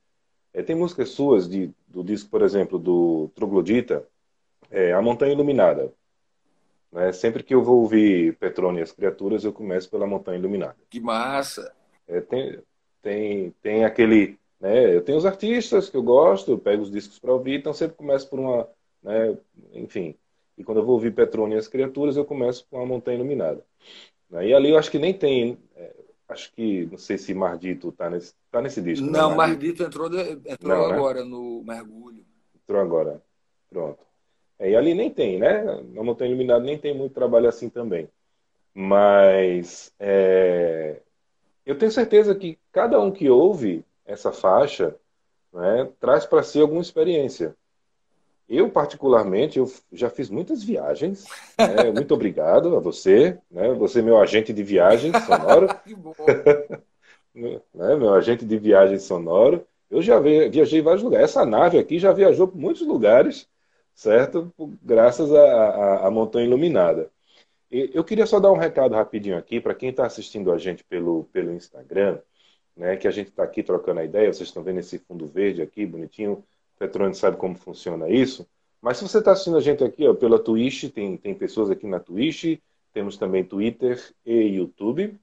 é, 0.53 0.61
tem 0.61 0.75
músicas 0.75 1.09
suas 1.09 1.47
de, 1.47 1.71
do 1.87 2.03
disco, 2.03 2.29
por 2.29 2.41
exemplo, 2.41 2.79
do 2.79 3.29
Troglodita, 3.35 4.07
é, 4.71 4.93
A 4.93 5.01
Montanha 5.01 5.33
Iluminada. 5.33 5.93
Né? 6.91 7.11
Sempre 7.11 7.43
que 7.43 7.53
eu 7.53 7.63
vou 7.63 7.81
ouvir 7.81 8.35
Petrone 8.37 8.79
e 8.79 8.81
as 8.81 8.91
Criaturas, 8.91 9.43
eu 9.43 9.53
começo 9.53 9.89
pela 9.89 10.07
Montanha 10.07 10.39
Iluminada. 10.39 10.75
Que 10.89 10.99
massa! 10.99 11.73
É, 12.07 12.21
tem, 12.21 12.59
tem, 13.01 13.51
tem 13.61 13.85
aquele. 13.85 14.37
Né, 14.59 14.95
eu 14.95 15.03
tenho 15.03 15.17
os 15.17 15.25
artistas 15.25 15.89
que 15.89 15.95
eu 15.95 16.01
gosto, 16.01 16.51
eu 16.51 16.57
pego 16.57 16.81
os 16.81 16.89
discos 16.89 17.19
para 17.19 17.33
ouvir, 17.33 17.59
então 17.59 17.73
sempre 17.73 17.95
começo 17.95 18.27
por 18.29 18.39
uma. 18.39 18.67
Né, 19.03 19.37
enfim. 19.73 20.15
E 20.57 20.63
quando 20.63 20.79
eu 20.79 20.85
vou 20.85 20.95
ouvir 20.95 21.13
Petrone 21.13 21.53
e 21.53 21.57
as 21.57 21.67
Criaturas, 21.67 22.17
eu 22.17 22.25
começo 22.25 22.65
com 22.69 22.81
a 22.81 22.85
Montanha 22.85 23.17
Iluminada. 23.17 23.63
Né, 24.29 24.47
e 24.47 24.53
ali 24.53 24.71
eu 24.71 24.77
acho 24.77 24.89
que 24.89 24.97
nem 24.97 25.13
tem. 25.13 25.57
Acho 26.29 26.51
que. 26.53 26.85
Não 26.87 26.97
sei 26.97 27.17
se 27.17 27.33
Mardito 27.33 27.89
está 27.89 28.09
nesse, 28.09 28.33
tá 28.51 28.61
nesse 28.61 28.81
disco. 28.81 29.05
Né, 29.05 29.11
não, 29.11 29.31
né, 29.31 29.35
Mardito 29.35 29.83
entrou, 29.83 30.09
de, 30.09 30.19
entrou 30.19 30.77
não, 30.77 30.87
né? 30.87 30.93
agora 30.93 31.23
né? 31.23 31.29
no 31.29 31.63
Mergulho. 31.63 32.25
Entrou 32.55 32.81
agora. 32.81 33.21
Pronto. 33.69 33.99
É, 34.59 34.71
e 34.71 34.75
ali 34.75 34.93
nem 34.93 35.09
tem, 35.09 35.39
né? 35.39 35.63
Na 35.93 36.03
Montanha 36.03 36.29
Iluminada 36.29 36.63
nem 36.63 36.77
tem 36.77 36.95
muito 36.95 37.13
trabalho 37.13 37.47
assim 37.47 37.69
também. 37.69 38.09
Mas 38.73 39.93
é, 39.99 41.01
eu 41.65 41.77
tenho 41.77 41.91
certeza 41.91 42.35
que 42.35 42.57
cada 42.71 42.99
um 42.99 43.11
que 43.11 43.29
ouve 43.29 43.83
essa 44.05 44.31
faixa 44.31 44.95
né, 45.53 45.89
traz 45.99 46.25
para 46.25 46.43
si 46.43 46.61
alguma 46.61 46.81
experiência. 46.81 47.55
Eu, 48.47 48.69
particularmente, 48.69 49.59
eu 49.59 49.71
já 49.91 50.09
fiz 50.09 50.29
muitas 50.29 50.63
viagens. 50.63 51.25
Né? 51.57 51.91
Muito 51.91 52.13
obrigado 52.13 52.75
a 52.75 52.79
você. 52.79 53.37
Né? 53.51 53.73
Você 53.73 53.99
é 53.99 54.01
meu 54.01 54.17
agente 54.19 54.53
de 54.53 54.63
viagem 54.63 55.11
sonoro. 55.19 55.67
que 55.83 55.93
bom. 55.93 56.13
né? 57.35 57.95
Meu 57.95 58.13
agente 58.13 58.45
de 58.45 58.57
viagem 58.57 58.99
sonoro. 58.99 59.65
Eu 59.89 60.01
já 60.01 60.19
viajei 60.19 60.79
em 60.79 60.83
vários 60.83 61.03
lugares. 61.03 61.29
Essa 61.29 61.45
nave 61.45 61.77
aqui 61.77 61.99
já 61.99 62.11
viajou 62.11 62.47
por 62.47 62.57
muitos 62.57 62.85
lugares 62.85 63.47
certo? 63.97 64.53
Graças 64.83 65.33
à 65.33 66.09
Montanha 66.11 66.45
Iluminada. 66.45 67.11
E 67.71 67.89
eu 67.93 68.03
queria 68.03 68.27
só 68.27 68.39
dar 68.39 68.51
um 68.51 68.57
recado 68.57 68.93
rapidinho 68.93 69.37
aqui 69.37 69.59
para 69.59 69.73
quem 69.73 69.89
está 69.89 70.05
assistindo 70.05 70.51
a 70.51 70.57
gente 70.57 70.83
pelo, 70.83 71.25
pelo 71.33 71.51
Instagram, 71.51 72.19
né, 72.75 72.95
que 72.95 73.07
a 73.07 73.11
gente 73.11 73.29
está 73.29 73.43
aqui 73.43 73.63
trocando 73.63 73.99
a 73.99 74.05
ideia, 74.05 74.31
vocês 74.31 74.49
estão 74.49 74.63
vendo 74.63 74.79
esse 74.79 74.99
fundo 74.99 75.25
verde 75.25 75.63
aqui, 75.63 75.85
bonitinho, 75.85 76.43
Petrone 76.77 77.15
sabe 77.15 77.37
como 77.37 77.55
funciona 77.55 78.09
isso, 78.09 78.47
mas 78.81 78.97
se 78.97 79.07
você 79.07 79.19
está 79.19 79.31
assistindo 79.31 79.57
a 79.57 79.61
gente 79.61 79.83
aqui 79.83 80.07
ó, 80.07 80.13
pela 80.13 80.39
Twitch, 80.39 80.91
tem, 80.91 81.17
tem 81.17 81.33
pessoas 81.33 81.69
aqui 81.69 81.87
na 81.87 81.99
Twitch, 81.99 82.59
temos 82.93 83.17
também 83.17 83.43
Twitter 83.43 84.01
e 84.25 84.33
YouTube, 84.33 85.19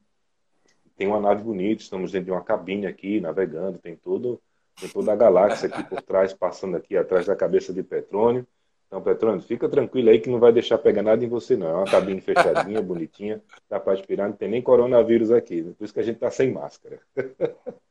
tem 0.97 1.07
uma 1.07 1.21
nave 1.21 1.43
bonita, 1.43 1.83
estamos 1.83 2.13
dentro 2.13 2.27
de 2.27 2.31
uma 2.33 2.43
cabine 2.43 2.87
aqui, 2.87 3.21
navegando, 3.21 3.79
tem 3.79 3.97
todo 3.97 4.41
tem 4.81 4.89
toda 4.89 5.13
a 5.13 5.17
galáxia 5.17 5.69
aqui 5.69 5.85
por 5.85 6.03
trás, 6.03 6.35
passando 6.35 6.77
aqui 6.77 6.97
atrás 6.97 7.27
da 7.27 7.37
cabeça 7.37 7.73
de 7.73 7.83
Petrônio. 7.83 8.47
Então, 8.87 9.01
Petrônio, 9.01 9.41
fica 9.41 9.69
tranquilo 9.69 10.11
aí 10.11 10.21
que 10.21 10.29
não 10.29 10.39
vai 10.39 10.53
deixar 10.53 10.79
pegar 10.79 11.03
nada 11.03 11.25
em 11.25 11.29
você, 11.29 11.57
não. 11.57 11.69
É 11.69 11.75
uma 11.75 11.85
cabine 11.85 12.21
fechadinha, 12.21 12.81
bonitinha, 12.83 13.43
dá 13.69 13.79
para 13.79 13.93
aspirar, 13.93 14.29
não 14.29 14.37
tem 14.37 14.49
nem 14.49 14.63
coronavírus 14.63 15.31
aqui. 15.31 15.63
Por 15.63 15.85
isso 15.85 15.95
que 15.95 16.01
a 16.01 16.03
gente 16.03 16.17
está 16.17 16.31
sem 16.31 16.53
máscara. 16.53 17.01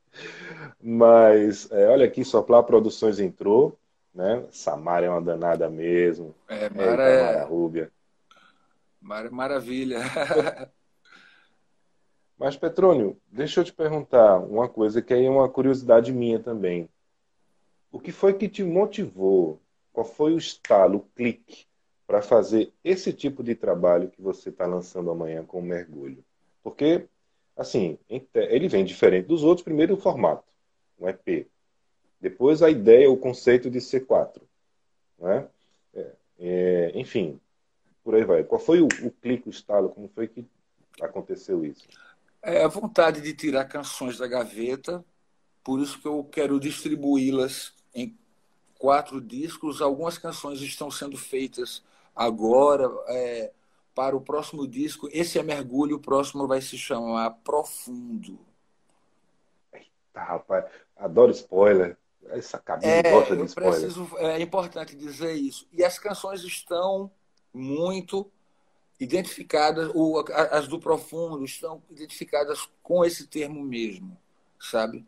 Mas, 0.82 1.70
é, 1.70 1.88
olha 1.88 2.06
aqui, 2.06 2.24
Soplar 2.24 2.62
Produções 2.64 3.18
entrou, 3.18 3.78
né? 4.14 4.44
Samara 4.50 5.06
é 5.06 5.10
uma 5.10 5.22
danada 5.22 5.68
mesmo. 5.68 6.34
É, 6.48 6.68
Mara 6.70 7.02
é... 7.04 7.22
Mara 7.22 7.44
Rúbia. 7.44 7.90
Mara, 9.00 9.30
maravilha. 9.30 10.00
Mas, 12.38 12.56
Petrônio, 12.56 13.16
deixa 13.30 13.60
eu 13.60 13.64
te 13.64 13.72
perguntar 13.72 14.38
uma 14.38 14.68
coisa 14.68 15.00
que 15.00 15.14
aí 15.14 15.24
é 15.24 15.30
uma 15.30 15.48
curiosidade 15.48 16.12
minha 16.12 16.40
também. 16.40 16.88
O 17.92 18.00
que 18.00 18.10
foi 18.10 18.34
que 18.34 18.48
te 18.48 18.64
motivou 18.64 19.60
qual 19.94 20.04
foi 20.04 20.34
o 20.34 20.38
estalo, 20.38 20.98
o 20.98 21.06
clique 21.14 21.66
para 22.04 22.20
fazer 22.20 22.72
esse 22.82 23.12
tipo 23.12 23.44
de 23.44 23.54
trabalho 23.54 24.10
que 24.10 24.20
você 24.20 24.48
está 24.48 24.66
lançando 24.66 25.08
amanhã 25.08 25.44
com 25.44 25.60
o 25.60 25.62
mergulho? 25.62 26.22
Porque, 26.64 27.06
assim, 27.56 27.98
ele 28.34 28.68
vem 28.68 28.84
diferente 28.84 29.26
dos 29.26 29.42
outros. 29.42 29.64
Primeiro, 29.64 29.94
o 29.94 30.00
formato, 30.00 30.44
um 30.98 31.08
EP. 31.08 31.46
Depois, 32.20 32.62
a 32.62 32.70
ideia, 32.70 33.10
o 33.10 33.16
conceito 33.16 33.70
de 33.70 33.78
C4. 33.78 34.40
Né? 35.18 35.46
É, 35.94 36.12
é, 36.38 36.92
enfim, 36.94 37.40
por 38.02 38.14
aí 38.14 38.24
vai. 38.24 38.44
Qual 38.44 38.60
foi 38.60 38.80
o, 38.80 38.86
o 39.02 39.10
clique, 39.10 39.48
o 39.48 39.50
estalo? 39.50 39.88
Como 39.88 40.08
foi 40.08 40.28
que 40.28 40.46
aconteceu 41.00 41.64
isso? 41.64 41.86
É 42.42 42.62
a 42.62 42.68
vontade 42.68 43.20
de 43.20 43.32
tirar 43.32 43.64
canções 43.64 44.18
da 44.18 44.26
gaveta, 44.26 45.04
por 45.62 45.80
isso 45.80 45.98
que 46.00 46.06
eu 46.06 46.22
quero 46.24 46.60
distribuí-las 46.60 47.72
em 47.94 48.16
quatro 48.78 49.20
discos. 49.20 49.80
Algumas 49.80 50.18
canções 50.18 50.60
estão 50.60 50.90
sendo 50.90 51.16
feitas 51.16 51.82
agora 52.14 52.90
é, 53.08 53.52
para 53.94 54.16
o 54.16 54.20
próximo 54.20 54.66
disco. 54.66 55.08
Esse 55.12 55.38
é 55.38 55.42
Mergulho, 55.42 55.96
o 55.96 56.00
próximo 56.00 56.46
vai 56.46 56.60
se 56.60 56.76
chamar 56.76 57.30
Profundo. 57.44 58.38
Eita, 59.72 60.20
rapaz, 60.20 60.64
adoro 60.96 61.30
spoiler. 61.30 61.96
Essa 62.26 62.58
cabine 62.58 62.90
é, 62.90 63.10
gosta 63.10 63.36
de 63.36 63.44
spoiler. 63.44 63.72
Preciso, 63.72 64.08
é 64.18 64.40
importante 64.40 64.96
dizer 64.96 65.34
isso. 65.34 65.68
E 65.72 65.84
as 65.84 65.98
canções 65.98 66.42
estão 66.42 67.10
muito 67.52 68.30
identificadas, 68.98 69.90
as 70.50 70.66
do 70.66 70.80
Profundo 70.80 71.44
estão 71.44 71.82
identificadas 71.90 72.68
com 72.82 73.04
esse 73.04 73.26
termo 73.26 73.62
mesmo, 73.62 74.16
sabe? 74.58 75.06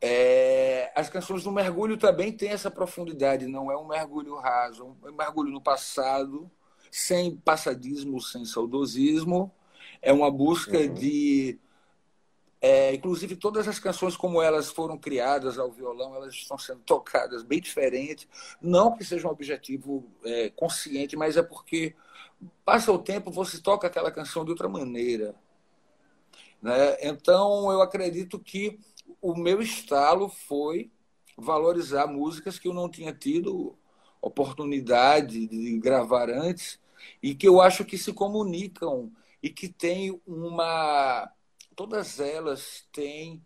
É, 0.00 0.92
as 0.94 1.08
canções 1.08 1.42
do 1.42 1.50
mergulho 1.50 1.96
também 1.96 2.30
têm 2.30 2.50
essa 2.50 2.70
profundidade, 2.70 3.46
não 3.46 3.72
é 3.72 3.76
um 3.76 3.86
mergulho 3.86 4.36
raso, 4.36 4.94
é 5.02 5.08
um 5.08 5.16
mergulho 5.16 5.50
no 5.50 5.60
passado, 5.60 6.50
sem 6.96 7.36
passadismo, 7.36 8.22
sem 8.22 8.46
saudosismo. 8.46 9.52
É 10.00 10.10
uma 10.14 10.30
busca 10.30 10.78
uhum. 10.78 10.94
de. 10.94 11.58
É, 12.58 12.94
inclusive, 12.94 13.36
todas 13.36 13.68
as 13.68 13.78
canções, 13.78 14.16
como 14.16 14.40
elas 14.40 14.70
foram 14.70 14.96
criadas 14.96 15.58
ao 15.58 15.70
violão, 15.70 16.14
elas 16.14 16.32
estão 16.32 16.56
sendo 16.56 16.80
tocadas 16.80 17.42
bem 17.42 17.60
diferente. 17.60 18.26
Não 18.62 18.96
que 18.96 19.04
seja 19.04 19.28
um 19.28 19.30
objetivo 19.30 20.10
é, 20.24 20.48
consciente, 20.48 21.16
mas 21.16 21.36
é 21.36 21.42
porque 21.42 21.94
passa 22.64 22.90
o 22.90 22.98
tempo, 22.98 23.30
você 23.30 23.60
toca 23.60 23.86
aquela 23.86 24.10
canção 24.10 24.42
de 24.42 24.50
outra 24.50 24.68
maneira. 24.68 25.34
Né? 26.62 26.96
Então, 27.02 27.70
eu 27.70 27.82
acredito 27.82 28.38
que 28.38 28.80
o 29.20 29.34
meu 29.34 29.60
estalo 29.60 30.30
foi 30.30 30.90
valorizar 31.36 32.06
músicas 32.06 32.58
que 32.58 32.68
eu 32.68 32.72
não 32.72 32.88
tinha 32.88 33.12
tido 33.12 33.76
oportunidade 34.22 35.46
de 35.46 35.78
gravar 35.78 36.30
antes 36.30 36.80
e 37.22 37.34
que 37.34 37.46
eu 37.46 37.60
acho 37.60 37.84
que 37.84 37.98
se 37.98 38.12
comunicam 38.12 39.10
e 39.42 39.50
que 39.50 39.68
tem 39.68 40.20
uma 40.26 41.30
todas 41.74 42.20
elas 42.20 42.86
têm 42.92 43.42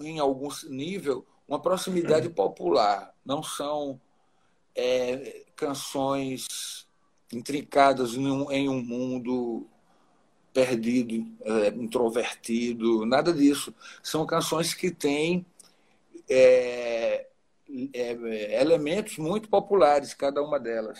em 0.00 0.18
algum 0.18 0.48
nível 0.68 1.26
uma 1.46 1.60
proximidade 1.60 2.28
popular 2.30 3.14
não 3.24 3.42
são 3.42 4.00
é, 4.74 5.44
canções 5.56 6.86
intrincadas 7.32 8.14
em 8.14 8.68
um 8.68 8.82
mundo 8.82 9.66
perdido, 10.52 11.26
é, 11.42 11.68
introvertido, 11.68 13.04
nada 13.06 13.32
disso. 13.32 13.74
São 14.02 14.26
canções 14.26 14.74
que 14.74 14.90
têm 14.90 15.44
é, 16.28 17.26
é, 17.92 18.60
elementos 18.60 19.18
muito 19.18 19.48
populares, 19.48 20.14
cada 20.14 20.42
uma 20.42 20.58
delas. 20.58 20.98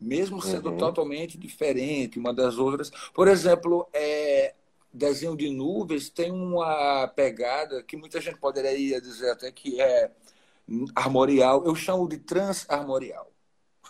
Mesmo 0.00 0.40
sendo 0.40 0.70
uhum. 0.70 0.76
totalmente 0.76 1.36
diferente 1.36 2.18
uma 2.18 2.32
das 2.32 2.56
outras. 2.56 2.90
Por 3.12 3.26
exemplo, 3.26 3.88
é, 3.92 4.54
Desenho 4.92 5.36
de 5.36 5.50
Nuvens 5.50 6.08
tem 6.08 6.30
uma 6.30 7.08
pegada 7.08 7.82
que 7.82 7.96
muita 7.96 8.20
gente 8.20 8.38
poderia 8.38 9.00
dizer 9.00 9.30
até 9.30 9.50
que 9.50 9.80
é 9.80 10.10
armorial. 10.94 11.64
Eu 11.64 11.74
chamo 11.74 12.08
de 12.08 12.18
transarmorial. 12.18 13.30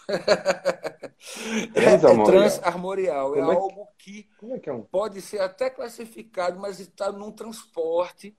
é, 1.75 1.99
transarmorial. 2.25 3.37
É, 3.37 3.39
é, 3.39 3.43
algo 3.43 3.89
que, 3.99 4.29
é 4.51 4.59
que 4.59 4.71
é 4.71 4.73
um... 4.73 4.83
pode 4.83 5.21
ser 5.21 5.41
até 5.41 5.69
classificado, 5.69 6.59
mas 6.59 6.81
está 6.81 7.13
num 7.13 7.31
transporte 7.31 8.35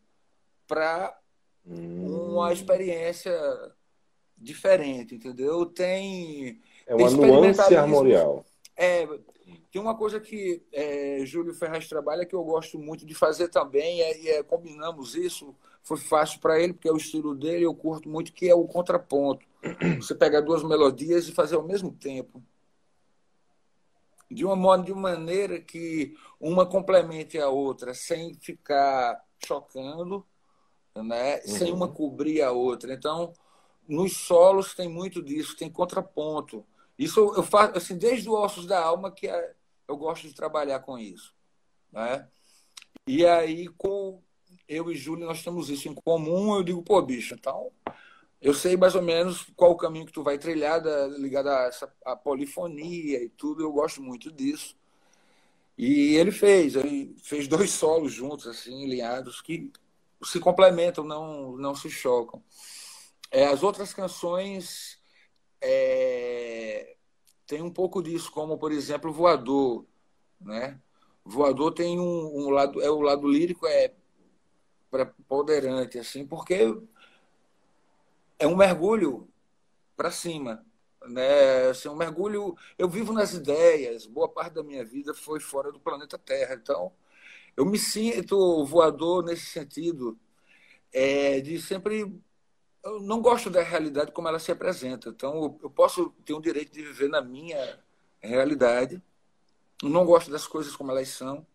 para 0.67 1.15
hum. 1.65 2.33
uma 2.33 2.51
experiência 2.51 3.33
diferente, 4.37 5.15
entendeu? 5.15 5.65
Tem. 5.65 6.59
É 6.89 6.95
uma 6.95 7.11
nuance 7.11 7.75
armorial. 7.75 8.43
É, 8.75 9.07
tem 9.71 9.79
uma 9.79 9.95
coisa 9.95 10.19
que 10.19 10.63
é, 10.73 11.21
Júlio 11.23 11.53
Ferraz 11.53 11.87
trabalha 11.87 12.25
que 12.25 12.33
eu 12.33 12.43
gosto 12.43 12.79
muito 12.79 13.05
de 13.05 13.13
fazer 13.13 13.49
também, 13.49 14.01
é, 14.01 14.19
e 14.19 14.29
é, 14.29 14.43
combinamos 14.43 15.13
isso, 15.13 15.55
foi 15.83 15.97
fácil 15.97 16.39
para 16.39 16.59
ele, 16.59 16.73
porque 16.73 16.89
é 16.89 16.91
o 16.91 16.97
estilo 16.97 17.35
dele, 17.35 17.65
eu 17.65 17.75
curto 17.75 18.09
muito, 18.09 18.33
que 18.33 18.49
é 18.49 18.55
o 18.55 18.65
contraponto. 18.65 19.45
Você 20.01 20.15
pega 20.15 20.41
duas 20.41 20.63
melodias 20.63 21.27
e 21.27 21.31
fazer 21.31 21.55
ao 21.55 21.63
mesmo 21.63 21.91
tempo. 21.91 22.41
De 24.31 24.43
uma, 24.43 24.55
modo, 24.55 24.83
de 24.83 24.91
uma 24.91 25.11
maneira 25.11 25.59
que 25.59 26.15
uma 26.39 26.65
complemente 26.65 27.37
a 27.37 27.49
outra, 27.49 27.93
sem 27.93 28.33
ficar 28.35 29.23
chocando, 29.45 30.25
né? 30.95 31.35
Uhum. 31.35 31.47
sem 31.47 31.71
uma 31.71 31.87
cobrir 31.87 32.41
a 32.41 32.51
outra. 32.51 32.93
Então, 32.93 33.33
nos 33.87 34.17
solos 34.17 34.73
tem 34.73 34.87
muito 34.87 35.21
disso, 35.21 35.57
tem 35.57 35.69
contraponto. 35.69 36.65
Isso 36.99 37.33
eu 37.37 37.43
faço 37.43 37.77
assim, 37.77 37.97
desde 37.97 38.29
o 38.29 38.33
Ossos 38.33 38.65
da 38.65 38.83
Alma 38.83 39.09
que 39.09 39.25
é, 39.25 39.55
eu 39.87 39.95
gosto 39.95 40.27
de 40.27 40.35
trabalhar 40.35 40.81
com 40.81 40.99
isso. 40.99 41.33
Né? 41.93 42.27
E 43.07 43.25
aí, 43.25 43.69
com 43.69 44.21
eu 44.67 44.91
e 44.91 44.95
Júlio, 44.95 45.25
nós 45.25 45.41
temos 45.41 45.69
isso 45.69 45.87
em 45.87 45.95
comum. 45.95 46.55
Eu 46.55 46.63
digo, 46.63 46.83
pô, 46.83 47.01
bicho, 47.01 47.33
então 47.33 47.71
eu 48.41 48.53
sei 48.53 48.75
mais 48.75 48.95
ou 48.95 49.01
menos 49.01 49.47
qual 49.55 49.71
o 49.71 49.77
caminho 49.77 50.05
que 50.05 50.11
tu 50.11 50.21
vai 50.23 50.37
trilhar 50.37 50.81
ligado 51.17 51.47
a 51.47 51.63
essa 51.67 51.91
a 52.05 52.17
polifonia 52.17 53.23
e 53.23 53.29
tudo. 53.29 53.63
Eu 53.63 53.71
gosto 53.71 54.01
muito 54.01 54.29
disso. 54.29 54.77
E 55.77 56.15
ele 56.15 56.31
fez, 56.31 56.75
ele 56.75 57.15
fez 57.23 57.47
dois 57.47 57.71
solos 57.71 58.11
juntos, 58.11 58.45
assim, 58.45 58.83
alinhados, 58.83 59.41
que 59.41 59.71
se 60.21 60.37
complementam, 60.37 61.05
não, 61.05 61.55
não 61.55 61.73
se 61.73 61.89
chocam. 61.89 62.43
É, 63.31 63.45
as 63.47 63.63
outras 63.63 63.93
canções 63.93 64.98
é, 65.61 66.95
tem 67.47 67.61
um 67.61 67.71
pouco 67.71 68.01
disso, 68.01 68.31
como, 68.31 68.57
por 68.57 68.71
exemplo, 68.71 69.11
Voador. 69.11 69.85
Né? 70.39 70.79
Voador 71.25 71.73
tem 71.73 71.99
um, 71.99 72.45
um 72.47 72.49
lado, 72.49 72.81
é 72.81 72.89
o 72.89 73.01
lado 73.01 73.27
lírico 73.27 73.67
é 73.67 73.93
preponderante, 74.91 75.99
assim, 75.99 76.25
porque 76.25 76.75
é 78.39 78.47
um 78.47 78.55
mergulho 78.55 79.27
para 79.95 80.11
cima 80.11 80.65
né? 81.07 81.69
Assim, 81.69 81.89
um 81.89 81.95
mergulho. 81.95 82.55
Eu 82.77 82.89
vivo 82.89 83.13
nas 83.13 83.33
ideias. 83.33 84.05
Boa 84.05 84.29
parte 84.29 84.53
da 84.53 84.63
minha 84.63 84.85
vida 84.85 85.13
foi 85.13 85.39
fora 85.39 85.71
do 85.71 85.79
planeta 85.79 86.17
Terra. 86.17 86.55
Então, 86.55 86.91
eu 87.55 87.65
me 87.65 87.77
sinto 87.77 88.65
voador 88.65 89.23
nesse 89.23 89.45
sentido, 89.45 90.17
é, 90.93 91.41
de 91.41 91.61
sempre. 91.61 92.21
Eu 92.83 92.99
não 93.01 93.21
gosto 93.21 93.49
da 93.49 93.61
realidade 93.61 94.11
como 94.11 94.27
ela 94.27 94.39
se 94.39 94.51
apresenta. 94.51 95.09
Então, 95.09 95.57
eu 95.61 95.69
posso 95.69 96.09
ter 96.25 96.33
o 96.33 96.41
direito 96.41 96.71
de 96.71 96.81
viver 96.81 97.09
na 97.09 97.21
minha 97.21 97.79
realidade. 98.19 99.01
Eu 99.83 99.89
não 99.89 100.05
gosto 100.05 100.31
das 100.31 100.47
coisas 100.47 100.75
como 100.75 100.91
elas 100.91 101.09
são. 101.09 101.45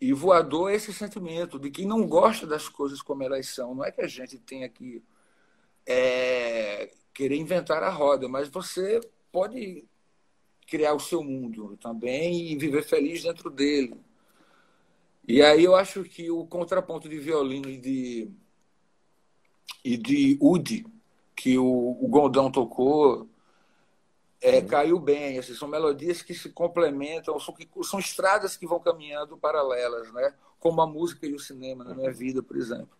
E 0.00 0.12
voador 0.12 0.70
é 0.70 0.74
esse 0.74 0.92
sentimento 0.92 1.58
de 1.58 1.70
quem 1.70 1.86
não 1.86 2.06
gosta 2.06 2.46
das 2.46 2.68
coisas 2.68 3.00
como 3.00 3.22
elas 3.22 3.46
são. 3.48 3.74
Não 3.74 3.84
é 3.84 3.92
que 3.92 4.00
a 4.00 4.08
gente 4.08 4.38
tenha 4.38 4.68
que 4.68 5.02
é, 5.86 6.92
querer 7.14 7.36
inventar 7.36 7.82
a 7.82 7.90
roda, 7.90 8.28
mas 8.28 8.48
você 8.48 9.00
pode 9.30 9.84
criar 10.66 10.94
o 10.94 11.00
seu 11.00 11.22
mundo 11.22 11.76
também 11.76 12.50
e 12.50 12.56
viver 12.56 12.82
feliz 12.82 13.22
dentro 13.22 13.50
dele. 13.50 13.94
E 15.26 15.40
aí 15.40 15.62
eu 15.64 15.76
acho 15.76 16.02
que 16.02 16.30
o 16.30 16.46
contraponto 16.46 17.08
de 17.08 17.18
violino 17.18 17.68
e 17.68 17.76
de 17.76 18.30
e 19.84 19.96
de 19.96 20.38
Udi 20.40 20.86
que 21.34 21.58
o, 21.58 21.98
o 22.00 22.08
Gondão 22.08 22.50
tocou 22.50 23.28
é, 24.40 24.58
uhum. 24.58 24.66
caiu 24.66 24.98
bem. 24.98 25.38
Assim, 25.38 25.54
são 25.54 25.68
melodias 25.68 26.22
que 26.22 26.34
se 26.34 26.50
complementam, 26.50 27.38
são, 27.38 27.54
são 27.82 27.98
estradas 27.98 28.56
que 28.56 28.66
vão 28.66 28.80
caminhando 28.80 29.36
paralelas, 29.36 30.12
né? 30.12 30.34
como 30.62 30.80
a 30.80 30.86
música 30.86 31.26
e 31.26 31.34
o 31.34 31.40
cinema 31.40 31.82
na 31.82 31.92
minha 31.92 32.12
vida, 32.12 32.40
por 32.40 32.56
exemplo. 32.56 32.96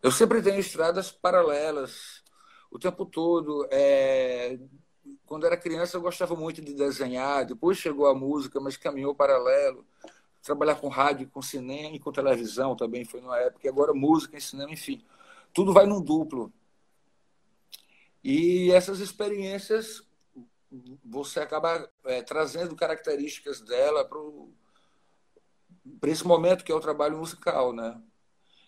Eu 0.00 0.12
sempre 0.12 0.40
tenho 0.40 0.60
estradas 0.60 1.10
paralelas 1.10 2.22
o 2.70 2.78
tempo 2.78 3.04
todo. 3.04 3.66
É... 3.68 4.56
Quando 5.26 5.44
era 5.44 5.56
criança, 5.56 5.96
eu 5.96 6.00
gostava 6.00 6.36
muito 6.36 6.62
de 6.62 6.72
desenhar. 6.72 7.44
Depois 7.44 7.78
chegou 7.78 8.06
a 8.06 8.14
música, 8.14 8.60
mas 8.60 8.76
caminhou 8.76 9.12
paralelo. 9.12 9.84
Trabalhar 10.40 10.76
com 10.76 10.86
rádio, 10.86 11.28
com 11.28 11.42
cinema 11.42 11.96
e 11.96 11.98
com 11.98 12.12
televisão 12.12 12.76
também 12.76 13.04
foi 13.04 13.20
numa 13.20 13.38
época. 13.40 13.66
E 13.66 13.68
agora 13.68 13.92
música 13.92 14.36
e 14.36 14.40
cinema, 14.40 14.70
enfim. 14.70 15.04
Tudo 15.52 15.72
vai 15.72 15.86
num 15.86 16.00
duplo. 16.00 16.52
E 18.22 18.70
essas 18.72 19.00
experiências, 19.00 20.02
você 21.04 21.40
acaba 21.40 21.88
é, 22.04 22.22
trazendo 22.22 22.76
características 22.76 23.60
dela 23.60 24.08
para 26.00 26.10
esse 26.10 26.26
momento 26.26 26.64
que 26.64 26.72
é 26.72 26.74
o 26.74 26.80
trabalho 26.80 27.18
musical, 27.18 27.72
né? 27.72 28.00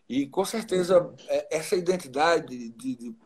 E 0.09 0.27
com 0.27 0.45
certeza 0.45 1.15
é, 1.29 1.57
essa 1.57 1.77
identidade 1.77 2.71
de, 2.71 2.97
de 2.97 3.17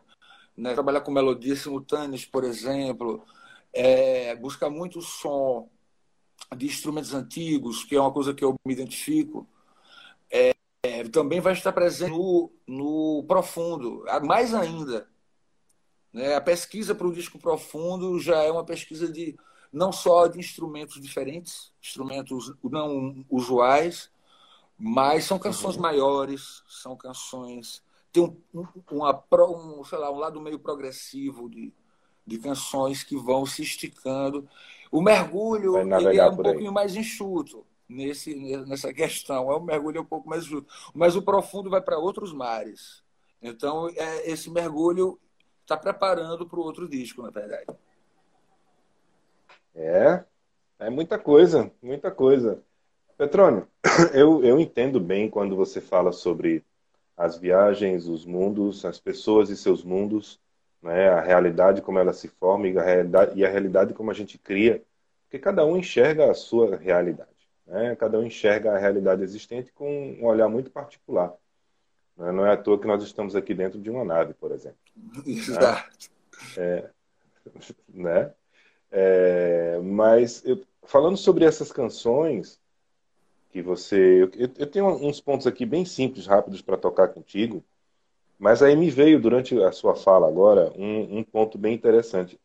né? 0.55 0.73
trabalhar 0.73 1.01
com 1.01 1.11
melodias 1.11 1.59
simultâneas, 1.59 2.25
por 2.25 2.43
exemplo, 2.43 3.25
é, 3.73 4.35
buscar 4.35 4.69
muito 4.69 5.01
som 5.01 5.69
de 6.55 6.65
instrumentos 6.65 7.13
antigos, 7.13 7.83
que 7.83 7.95
é 7.95 7.99
uma 7.99 8.13
coisa 8.13 8.33
que 8.33 8.43
eu 8.43 8.55
me 8.65 8.73
identifico, 8.73 9.47
é, 10.85 11.03
também 11.09 11.39
vai 11.39 11.53
estar 11.53 11.71
presente 11.71 12.11
no, 12.11 12.51
no 12.67 13.23
profundo, 13.27 14.03
mais 14.23 14.53
ainda. 14.53 15.07
Né? 16.13 16.35
A 16.35 16.41
pesquisa 16.41 16.93
para 16.93 17.07
o 17.07 17.13
disco 17.13 17.39
profundo 17.39 18.19
já 18.19 18.43
é 18.43 18.51
uma 18.51 18.63
pesquisa 18.63 19.11
de 19.11 19.35
não 19.71 19.91
só 19.91 20.27
de 20.27 20.39
instrumentos 20.39 21.01
diferentes, 21.01 21.71
instrumentos 21.81 22.53
não 22.63 23.25
usuais, 23.29 24.09
mas 24.77 25.25
são 25.25 25.39
canções 25.39 25.75
uhum. 25.75 25.81
maiores, 25.81 26.63
são 26.67 26.95
canções 26.95 27.83
tem 28.15 28.23
um, 28.53 28.65
uma, 28.89 29.23
um, 29.49 29.83
sei 29.83 29.97
lá, 29.97 30.09
um 30.09 30.17
lado 30.17 30.39
meio 30.39 30.57
progressivo 30.57 31.49
de, 31.49 31.73
de 32.25 32.37
canções 32.37 33.03
que 33.03 33.17
vão 33.17 33.45
se 33.45 33.61
esticando. 33.61 34.47
O 34.89 35.01
mergulho 35.01 35.75
é 35.75 36.29
um 36.29 36.37
pouquinho 36.37 36.71
mais 36.71 36.95
enxuto 36.95 37.65
nesse, 37.87 38.35
nessa 38.65 38.93
questão. 38.93 39.51
É 39.51 39.57
um 39.57 39.63
mergulho 39.63 40.01
um 40.01 40.05
pouco 40.05 40.29
mais 40.29 40.43
enxuto. 40.43 40.71
Mas 40.93 41.15
o 41.15 41.21
profundo 41.21 41.69
vai 41.69 41.81
para 41.81 41.97
outros 41.97 42.33
mares. 42.33 43.03
Então, 43.41 43.89
é, 43.89 44.29
esse 44.29 44.49
mergulho 44.49 45.19
está 45.61 45.77
preparando 45.77 46.47
para 46.47 46.59
o 46.59 46.63
outro 46.63 46.87
disco, 46.87 47.21
na 47.21 47.29
verdade. 47.29 47.67
É, 49.73 50.23
é 50.79 50.89
muita 50.89 51.19
coisa, 51.19 51.71
muita 51.81 52.09
coisa. 52.11 52.61
Petrônio, 53.17 53.67
eu, 54.13 54.43
eu 54.43 54.59
entendo 54.59 54.99
bem 54.99 55.29
quando 55.29 55.55
você 55.55 55.81
fala 55.81 56.11
sobre 56.11 56.63
as 57.17 57.37
viagens, 57.37 58.07
os 58.07 58.25
mundos, 58.25 58.83
as 58.83 58.99
pessoas 58.99 59.49
e 59.49 59.55
seus 59.55 59.83
mundos, 59.83 60.39
né? 60.81 61.09
a 61.09 61.21
realidade 61.21 61.81
como 61.81 61.97
ela 61.97 62.13
se 62.13 62.27
forma 62.27 62.67
e 62.67 62.77
a 62.77 62.83
realidade, 62.83 63.39
e 63.39 63.45
a 63.45 63.49
realidade 63.49 63.93
como 63.93 64.11
a 64.11 64.13
gente 64.13 64.37
cria, 64.37 64.83
porque 65.23 65.39
cada 65.39 65.65
um 65.65 65.77
enxerga 65.77 66.29
a 66.29 66.33
sua 66.33 66.75
realidade. 66.75 67.34
Né? 67.65 67.95
Cada 67.95 68.19
um 68.19 68.23
enxerga 68.23 68.71
a 68.71 68.77
realidade 68.77 69.23
existente 69.23 69.71
com 69.71 70.17
um 70.19 70.25
olhar 70.25 70.47
muito 70.47 70.69
particular. 70.69 71.33
Né? 72.17 72.31
Não 72.31 72.45
é 72.45 72.53
à 72.53 72.57
toa 72.57 72.79
que 72.79 72.87
nós 72.87 73.03
estamos 73.03 73.35
aqui 73.35 73.53
dentro 73.53 73.79
de 73.79 73.89
uma 73.89 74.03
nave, 74.03 74.33
por 74.33 74.51
exemplo. 74.51 74.77
Exato. 75.25 76.09
Né? 76.57 76.57
É, 76.57 76.89
né? 77.89 78.33
É, 78.91 79.79
mas 79.83 80.43
eu, 80.45 80.61
falando 80.83 81.17
sobre 81.17 81.45
essas 81.45 81.71
canções, 81.71 82.59
que 83.55 83.61
você. 83.61 84.23
Eu, 84.23 84.51
eu 84.57 84.67
tenho 84.67 84.85
uns 84.85 85.21
pontos 85.21 85.47
aqui 85.47 85.65
bem 85.65 85.85
simples, 85.85 86.27
rápidos 86.27 86.61
para 86.61 86.75
tocar 86.75 87.07
contigo, 87.07 87.63
mas 88.37 88.61
aí 88.61 88.75
me 88.75 88.89
veio 88.89 89.17
durante 89.17 89.57
a 89.63 89.71
sua 89.71 89.95
fala 89.95 90.27
agora 90.27 90.73
um, 90.75 91.19
um 91.19 91.23
ponto 91.23 91.57
bem 91.57 91.73
interessante. 91.73 92.37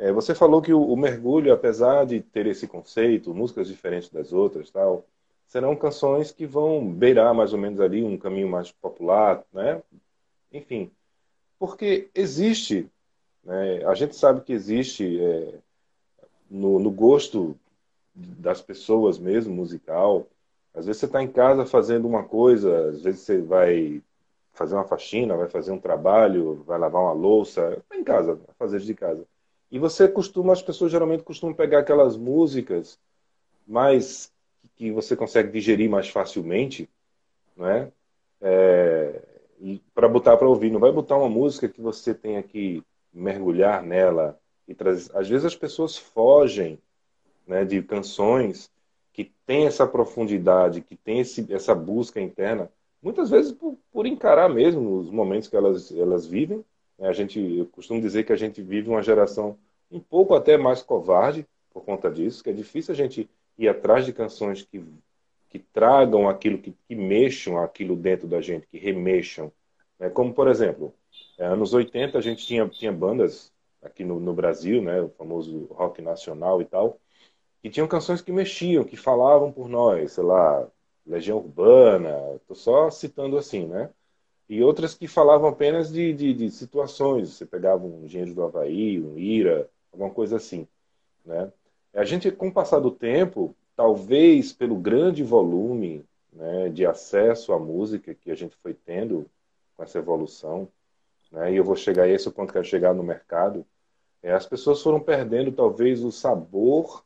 É, 0.00 0.12
você 0.12 0.34
falou 0.34 0.62
que 0.62 0.72
o, 0.72 0.82
o, 0.82 0.96
mergulho, 0.96 1.52
apesar 1.52 2.06
de 2.06 2.20
ter 2.20 2.46
esse 2.46 2.66
conceito, 2.66 3.34
músicas 3.34 3.68
diferentes 3.68 4.08
das 4.08 4.32
outras, 4.32 4.70
tal, 4.70 5.04
serão 5.46 5.76
canções 5.76 6.30
que 6.32 6.46
vão 6.46 6.86
beirar 6.86 7.34
mais 7.34 7.52
ou 7.52 7.58
menos 7.58 7.80
ali 7.80 8.02
um 8.02 8.16
caminho 8.16 8.48
mais 8.48 8.72
popular, 8.72 9.44
né? 9.52 9.82
Enfim, 10.52 10.90
porque 11.58 12.08
existe, 12.14 12.88
né? 13.44 13.84
a 13.84 13.94
gente 13.94 14.16
sabe 14.16 14.40
que 14.40 14.52
existe 14.52 15.20
é, 15.22 15.54
no, 16.50 16.78
no 16.78 16.90
gosto 16.90 17.56
das 18.14 18.60
pessoas 18.60 19.18
mesmo 19.18 19.54
musical 19.54 20.26
às 20.74 20.86
vezes 20.86 21.00
você 21.00 21.06
está 21.06 21.22
em 21.22 21.28
casa 21.28 21.66
fazendo 21.66 22.06
uma 22.06 22.22
coisa, 22.22 22.90
às 22.90 23.02
vezes 23.02 23.20
você 23.20 23.40
vai 23.40 24.02
fazer 24.52 24.74
uma 24.74 24.84
faxina, 24.84 25.36
vai 25.36 25.48
fazer 25.48 25.72
um 25.72 25.80
trabalho, 25.80 26.62
vai 26.66 26.78
lavar 26.78 27.02
uma 27.02 27.12
louça, 27.12 27.74
está 27.74 27.96
em 27.96 28.04
casa, 28.04 28.38
fazer 28.58 28.80
de 28.80 28.94
casa. 28.94 29.24
E 29.70 29.78
você 29.78 30.08
costuma, 30.08 30.52
as 30.52 30.62
pessoas 30.62 30.90
geralmente 30.90 31.22
costumam 31.22 31.54
pegar 31.54 31.80
aquelas 31.80 32.16
músicas 32.16 32.98
mais 33.66 34.32
que 34.76 34.90
você 34.90 35.14
consegue 35.14 35.52
digerir 35.52 35.88
mais 35.88 36.08
facilmente, 36.08 36.88
não 37.56 37.66
é? 37.68 37.92
para 39.94 40.08
botar 40.08 40.36
para 40.36 40.48
ouvir, 40.48 40.70
não 40.70 40.80
vai 40.80 40.90
botar 40.90 41.16
uma 41.16 41.28
música 41.28 41.68
que 41.68 41.80
você 41.80 42.14
tenha 42.14 42.42
que 42.42 42.82
mergulhar 43.12 43.82
nela 43.82 44.38
e 44.66 44.74
trazer. 44.74 45.10
Às 45.14 45.28
vezes 45.28 45.44
as 45.44 45.54
pessoas 45.56 45.96
fogem 45.96 46.78
né, 47.46 47.64
de 47.64 47.82
canções 47.82 48.70
que 49.12 49.32
tem 49.44 49.66
essa 49.66 49.86
profundidade, 49.86 50.80
que 50.80 50.96
tem 50.96 51.20
esse, 51.20 51.52
essa 51.52 51.74
busca 51.74 52.20
interna, 52.20 52.70
muitas 53.02 53.28
vezes 53.28 53.52
por, 53.52 53.76
por, 53.92 54.06
encarar 54.06 54.48
mesmo 54.48 54.98
os 54.98 55.10
momentos 55.10 55.48
que 55.48 55.56
elas, 55.56 55.92
elas 55.92 56.26
vivem. 56.26 56.64
Né? 57.00 57.08
A 57.08 57.12
gente, 57.12 57.40
eu 57.40 57.66
costumo 57.66 58.00
dizer 58.00 58.24
que 58.24 58.32
a 58.32 58.36
gente 58.36 58.62
vive 58.62 58.90
uma 58.90 59.02
geração 59.02 59.58
um 59.90 59.98
pouco 59.98 60.34
até 60.34 60.56
mais 60.56 60.82
covarde 60.82 61.46
por 61.72 61.84
conta 61.84 62.10
disso, 62.10 62.44
que 62.44 62.50
é 62.50 62.52
difícil 62.52 62.92
a 62.92 62.96
gente 62.96 63.28
ir 63.58 63.68
atrás 63.68 64.04
de 64.04 64.12
canções 64.12 64.62
que, 64.62 64.84
que 65.48 65.58
tragam 65.58 66.28
aquilo, 66.28 66.58
que, 66.58 66.72
que 66.86 66.94
mexam 66.94 67.58
aquilo 67.58 67.96
dentro 67.96 68.28
da 68.28 68.40
gente, 68.40 68.66
que 68.66 68.78
remexam. 68.78 69.50
Né? 69.98 70.10
Como, 70.10 70.32
por 70.34 70.46
exemplo, 70.46 70.94
é, 71.38 71.46
anos 71.46 71.72
80 71.72 72.18
a 72.18 72.20
gente 72.20 72.46
tinha, 72.46 72.68
tinha 72.68 72.92
bandas 72.92 73.52
aqui 73.82 74.04
no, 74.04 74.20
no 74.20 74.34
Brasil, 74.34 74.82
né, 74.82 75.00
o 75.00 75.08
famoso 75.08 75.64
rock 75.70 76.02
nacional 76.02 76.60
e 76.60 76.66
tal, 76.66 77.00
que 77.62 77.70
tinham 77.70 77.88
canções 77.88 78.20
que 78.20 78.30
mexiam, 78.30 78.84
que 78.84 78.96
falavam 78.96 79.50
por 79.50 79.68
nós, 79.68 80.12
sei 80.12 80.24
lá, 80.24 80.68
Legião 81.06 81.38
Urbana, 81.38 82.34
estou 82.36 82.54
só 82.54 82.90
citando 82.90 83.38
assim, 83.38 83.66
né? 83.66 83.90
E 84.50 84.64
outras 84.64 84.94
que 84.94 85.06
falavam 85.06 85.48
apenas 85.48 85.92
de, 85.92 86.12
de, 86.12 86.34
de, 86.34 86.50
situações, 86.50 87.28
você 87.28 87.46
pegava 87.46 87.86
um 87.86 88.04
Engenheiro 88.04 88.34
do 88.34 88.42
Havaí, 88.42 89.00
um 89.00 89.16
Ira, 89.16 89.70
alguma 89.92 90.10
coisa 90.10 90.38
assim, 90.38 90.66
né? 91.24 91.52
A 91.94 92.04
gente, 92.04 92.32
com 92.32 92.48
o 92.48 92.52
passar 92.52 92.80
do 92.80 92.90
tempo, 92.90 93.54
talvez 93.76 94.52
pelo 94.52 94.74
grande 94.74 95.22
volume 95.22 96.04
né, 96.32 96.68
de 96.68 96.84
acesso 96.84 97.52
à 97.52 97.60
música 97.60 98.12
que 98.12 98.28
a 98.28 98.34
gente 98.34 98.56
foi 98.56 98.74
tendo 98.74 99.30
com 99.76 99.84
essa 99.84 99.98
evolução, 99.98 100.66
né, 101.30 101.52
e 101.52 101.56
eu 101.56 101.62
vou 101.62 101.76
chegar 101.76 102.02
a 102.02 102.08
esse 102.08 102.28
ponto 102.28 102.52
que 102.52 102.58
eu 102.58 102.64
chegar 102.64 102.92
no 102.92 103.04
mercado, 103.04 103.64
é, 104.20 104.32
as 104.32 104.46
pessoas 104.46 104.82
foram 104.82 104.98
perdendo 104.98 105.52
talvez 105.52 106.02
o 106.02 106.10
sabor 106.10 107.04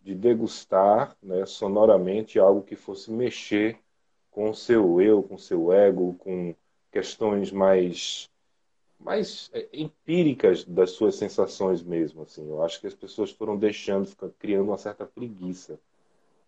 de 0.00 0.14
degustar 0.14 1.14
né, 1.22 1.44
sonoramente 1.44 2.38
algo 2.38 2.62
que 2.62 2.76
fosse 2.76 3.10
mexer 3.10 3.78
com 4.30 4.48
o 4.48 4.54
seu 4.54 5.02
eu, 5.02 5.22
com 5.22 5.34
o 5.34 5.38
seu 5.38 5.70
ego, 5.70 6.14
com 6.14 6.54
questões 6.90 7.50
mais 7.52 8.30
mais 8.98 9.48
é, 9.54 9.68
empíricas 9.72 10.64
das 10.64 10.90
suas 10.90 11.14
sensações 11.14 11.82
mesmo. 11.82 12.22
Assim, 12.22 12.48
eu 12.48 12.62
acho 12.62 12.80
que 12.80 12.86
as 12.86 12.94
pessoas 12.94 13.30
foram 13.30 13.56
deixando, 13.56 14.08
criando 14.38 14.68
uma 14.68 14.78
certa 14.78 15.06
preguiça. 15.06 15.78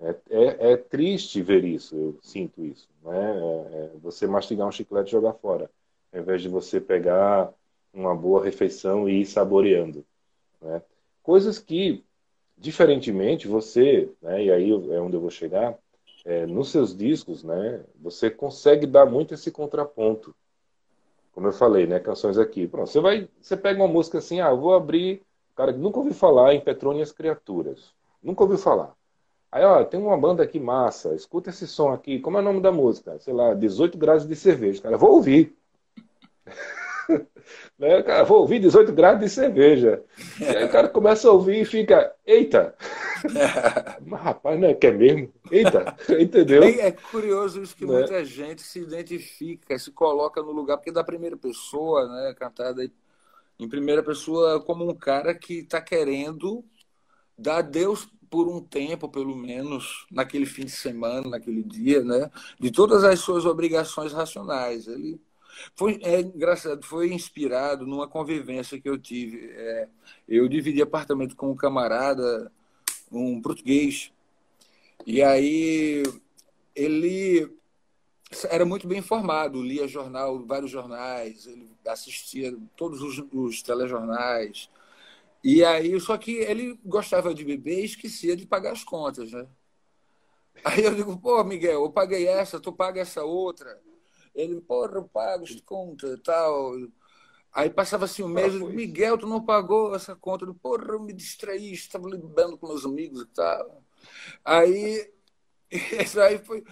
É, 0.01 0.17
é, 0.31 0.73
é 0.73 0.77
triste 0.77 1.43
ver 1.43 1.65
isso, 1.65 1.95
eu 1.95 2.19
sinto 2.23 2.65
isso. 2.65 2.89
Né? 3.05 3.13
É, 3.13 3.77
é, 3.77 3.91
você 4.03 4.27
mastigar 4.27 4.67
um 4.67 4.73
chiclete 4.73 5.11
e 5.11 5.13
jogar 5.13 5.35
fora, 5.35 5.71
ao 6.13 6.21
invés 6.21 6.43
de 6.43 6.49
você 6.49 6.81
pegar 6.81 7.53
uma 7.93 8.17
boa 8.17 8.43
refeição 8.43 9.09
e 9.09 9.21
ir 9.21 9.27
saboreando. 9.27 10.05
Né? 10.61 10.83
Coisas 11.23 11.59
que 11.59 12.05
Diferentemente, 12.61 13.49
você, 13.49 14.11
né, 14.21 14.45
e 14.45 14.53
aí 14.53 14.71
é 14.71 15.01
onde 15.01 15.17
eu 15.17 15.21
vou 15.21 15.31
chegar, 15.31 15.79
é, 16.25 16.47
nos 16.47 16.71
seus 16.71 16.97
discos, 16.97 17.43
né, 17.43 17.85
você 18.01 18.31
consegue 18.31 18.87
dar 18.87 19.07
muito 19.07 19.35
esse 19.35 19.51
contraponto. 19.51 20.35
Como 21.33 21.47
eu 21.47 21.53
falei, 21.53 21.87
né, 21.87 21.99
canções 21.99 22.39
aqui. 22.39 22.67
Pronto, 22.67 22.91
você 22.91 23.01
vai, 23.01 23.29
você 23.41 23.57
pega 23.57 23.81
uma 23.81 23.89
música 23.89 24.19
assim, 24.19 24.41
ah, 24.41 24.53
vou 24.53 24.75
abrir, 24.75 25.23
cara, 25.55 25.73
nunca 25.73 25.99
ouvi 25.99 26.13
falar 26.13 26.55
em 26.55 26.61
Petrônia 26.61 27.03
as 27.03 27.13
Criaturas. 27.13 27.95
Nunca 28.23 28.43
ouviu 28.43 28.59
falar. 28.59 28.95
Aí, 29.53 29.65
ó, 29.65 29.83
tem 29.85 29.99
uma 29.99 30.17
banda 30.17 30.43
aqui 30.43 30.61
massa, 30.61 31.15
escuta 31.15 31.51
esse 31.51 31.67
som 31.67 31.93
aqui. 31.93 32.21
Como 32.21 32.37
é 32.37 32.41
o 32.41 32.45
nome 32.45 32.61
da 32.61 32.71
música? 32.71 33.19
Sei 33.19 33.35
lá, 33.35 33.53
18 33.53 33.99
graus 33.99 34.27
de 34.27 34.37
cerveja. 34.37 34.81
Cara, 34.83 34.97
vou 34.97 35.13
ouvir. 35.13 35.57
Né? 37.79 38.03
Cara, 38.03 38.25
vou 38.25 38.41
ouvir 38.41 38.61
18 38.61 38.93
graus 38.93 39.19
de 39.19 39.29
cerveja. 39.29 40.03
E 40.39 40.45
aí 40.45 40.65
o 40.65 40.71
cara 40.71 40.89
começa 40.89 41.29
a 41.29 41.33
ouvir 41.33 41.63
e 41.63 41.65
fica, 41.65 42.15
eita! 42.27 42.75
Mas 44.07 44.21
rapaz, 44.21 44.61
não 44.61 44.69
é 44.69 44.75
que 44.75 44.87
é 44.87 44.93
mesmo? 44.93 45.33
Eita! 45.51 45.97
Entendeu? 46.21 46.63
É, 46.63 46.89
é 46.89 46.93
curioso 46.93 47.63
isso 47.63 47.75
que 47.75 47.87
né? 47.87 47.93
muita 47.93 48.25
gente 48.25 48.63
se 48.63 48.81
identifica, 48.81 49.79
se 49.79 49.91
coloca 49.91 50.43
no 50.43 50.53
lugar, 50.53 50.77
porque 50.77 50.93
da 50.93 51.05
primeira 51.05 51.37
pessoa, 51.37 52.07
né, 52.09 52.35
cantada 52.39 52.89
em 53.59 53.69
primeira 53.69 54.03
pessoa 54.03 54.61
como 54.63 54.89
um 54.89 54.95
cara 54.95 55.35
que 55.35 55.61
está 55.61 55.81
querendo 55.81 56.65
dar 57.37 57.63
Deus 57.63 58.09
por 58.31 58.49
um 58.49 58.61
tempo, 58.61 59.09
pelo 59.09 59.35
menos, 59.35 60.07
naquele 60.11 60.47
fim 60.47 60.65
de 60.65 60.71
semana, 60.71 61.29
naquele 61.29 61.63
dia, 61.63 62.03
né, 62.03 62.31
de 62.61 62.71
todas 62.71 63.03
as 63.03 63.19
suas 63.19 63.45
obrigações 63.45 64.13
racionais. 64.13 64.87
Ele 64.87 65.21
foi 65.75 65.99
é 66.03 66.21
engraçado, 66.21 66.85
foi 66.85 67.13
inspirado 67.13 67.87
numa 67.87 68.09
convivência 68.09 68.81
que 68.81 68.89
eu 68.89 68.99
tive. 68.99 69.51
É, 69.53 69.89
eu 70.29 70.49
dividi 70.49 70.83
apartamento 70.83 71.37
com 71.37 71.51
um 71.51 71.57
camarada, 71.57 72.51
um 73.11 73.41
português, 73.41 74.13
e 75.07 75.23
aí 75.23 76.03
ele 76.75 77.51
era 78.49 78.65
muito 78.65 78.87
bem 78.87 78.99
informado, 78.99 79.63
lia 79.63 79.89
jornal, 79.89 80.45
vários 80.47 80.71
jornais, 80.71 81.47
ele 81.47 81.69
assistia 81.87 82.57
todos 82.77 83.03
os, 83.03 83.25
os 83.33 83.63
telejornais. 83.63 84.71
E 85.43 85.65
aí, 85.65 85.99
só 86.01 86.17
que 86.19 86.33
ele 86.33 86.79
gostava 86.85 87.35
de 87.35 87.45
beber 87.45 87.81
e 87.81 87.85
esquecia 87.85 88.37
de 88.37 88.47
pagar 88.47 88.73
as 88.73 88.85
contas, 88.85 89.33
né? 89.33 89.47
Aí 90.65 90.85
eu 90.85 90.95
digo, 90.95 91.19
pô, 91.19 91.43
Miguel, 91.43 91.85
eu 91.85 91.91
paguei 91.91 92.27
essa, 92.29 92.61
tu 92.61 92.73
paga 92.73 93.01
essa 93.01 93.25
outra. 93.25 93.81
Ele, 94.35 94.61
porra, 94.61 94.97
eu 94.97 95.09
pago 95.09 95.45
as 95.45 95.61
contas 95.61 96.19
e 96.19 96.23
tal. 96.23 96.75
Aí 97.53 97.69
passava 97.69 98.05
assim 98.05 98.23
um 98.23 98.29
mês, 98.29 98.55
Miguel, 98.55 99.19
tu 99.19 99.27
não 99.27 99.45
pagou 99.45 99.95
essa 99.95 100.15
conta? 100.15 100.45
Eu, 100.45 100.55
porra, 100.55 100.93
eu 100.93 101.01
me 101.01 101.13
distraí, 101.13 101.73
estava 101.73 102.09
lidando 102.09 102.57
com 102.57 102.69
meus 102.69 102.85
amigos 102.85 103.23
e 103.23 103.27
tal. 103.27 103.83
Aí, 104.45 105.13
isso 105.71 106.21
aí 106.21 106.39
foi, 106.39 106.65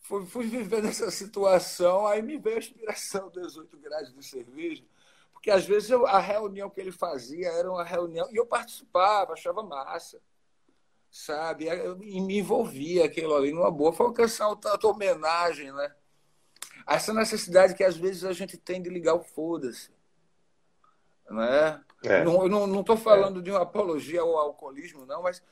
foi, 0.00 0.26
fui 0.26 0.46
vivendo 0.46 0.86
essa 0.86 1.10
situação, 1.10 2.06
aí 2.06 2.22
me 2.22 2.38
veio 2.38 2.56
a 2.56 2.60
inspiração 2.60 3.30
18 3.30 3.78
graus 3.78 4.14
de 4.14 4.22
cerveja, 4.24 4.84
porque 5.32 5.50
às 5.50 5.64
vezes 5.64 5.90
eu, 5.90 6.06
a 6.06 6.18
reunião 6.18 6.68
que 6.68 6.80
ele 6.80 6.92
fazia 6.92 7.48
era 7.48 7.70
uma 7.70 7.84
reunião, 7.84 8.28
e 8.30 8.36
eu 8.36 8.46
participava, 8.46 9.32
achava 9.32 9.62
massa, 9.62 10.20
sabe? 11.10 11.66
E 12.02 12.20
me 12.20 12.38
envolvia 12.38 13.04
aquilo 13.04 13.34
ali 13.34 13.52
numa 13.52 13.70
boa. 13.70 13.92
Foi 13.92 14.06
uma 14.06 14.14
canção, 14.14 14.56
tanta 14.56 14.86
homenagem, 14.86 15.72
né? 15.72 15.94
Essa 16.88 17.12
necessidade 17.12 17.74
que 17.74 17.84
às 17.84 17.96
vezes 17.96 18.24
a 18.24 18.32
gente 18.32 18.56
tem 18.56 18.80
de 18.80 18.88
ligar 18.88 19.14
o 19.14 19.22
foda-se. 19.22 19.90
Né? 21.30 21.80
É. 22.04 22.24
Não, 22.24 22.42
eu 22.42 22.66
não 22.66 22.80
estou 22.80 22.96
falando 22.96 23.40
é. 23.40 23.42
de 23.42 23.50
uma 23.50 23.62
apologia 23.62 24.22
ao 24.22 24.36
alcoolismo, 24.36 25.04
não, 25.04 25.22
mas 25.22 25.42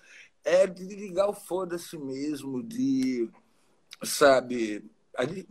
é 0.42 0.66
de 0.66 0.84
ligar 0.84 1.28
o 1.28 1.34
foda-se 1.34 1.98
mesmo, 1.98 2.62
de, 2.62 3.28
sabe, 4.02 4.88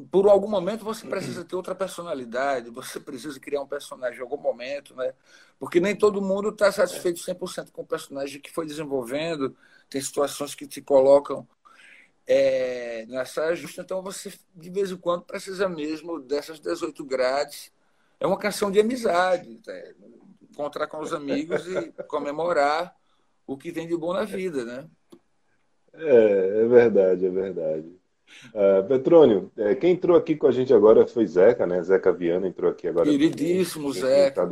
por 0.09 0.27
algum 0.27 0.47
momento 0.47 0.83
você 0.83 1.05
precisa 1.05 1.43
ter 1.43 1.55
outra 1.55 1.75
personalidade, 1.75 2.69
você 2.69 2.99
precisa 2.99 3.39
criar 3.39 3.61
um 3.61 3.67
personagem 3.67 4.19
em 4.19 4.23
algum 4.23 4.37
momento, 4.37 4.95
né? 4.95 5.13
Porque 5.59 5.79
nem 5.79 5.95
todo 5.95 6.21
mundo 6.21 6.49
está 6.49 6.71
satisfeito 6.71 7.19
100% 7.19 7.71
com 7.71 7.81
o 7.81 7.87
personagem 7.87 8.41
que 8.41 8.51
foi 8.51 8.65
desenvolvendo, 8.65 9.55
tem 9.89 10.01
situações 10.01 10.55
que 10.55 10.65
te 10.65 10.81
colocam 10.81 11.47
é, 12.27 13.05
nessa 13.07 13.53
justa. 13.55 13.81
Então 13.81 14.01
você, 14.01 14.33
de 14.55 14.69
vez 14.69 14.91
em 14.91 14.97
quando, 14.97 15.23
precisa 15.23 15.69
mesmo 15.69 16.19
dessas 16.19 16.59
18 16.59 17.03
grades. 17.05 17.71
É 18.19 18.25
uma 18.25 18.37
canção 18.37 18.71
de 18.71 18.79
amizade, 18.79 19.59
né? 19.65 19.93
encontrar 20.49 20.87
com 20.87 20.99
os 20.99 21.13
amigos 21.13 21.67
e 21.67 21.91
comemorar 22.07 22.95
o 23.45 23.57
que 23.57 23.71
tem 23.71 23.87
de 23.87 23.95
bom 23.95 24.13
na 24.13 24.23
vida, 24.23 24.63
né? 24.63 24.85
É, 25.93 26.61
é 26.63 26.67
verdade, 26.67 27.25
é 27.25 27.29
verdade. 27.29 27.87
Uh, 28.47 28.87
Petrônio, 28.87 29.51
é, 29.55 29.75
quem 29.75 29.91
entrou 29.91 30.17
aqui 30.17 30.35
com 30.35 30.47
a 30.47 30.51
gente 30.51 30.73
agora 30.73 31.05
foi 31.05 31.27
Zeca, 31.27 31.67
né? 31.67 31.81
Zeca 31.83 32.11
Viana 32.11 32.47
entrou 32.47 32.71
aqui 32.71 32.87
agora. 32.87 33.09
Queridíssimo 33.09 33.93
Zeca. 33.93 34.49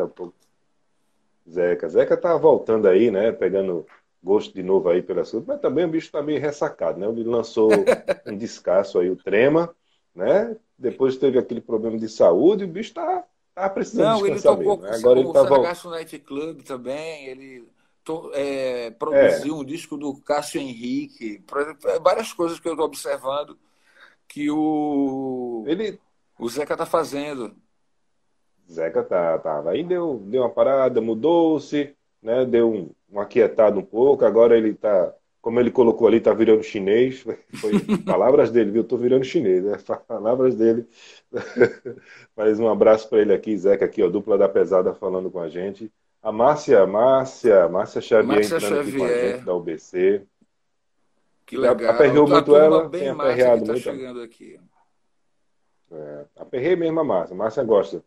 Zeca. 1.50 1.90
Zeca 1.90 2.18
tá 2.18 2.38
voltando 2.38 2.88
aí, 2.88 3.10
né? 3.10 3.32
Pegando 3.32 3.86
gosto 4.24 4.54
de 4.54 4.64
novo 4.64 4.90
aí 4.90 5.02
pela 5.02 5.22
assunto, 5.22 5.46
mas 5.48 5.60
também 5.60 5.86
o 5.86 5.90
bicho 5.90 6.08
está 6.08 6.22
meio 6.22 6.40
ressacado, 6.40 7.00
né? 7.00 7.08
Ele 7.08 7.24
lançou 7.24 7.70
um 8.26 8.38
descasso 8.38 8.98
aí, 8.98 9.10
o 9.10 9.18
Trema, 9.18 9.76
né? 10.16 10.56
Depois 10.78 11.18
teve 11.18 11.38
aquele 11.38 11.62
problema 11.62 11.98
de 11.98 12.08
saúde, 12.08 12.64
o 12.64 12.68
bicho 12.68 12.90
está 12.90 13.24
tá 13.54 13.70
precisando 13.70 14.06
Não, 14.06 14.22
descansar 14.24 14.54
ele 14.54 14.64
tocou 14.64 14.78
mesmo, 14.78 14.92
né? 14.92 14.98
Agora 14.98 15.20
ele 15.20 15.34
tá. 15.34 15.90
Night 15.90 16.20
Club 16.20 16.62
também, 16.62 17.26
ele 17.28 17.68
to, 18.04 18.32
é, 18.34 18.92
produziu 18.92 19.56
é. 19.56 19.58
um 19.58 19.66
disco 19.66 19.98
do 19.98 20.16
Cássio 20.22 20.62
Henrique, 20.62 21.44
várias 22.02 22.32
coisas 22.32 22.60
que 22.60 22.68
eu 22.68 22.74
estou 22.74 22.86
observando 22.86 23.58
que 24.28 24.50
o, 24.50 25.64
ele... 25.68 26.00
o 26.40 26.50
Zeca 26.50 26.74
está 26.74 26.86
fazendo. 26.86 27.54
Zeca 28.72 29.04
tá, 29.04 29.38
tá. 29.38 29.70
Aí 29.70 29.84
deu, 29.84 30.20
deu 30.26 30.42
uma 30.42 30.50
parada, 30.50 31.02
mudou-se, 31.02 31.96
né? 32.24 32.46
Deu 32.46 32.72
um, 33.12 33.20
aquietado 33.20 33.80
um 33.80 33.84
pouco, 33.84 34.26
agora 34.26 34.58
ele 34.58 34.70
está, 34.70 35.14
como 35.42 35.60
ele 35.60 35.70
colocou 35.70 36.08
ali, 36.08 36.18
está 36.18 36.34
virando 36.34 36.64
chinês. 36.64 37.24
Foi 37.60 37.80
palavras 38.06 38.50
dele, 38.50 38.72
viu? 38.72 38.82
Estou 38.82 38.98
virando 38.98 39.26
chinês, 39.26 39.64
né? 39.64 39.78
Palavras 40.08 40.56
dele. 40.56 40.88
Mas 42.36 42.60
um 42.60 42.68
abraço 42.68 43.10
para 43.10 43.22
ele 43.22 43.34
aqui, 43.34 43.56
Zeca, 43.58 43.86
aqui, 43.86 44.02
ó, 44.02 44.10
dupla 44.10 44.38
da 44.38 44.48
pesada 44.48 44.94
falando 44.94 45.30
com 45.30 45.40
a 45.40 45.50
gente. 45.50 45.92
A 46.22 46.32
Márcia, 46.32 46.88
Márcia, 46.88 47.68
Márcia 47.68 48.02
Xavier 48.02 48.36
Márcia 48.38 48.56
entrando 48.56 48.76
Xavier. 48.76 48.88
aqui 48.88 48.98
com 48.98 49.04
a 49.04 49.32
gente 49.32 49.46
da 49.46 49.54
UBC. 49.54 50.26
Que 51.46 51.58
legal. 51.58 51.92
Aperreou 51.92 52.28
muito 52.28 52.56
ela, 52.56 52.88
bem 52.88 53.02
tem 53.02 53.10
aperreado 53.10 53.66
tá 53.66 53.72
muito. 53.74 53.84
chegando 53.84 54.22
aqui. 54.22 54.58
É, 55.92 56.26
aperrei 56.38 56.78
mesmo 56.78 57.02
a 57.02 57.04
Márcia. 57.04 57.36
Márcia 57.36 57.64
gosta 57.64 58.02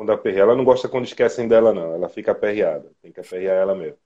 quando 0.00 0.12
aperreia. 0.12 0.44
Ela 0.44 0.56
não 0.56 0.64
gosta 0.64 0.88
quando 0.88 1.04
esquecem 1.04 1.46
dela, 1.46 1.74
não. 1.74 1.94
Ela 1.94 2.08
fica 2.08 2.32
aperreada. 2.32 2.90
Tem 3.02 3.12
que 3.12 3.20
aperrear 3.20 3.58
ela 3.58 3.74
mesmo. 3.74 3.98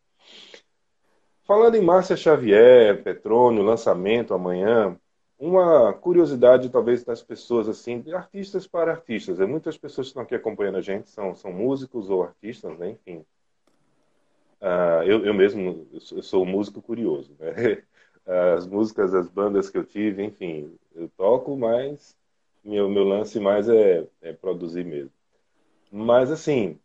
Falando 1.45 1.77
em 1.77 1.81
Márcia 1.81 2.17
Xavier, 2.17 3.01
Petrônio, 3.05 3.63
lançamento 3.63 4.35
amanhã, 4.35 4.99
uma 5.39 5.93
curiosidade 5.93 6.69
talvez 6.69 7.05
das 7.05 7.23
pessoas, 7.23 7.69
assim, 7.69 8.01
de 8.01 8.13
artistas 8.13 8.67
para 8.67 8.91
artistas. 8.91 9.39
É, 9.39 9.47
muitas 9.47 9.79
pessoas 9.79 10.09
que 10.09 10.11
estão 10.11 10.25
aqui 10.25 10.35
acompanhando 10.35 10.79
a 10.79 10.81
gente 10.81 11.09
são, 11.11 11.33
são 11.33 11.53
músicos 11.53 12.11
ou 12.11 12.25
artistas, 12.25 12.77
né? 12.77 12.91
enfim. 12.91 13.25
Uh, 14.61 15.05
eu, 15.05 15.25
eu 15.27 15.35
mesmo 15.35 15.87
eu 15.93 16.23
sou 16.23 16.45
músico 16.45 16.83
curioso. 16.83 17.37
Né? 17.39 17.85
As 18.57 18.67
músicas, 18.67 19.15
as 19.15 19.29
bandas 19.29 19.69
que 19.69 19.77
eu 19.77 19.85
tive, 19.85 20.25
enfim, 20.25 20.75
eu 20.95 21.11
toco, 21.11 21.55
mas 21.59 22.17
meu, 22.65 22.89
meu 22.89 23.05
lance 23.05 23.39
mais 23.39 23.69
é, 23.69 24.09
é 24.23 24.33
produzir 24.33 24.83
mesmo. 24.83 25.13
Mas, 25.97 26.33
assim, 26.33 26.77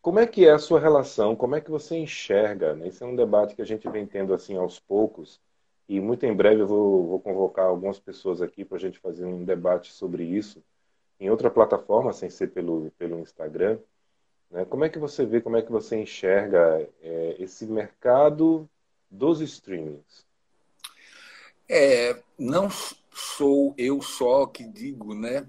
como 0.00 0.18
é 0.18 0.26
que 0.26 0.46
é 0.46 0.50
a 0.50 0.58
sua 0.58 0.80
relação? 0.80 1.36
Como 1.36 1.54
é 1.54 1.60
que 1.60 1.70
você 1.70 1.98
enxerga? 1.98 2.74
Né? 2.74 2.88
Esse 2.88 3.02
é 3.02 3.06
um 3.06 3.14
debate 3.14 3.54
que 3.54 3.60
a 3.60 3.66
gente 3.66 3.86
vem 3.90 4.06
tendo 4.06 4.32
assim 4.32 4.56
aos 4.56 4.80
poucos. 4.80 5.38
E 5.86 6.00
muito 6.00 6.24
em 6.24 6.34
breve 6.34 6.62
eu 6.62 6.66
vou, 6.66 7.06
vou 7.06 7.20
convocar 7.20 7.66
algumas 7.66 7.98
pessoas 7.98 8.40
aqui 8.40 8.64
para 8.64 8.78
a 8.78 8.80
gente 8.80 8.98
fazer 8.98 9.26
um 9.26 9.44
debate 9.44 9.92
sobre 9.92 10.24
isso 10.24 10.64
em 11.20 11.28
outra 11.28 11.50
plataforma, 11.50 12.14
sem 12.14 12.30
ser 12.30 12.52
pelo, 12.52 12.90
pelo 12.96 13.20
Instagram. 13.20 13.78
Né? 14.50 14.64
Como 14.64 14.82
é 14.82 14.88
que 14.88 14.98
você 14.98 15.26
vê, 15.26 15.42
como 15.42 15.58
é 15.58 15.62
que 15.62 15.70
você 15.70 15.96
enxerga 15.96 16.88
é, 17.02 17.36
esse 17.38 17.66
mercado 17.66 18.66
dos 19.10 19.42
streamings? 19.42 20.24
É, 21.68 22.18
não 22.38 22.70
sou 23.12 23.74
eu 23.76 24.00
só 24.00 24.46
que 24.46 24.64
digo, 24.64 25.14
né? 25.14 25.46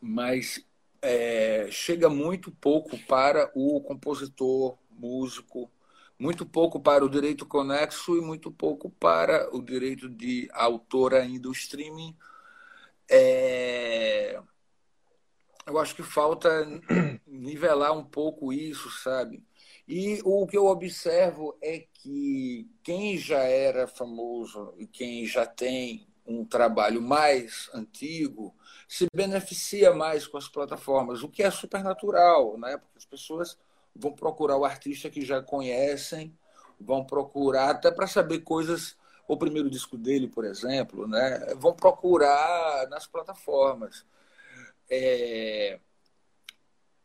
Mas 0.00 0.64
é, 1.06 1.68
chega 1.70 2.10
muito 2.10 2.50
pouco 2.50 2.98
para 3.06 3.48
o 3.54 3.80
compositor, 3.80 4.76
músico, 4.90 5.70
muito 6.18 6.44
pouco 6.44 6.80
para 6.80 7.04
o 7.04 7.08
direito 7.08 7.46
conexo 7.46 8.16
e 8.16 8.20
muito 8.20 8.50
pouco 8.50 8.90
para 8.90 9.54
o 9.54 9.62
direito 9.62 10.08
de 10.08 10.48
autor 10.52 11.14
ainda, 11.14 11.48
o 11.48 11.52
streaming. 11.52 12.16
É... 13.08 14.40
Eu 15.64 15.78
acho 15.78 15.94
que 15.94 16.02
falta 16.02 16.66
nivelar 17.24 17.96
um 17.96 18.04
pouco 18.04 18.52
isso, 18.52 18.90
sabe? 18.90 19.44
E 19.86 20.20
o 20.24 20.44
que 20.44 20.56
eu 20.56 20.66
observo 20.66 21.56
é 21.62 21.86
que 21.92 22.68
quem 22.82 23.16
já 23.16 23.44
era 23.44 23.86
famoso 23.86 24.74
e 24.76 24.88
quem 24.88 25.24
já 25.24 25.46
tem 25.46 26.08
um 26.26 26.44
trabalho 26.44 27.00
mais 27.00 27.70
antigo 27.72 28.52
se 28.86 29.06
beneficia 29.12 29.92
mais 29.92 30.26
com 30.26 30.38
as 30.38 30.48
plataformas, 30.48 31.22
o 31.22 31.28
que 31.28 31.42
é 31.42 31.50
super 31.50 31.82
natural, 31.82 32.56
né? 32.58 32.76
porque 32.76 32.98
as 32.98 33.04
pessoas 33.04 33.58
vão 33.94 34.12
procurar 34.12 34.56
o 34.56 34.64
artista 34.64 35.10
que 35.10 35.24
já 35.24 35.42
conhecem, 35.42 36.36
vão 36.80 37.04
procurar 37.04 37.70
até 37.70 37.90
para 37.90 38.06
saber 38.06 38.40
coisas, 38.40 38.96
o 39.26 39.36
primeiro 39.36 39.68
disco 39.68 39.96
dele, 39.96 40.28
por 40.28 40.44
exemplo, 40.44 41.08
né? 41.08 41.54
vão 41.56 41.74
procurar 41.74 42.86
nas 42.88 43.06
plataformas. 43.06 44.06
É... 44.88 45.80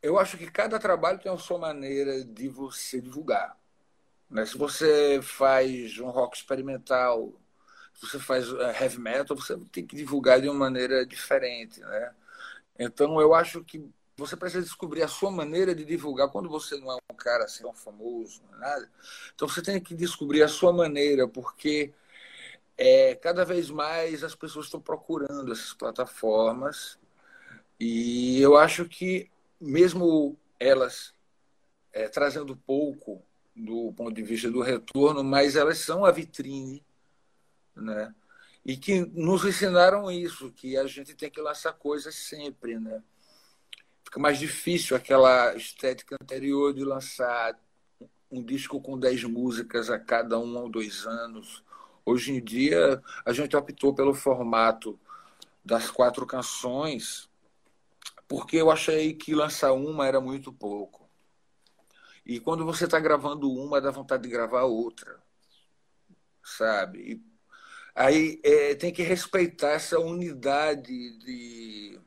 Eu 0.02 0.20
acho 0.20 0.38
que 0.38 0.50
cada 0.50 0.80
trabalho 0.80 1.20
tem 1.20 1.32
a 1.32 1.38
sua 1.38 1.58
maneira 1.58 2.24
de 2.24 2.48
você 2.48 3.00
divulgar. 3.00 3.58
Né? 4.30 4.46
Se 4.46 4.58
você 4.58 5.20
faz 5.22 5.98
um 6.00 6.10
rock 6.10 6.38
experimental, 6.38 7.34
você 8.00 8.20
faz 8.20 8.48
eh, 8.50 8.84
heavy 8.84 9.00
metal, 9.00 9.36
você 9.38 9.58
tem 9.72 9.86
que 9.86 9.96
divulgar 9.96 10.42
de 10.42 10.48
uma 10.50 10.58
maneira 10.58 11.06
diferente, 11.06 11.80
né? 11.82 12.14
Então 12.80 13.20
eu 13.22 13.34
acho 13.34 13.64
que 13.64 13.84
você 14.18 14.36
precisa 14.36 14.64
descobrir 14.64 15.04
a 15.04 15.08
sua 15.08 15.32
maneira 15.32 15.74
de 15.74 15.84
divulgar 15.86 16.30
quando 16.30 16.50
você 16.50 16.78
não 16.78 16.92
é 16.92 16.98
um 17.12 17.16
cara 17.16 17.46
assim 17.46 17.64
tão 17.64 17.74
famoso, 17.74 18.42
não 18.44 18.58
é 18.58 18.60
nada. 18.60 18.92
Então 19.34 19.48
você 19.48 19.62
tem 19.62 19.80
que 19.82 19.96
descobrir 19.96 20.44
a 20.44 20.48
sua 20.48 20.72
maneira, 20.72 21.28
porque 21.28 21.94
é, 22.78 23.16
cada 23.16 23.46
vez 23.46 23.70
mais 23.70 24.24
as 24.24 24.36
pessoas 24.36 24.66
estão 24.66 24.82
procurando 24.82 25.52
essas 25.52 25.74
plataformas 25.74 26.98
e 27.80 28.40
eu 28.42 28.58
acho 28.58 28.86
que 28.86 29.30
mesmo 29.60 30.38
elas 30.60 31.14
é, 31.94 32.08
trazendo 32.08 32.56
pouco 32.56 33.24
do 33.56 33.92
ponto 33.94 34.14
de 34.14 34.24
vista 34.24 34.50
do 34.50 34.62
retorno, 34.62 35.24
mas 35.24 35.56
elas 35.56 35.80
são 35.80 36.06
a 36.06 36.12
vitrine 36.12 36.84
né? 37.76 38.14
E 38.66 38.78
que 38.78 39.02
nos 39.02 39.44
ensinaram 39.44 40.12
isso, 40.12 40.52
que 40.52 40.78
a 40.78 40.86
gente 40.86 41.16
tem 41.16 41.30
que 41.30 41.42
lançar 41.42 41.74
coisas 41.74 42.14
sempre, 42.16 42.80
né? 42.80 43.02
Fica 44.04 44.20
mais 44.20 44.38
difícil 44.38 44.96
aquela 44.96 45.56
estética 45.56 46.16
anterior 46.22 46.74
de 46.74 46.84
lançar 46.84 47.58
um 48.30 48.44
disco 48.44 48.80
com 48.80 48.98
10 48.98 49.26
músicas 49.26 49.90
a 49.90 50.00
cada 50.00 50.40
um 50.40 50.58
ou 50.58 50.70
dois 50.70 51.06
anos. 51.06 51.64
Hoje 52.06 52.34
em 52.34 52.44
dia, 52.44 53.02
a 53.26 53.34
gente 53.34 53.56
optou 53.56 53.94
pelo 53.94 54.14
formato 54.14 55.00
das 55.64 55.90
quatro 55.90 56.26
canções, 56.26 57.30
porque 58.28 58.58
eu 58.58 58.72
achei 58.72 59.14
que 59.14 59.36
lançar 59.36 59.74
uma 59.74 60.08
era 60.08 60.22
muito 60.22 60.52
pouco. 60.52 61.10
E 62.26 62.40
quando 62.40 62.66
você 62.66 62.86
está 62.86 63.00
gravando 63.00 63.52
uma, 63.52 63.82
dá 63.82 63.92
vontade 63.92 64.24
de 64.24 64.30
gravar 64.30 64.64
outra, 64.64 65.22
sabe? 66.44 67.00
E 67.00 67.31
Aí 67.96 68.40
é, 68.44 68.76
tem 68.76 68.92
que 68.94 69.04
respeitar 69.04 69.72
essa 69.72 70.00
unidade 70.00 71.18
de 71.20 72.00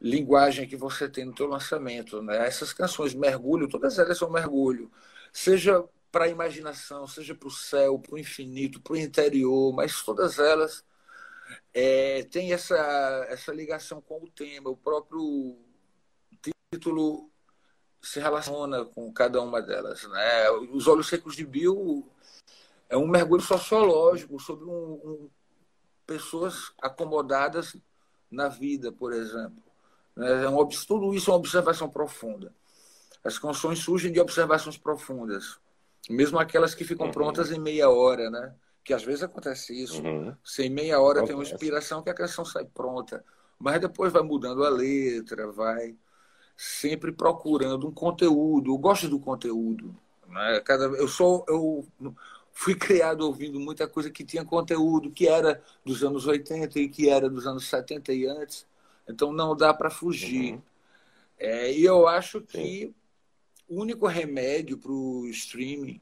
linguagem 0.00 0.68
que 0.68 0.76
você 0.76 1.08
tem 1.08 1.24
no 1.24 1.36
seu 1.36 1.46
lançamento. 1.46 2.22
Né? 2.22 2.46
Essas 2.46 2.72
canções, 2.72 3.14
mergulho, 3.14 3.68
todas 3.68 3.98
elas 3.98 4.18
são 4.18 4.30
mergulho. 4.30 4.90
Seja 5.32 5.84
para 6.10 6.26
a 6.26 6.28
imaginação, 6.28 7.06
seja 7.06 7.34
para 7.34 7.48
o 7.48 7.50
céu, 7.50 7.98
para 7.98 8.14
o 8.14 8.18
infinito, 8.18 8.80
para 8.80 8.92
o 8.92 8.96
interior, 8.98 9.72
mas 9.72 10.02
todas 10.02 10.38
elas 10.38 10.84
é, 11.72 12.24
têm 12.24 12.52
essa, 12.52 12.76
essa 13.28 13.52
ligação 13.52 14.00
com 14.00 14.22
o 14.22 14.30
tema. 14.30 14.70
O 14.70 14.76
próprio 14.76 15.58
título 16.70 17.30
se 18.02 18.20
relaciona 18.20 18.84
com 18.84 19.12
cada 19.12 19.40
uma 19.40 19.62
delas. 19.62 20.02
Né? 20.04 20.50
Os 20.72 20.86
Olhos 20.86 21.08
Secos 21.08 21.36
de 21.36 21.46
Bill 21.46 22.11
é 22.92 22.96
um 22.96 23.08
mergulho 23.08 23.42
sociológico 23.42 24.38
sobre 24.38 24.66
um, 24.66 24.70
um, 24.70 25.30
pessoas 26.06 26.72
acomodadas 26.80 27.74
na 28.30 28.48
vida, 28.48 28.92
por 28.92 29.14
exemplo. 29.14 29.62
É 30.14 30.46
um, 30.46 30.68
tudo 30.86 31.14
isso 31.14 31.30
é 31.30 31.32
uma 31.32 31.38
observação 31.38 31.88
profunda. 31.88 32.54
As 33.24 33.38
canções 33.38 33.78
surgem 33.78 34.12
de 34.12 34.20
observações 34.20 34.76
profundas, 34.76 35.58
mesmo 36.10 36.38
aquelas 36.38 36.74
que 36.74 36.84
ficam 36.84 37.06
uhum. 37.06 37.12
prontas 37.12 37.50
em 37.50 37.58
meia 37.58 37.88
hora, 37.88 38.28
né? 38.28 38.54
Que 38.84 38.92
às 38.92 39.02
vezes 39.02 39.22
acontece 39.22 39.72
isso. 39.72 40.02
Uhum. 40.02 40.36
Sem 40.44 40.68
meia 40.68 41.00
hora 41.00 41.20
acontece. 41.20 41.26
tem 41.28 41.36
uma 41.36 41.50
inspiração 41.50 42.02
que 42.02 42.10
a 42.10 42.14
canção 42.14 42.44
sai 42.44 42.66
pronta, 42.66 43.24
mas 43.58 43.80
depois 43.80 44.12
vai 44.12 44.22
mudando 44.22 44.66
a 44.66 44.68
letra, 44.68 45.50
vai 45.50 45.96
sempre 46.54 47.10
procurando 47.10 47.88
um 47.88 47.92
conteúdo. 47.92 48.70
Eu 48.70 48.76
gosto 48.76 49.08
do 49.08 49.18
conteúdo. 49.18 49.96
Né? 50.28 50.60
Cada, 50.60 50.84
eu 50.84 51.08
sou 51.08 51.42
eu 51.48 51.86
fui 52.52 52.74
criado 52.74 53.22
ouvindo 53.22 53.58
muita 53.58 53.88
coisa 53.88 54.10
que 54.10 54.24
tinha 54.24 54.44
conteúdo, 54.44 55.10
que 55.10 55.26
era 55.26 55.62
dos 55.84 56.04
anos 56.04 56.26
80 56.26 56.78
e 56.78 56.88
que 56.88 57.08
era 57.08 57.28
dos 57.28 57.46
anos 57.46 57.68
70 57.68 58.12
e 58.12 58.26
antes. 58.26 58.66
Então 59.08 59.32
não 59.32 59.56
dá 59.56 59.72
para 59.74 59.90
fugir. 59.90 60.54
Uhum. 60.54 60.62
É, 61.38 61.72
e 61.72 61.84
eu 61.84 62.06
acho 62.06 62.40
que 62.40 62.86
Sim. 62.86 62.94
o 63.68 63.80
único 63.80 64.06
remédio 64.06 64.78
para 64.78 64.92
o 64.92 65.26
streaming, 65.28 66.00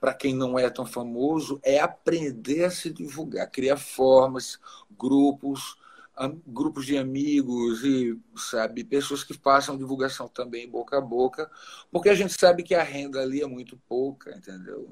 para 0.00 0.14
quem 0.14 0.34
não 0.34 0.58
é 0.58 0.68
tão 0.70 0.86
famoso, 0.86 1.60
é 1.62 1.78
aprender 1.78 2.64
a 2.64 2.70
se 2.70 2.90
divulgar, 2.90 3.48
criar 3.50 3.76
formas, 3.76 4.58
grupos, 4.98 5.76
grupos 6.46 6.86
de 6.86 6.98
amigos 6.98 7.84
e 7.84 8.18
sabe 8.36 8.84
pessoas 8.84 9.22
que 9.22 9.34
façam 9.34 9.76
divulgação 9.76 10.28
também 10.28 10.68
boca 10.68 10.98
a 10.98 11.00
boca, 11.00 11.50
porque 11.90 12.08
a 12.08 12.14
gente 12.14 12.38
sabe 12.38 12.62
que 12.62 12.74
a 12.74 12.82
renda 12.82 13.20
ali 13.20 13.40
é 13.40 13.46
muito 13.46 13.78
pouca, 13.88 14.36
entendeu? 14.36 14.88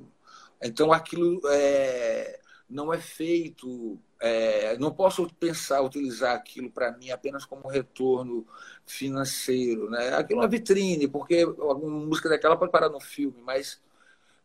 Então 0.62 0.92
aquilo 0.92 1.40
é, 1.48 2.40
não 2.68 2.92
é 2.92 2.98
feito. 2.98 3.98
É, 4.20 4.76
não 4.78 4.92
posso 4.92 5.32
pensar 5.34 5.80
utilizar 5.80 6.34
aquilo 6.34 6.70
para 6.70 6.90
mim 6.92 7.10
apenas 7.10 7.44
como 7.44 7.68
retorno 7.68 8.46
financeiro, 8.84 9.88
né? 9.88 10.14
Aquilo 10.14 10.40
é 10.40 10.42
uma 10.42 10.48
vitrine, 10.48 11.06
porque 11.06 11.42
alguma 11.42 12.06
música 12.06 12.28
daquela 12.28 12.56
pode 12.56 12.72
parar 12.72 12.88
no 12.88 13.00
filme, 13.00 13.40
mas 13.42 13.80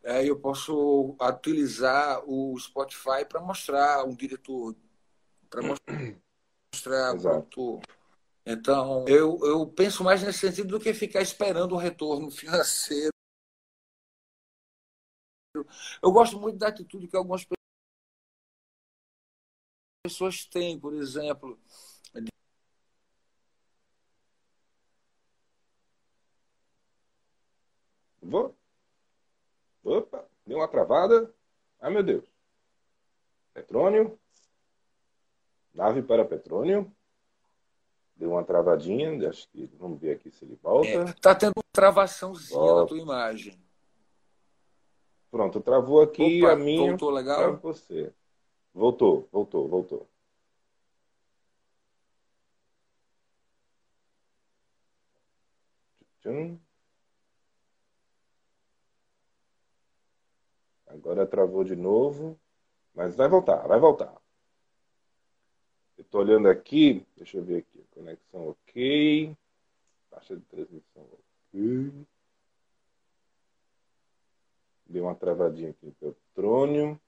é, 0.04 0.24
eu 0.30 0.38
posso 0.38 1.16
utilizar 1.20 2.22
o 2.28 2.58
Spotify 2.60 3.26
para 3.28 3.42
mostrar 3.42 4.04
um 4.06 4.16
diretor, 4.16 4.76
para 5.50 5.62
mostrar 5.64 7.16
um 7.16 7.30
autor. 7.30 7.82
Então, 8.46 9.06
eu, 9.08 9.40
eu 9.44 9.66
penso 9.68 10.04
mais 10.04 10.22
nesse 10.22 10.40
sentido 10.40 10.68
do 10.68 10.80
que 10.80 10.94
ficar 10.94 11.22
esperando 11.22 11.74
um 11.74 11.78
retorno 11.78 12.30
financeiro 12.30 13.14
eu 16.02 16.12
gosto 16.12 16.40
muito 16.40 16.58
da 16.58 16.68
atitude 16.68 17.08
que 17.08 17.18
algumas 17.18 17.46
pessoas 20.04 20.46
têm, 20.46 20.80
por 20.80 20.94
exemplo. 20.94 21.60
Vou. 28.22 28.56
Opa, 29.84 30.26
deu 30.46 30.58
uma 30.58 30.68
travada. 30.68 31.34
Ai, 31.80 31.92
meu 31.92 32.04
Deus. 32.04 32.26
Petrônio. 33.54 34.18
Nave 35.74 36.02
para 36.02 36.26
Petrônio. 36.26 36.92
Deu 38.16 38.32
uma 38.32 38.44
travadinha. 38.44 39.30
Acho 39.30 39.48
que 39.50 39.66
vamos 39.78 40.00
ver 40.00 40.16
aqui 40.16 40.32
se 40.32 40.46
ele 40.46 40.56
volta. 40.62 40.88
É, 40.88 41.14
tá 41.14 41.36
tendo 41.36 41.54
uma 41.58 41.64
travaçãozinha 41.72 42.60
volta. 42.60 42.82
na 42.82 42.88
tua 42.88 42.98
imagem. 43.00 43.63
Pronto, 45.34 45.60
travou 45.62 46.00
aqui 46.00 46.44
Opa, 46.44 46.54
a 46.54 46.56
minha. 46.56 46.90
Voltou 46.92 47.10
legal? 47.10 47.58
Você. 47.58 48.14
Voltou, 48.72 49.28
voltou, 49.32 49.68
voltou. 49.68 50.08
Agora 60.86 61.26
travou 61.26 61.64
de 61.64 61.76
novo, 61.76 62.40
mas 62.94 63.16
vai 63.16 63.28
voltar, 63.28 63.68
vai 63.68 63.80
voltar. 63.80 64.14
Eu 65.98 66.04
estou 66.04 66.22
olhando 66.22 66.48
aqui, 66.48 67.04
deixa 67.18 67.40
eu 67.40 67.44
ver 67.44 67.58
aqui, 67.58 67.84
conexão 67.90 68.50
ok, 68.50 69.36
taxa 70.12 70.36
de 70.36 70.44
transmissão 70.44 71.08
ok. 71.12 72.06
Deu 74.94 75.06
uma 75.06 75.16
travadinha 75.16 75.72
aqui 75.72 75.88
no 75.88 75.92
Petrônio. 75.94 77.02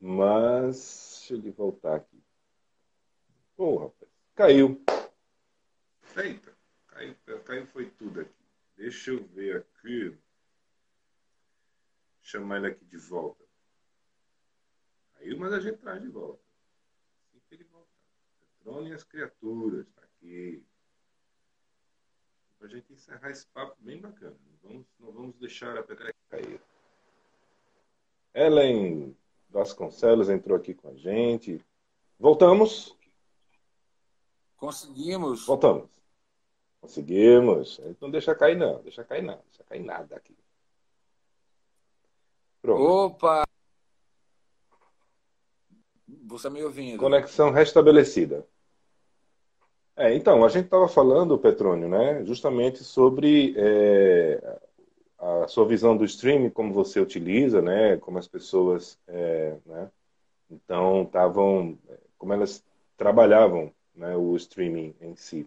Mas, 0.00 1.18
deixa 1.18 1.34
ele 1.34 1.50
voltar 1.50 1.96
aqui. 1.96 2.24
Pô, 3.54 3.76
rapaz, 3.76 4.10
caiu. 4.34 4.82
Eita, 6.16 6.56
caiu, 6.86 7.14
caiu 7.44 7.66
foi 7.66 7.90
tudo 7.90 8.22
aqui. 8.22 8.44
Deixa 8.78 9.10
eu 9.10 9.22
ver 9.24 9.58
aqui. 9.58 10.16
Chamar 12.22 12.56
ele 12.56 12.68
aqui 12.68 12.84
de 12.86 12.96
volta. 12.96 13.44
Caiu, 15.16 15.38
mas 15.38 15.52
a 15.52 15.60
gente 15.60 15.76
traz 15.80 16.00
de 16.00 16.08
volta. 16.08 16.42
Assim 17.28 17.42
que 17.46 17.56
ele 17.56 17.64
voltar. 17.64 17.92
Petrônio 18.56 18.90
e 18.90 18.94
as 18.94 19.04
criaturas, 19.04 19.86
tá 19.94 20.00
aqui. 20.00 20.64
Pra 22.58 22.68
gente 22.68 22.90
encerrar 22.90 23.30
esse 23.30 23.46
papo 23.48 23.76
bem 23.82 24.00
bacana. 24.00 24.51
Não 24.62 24.70
vamos, 24.70 24.86
não 24.98 25.12
vamos 25.12 25.36
deixar 25.36 25.76
a 25.76 25.82
pedra 25.82 26.14
cair. 26.30 26.60
Ellen 28.34 29.16
Vasconcelos 29.50 30.30
entrou 30.30 30.56
aqui 30.56 30.74
com 30.74 30.88
a 30.88 30.94
gente. 30.94 31.64
Voltamos? 32.18 32.96
Conseguimos. 34.56 35.44
Voltamos. 35.44 35.90
Conseguimos. 36.80 37.80
Não 38.00 38.10
deixa 38.10 38.34
cair, 38.34 38.56
não. 38.56 38.82
Deixa 38.82 39.04
cair, 39.04 39.22
não. 39.22 39.40
Deixa 39.48 39.64
cair 39.64 39.80
nada 39.80 40.16
aqui. 40.16 40.36
Pronto. 42.62 42.82
Opa! 42.82 43.44
Você 46.06 46.48
está 46.48 46.50
me 46.50 46.62
ouvindo? 46.62 46.98
Conexão 46.98 47.50
restabelecida. 47.50 48.46
É, 50.02 50.12
então, 50.16 50.44
a 50.44 50.48
gente 50.48 50.64
estava 50.64 50.88
falando, 50.88 51.38
Petrônio, 51.38 51.88
né, 51.88 52.24
justamente 52.24 52.82
sobre 52.82 53.54
é, 53.56 54.58
a 55.16 55.46
sua 55.46 55.64
visão 55.64 55.96
do 55.96 56.04
streaming, 56.04 56.50
como 56.50 56.74
você 56.74 56.98
utiliza, 56.98 57.62
né, 57.62 57.96
como 57.98 58.18
as 58.18 58.26
pessoas, 58.26 58.98
é, 59.06 59.56
né, 59.64 59.88
então 60.50 61.04
estavam, 61.04 61.78
como 62.18 62.32
elas 62.32 62.64
trabalhavam, 62.96 63.72
né, 63.94 64.16
o 64.16 64.34
streaming 64.34 64.92
em 65.00 65.14
si. 65.14 65.46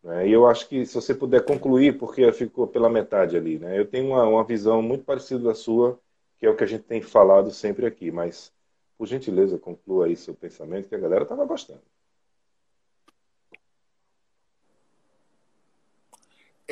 Né, 0.00 0.28
e 0.28 0.32
eu 0.32 0.46
acho 0.46 0.68
que 0.68 0.86
se 0.86 0.94
você 0.94 1.12
puder 1.12 1.44
concluir, 1.44 1.98
porque 1.98 2.32
ficou 2.32 2.68
pela 2.68 2.88
metade 2.88 3.36
ali, 3.36 3.58
né, 3.58 3.76
eu 3.76 3.84
tenho 3.84 4.10
uma, 4.10 4.24
uma 4.24 4.44
visão 4.44 4.80
muito 4.80 5.04
parecida 5.04 5.42
da 5.42 5.56
sua, 5.56 5.98
que 6.38 6.46
é 6.46 6.50
o 6.50 6.56
que 6.56 6.62
a 6.62 6.68
gente 6.68 6.84
tem 6.84 7.02
falado 7.02 7.50
sempre 7.50 7.84
aqui, 7.84 8.12
mas 8.12 8.52
por 8.96 9.08
gentileza 9.08 9.58
conclua 9.58 10.06
aí 10.06 10.14
seu 10.14 10.34
pensamento, 10.34 10.88
que 10.88 10.94
a 10.94 10.98
galera 10.98 11.24
estava 11.24 11.44
gostando. 11.44 11.82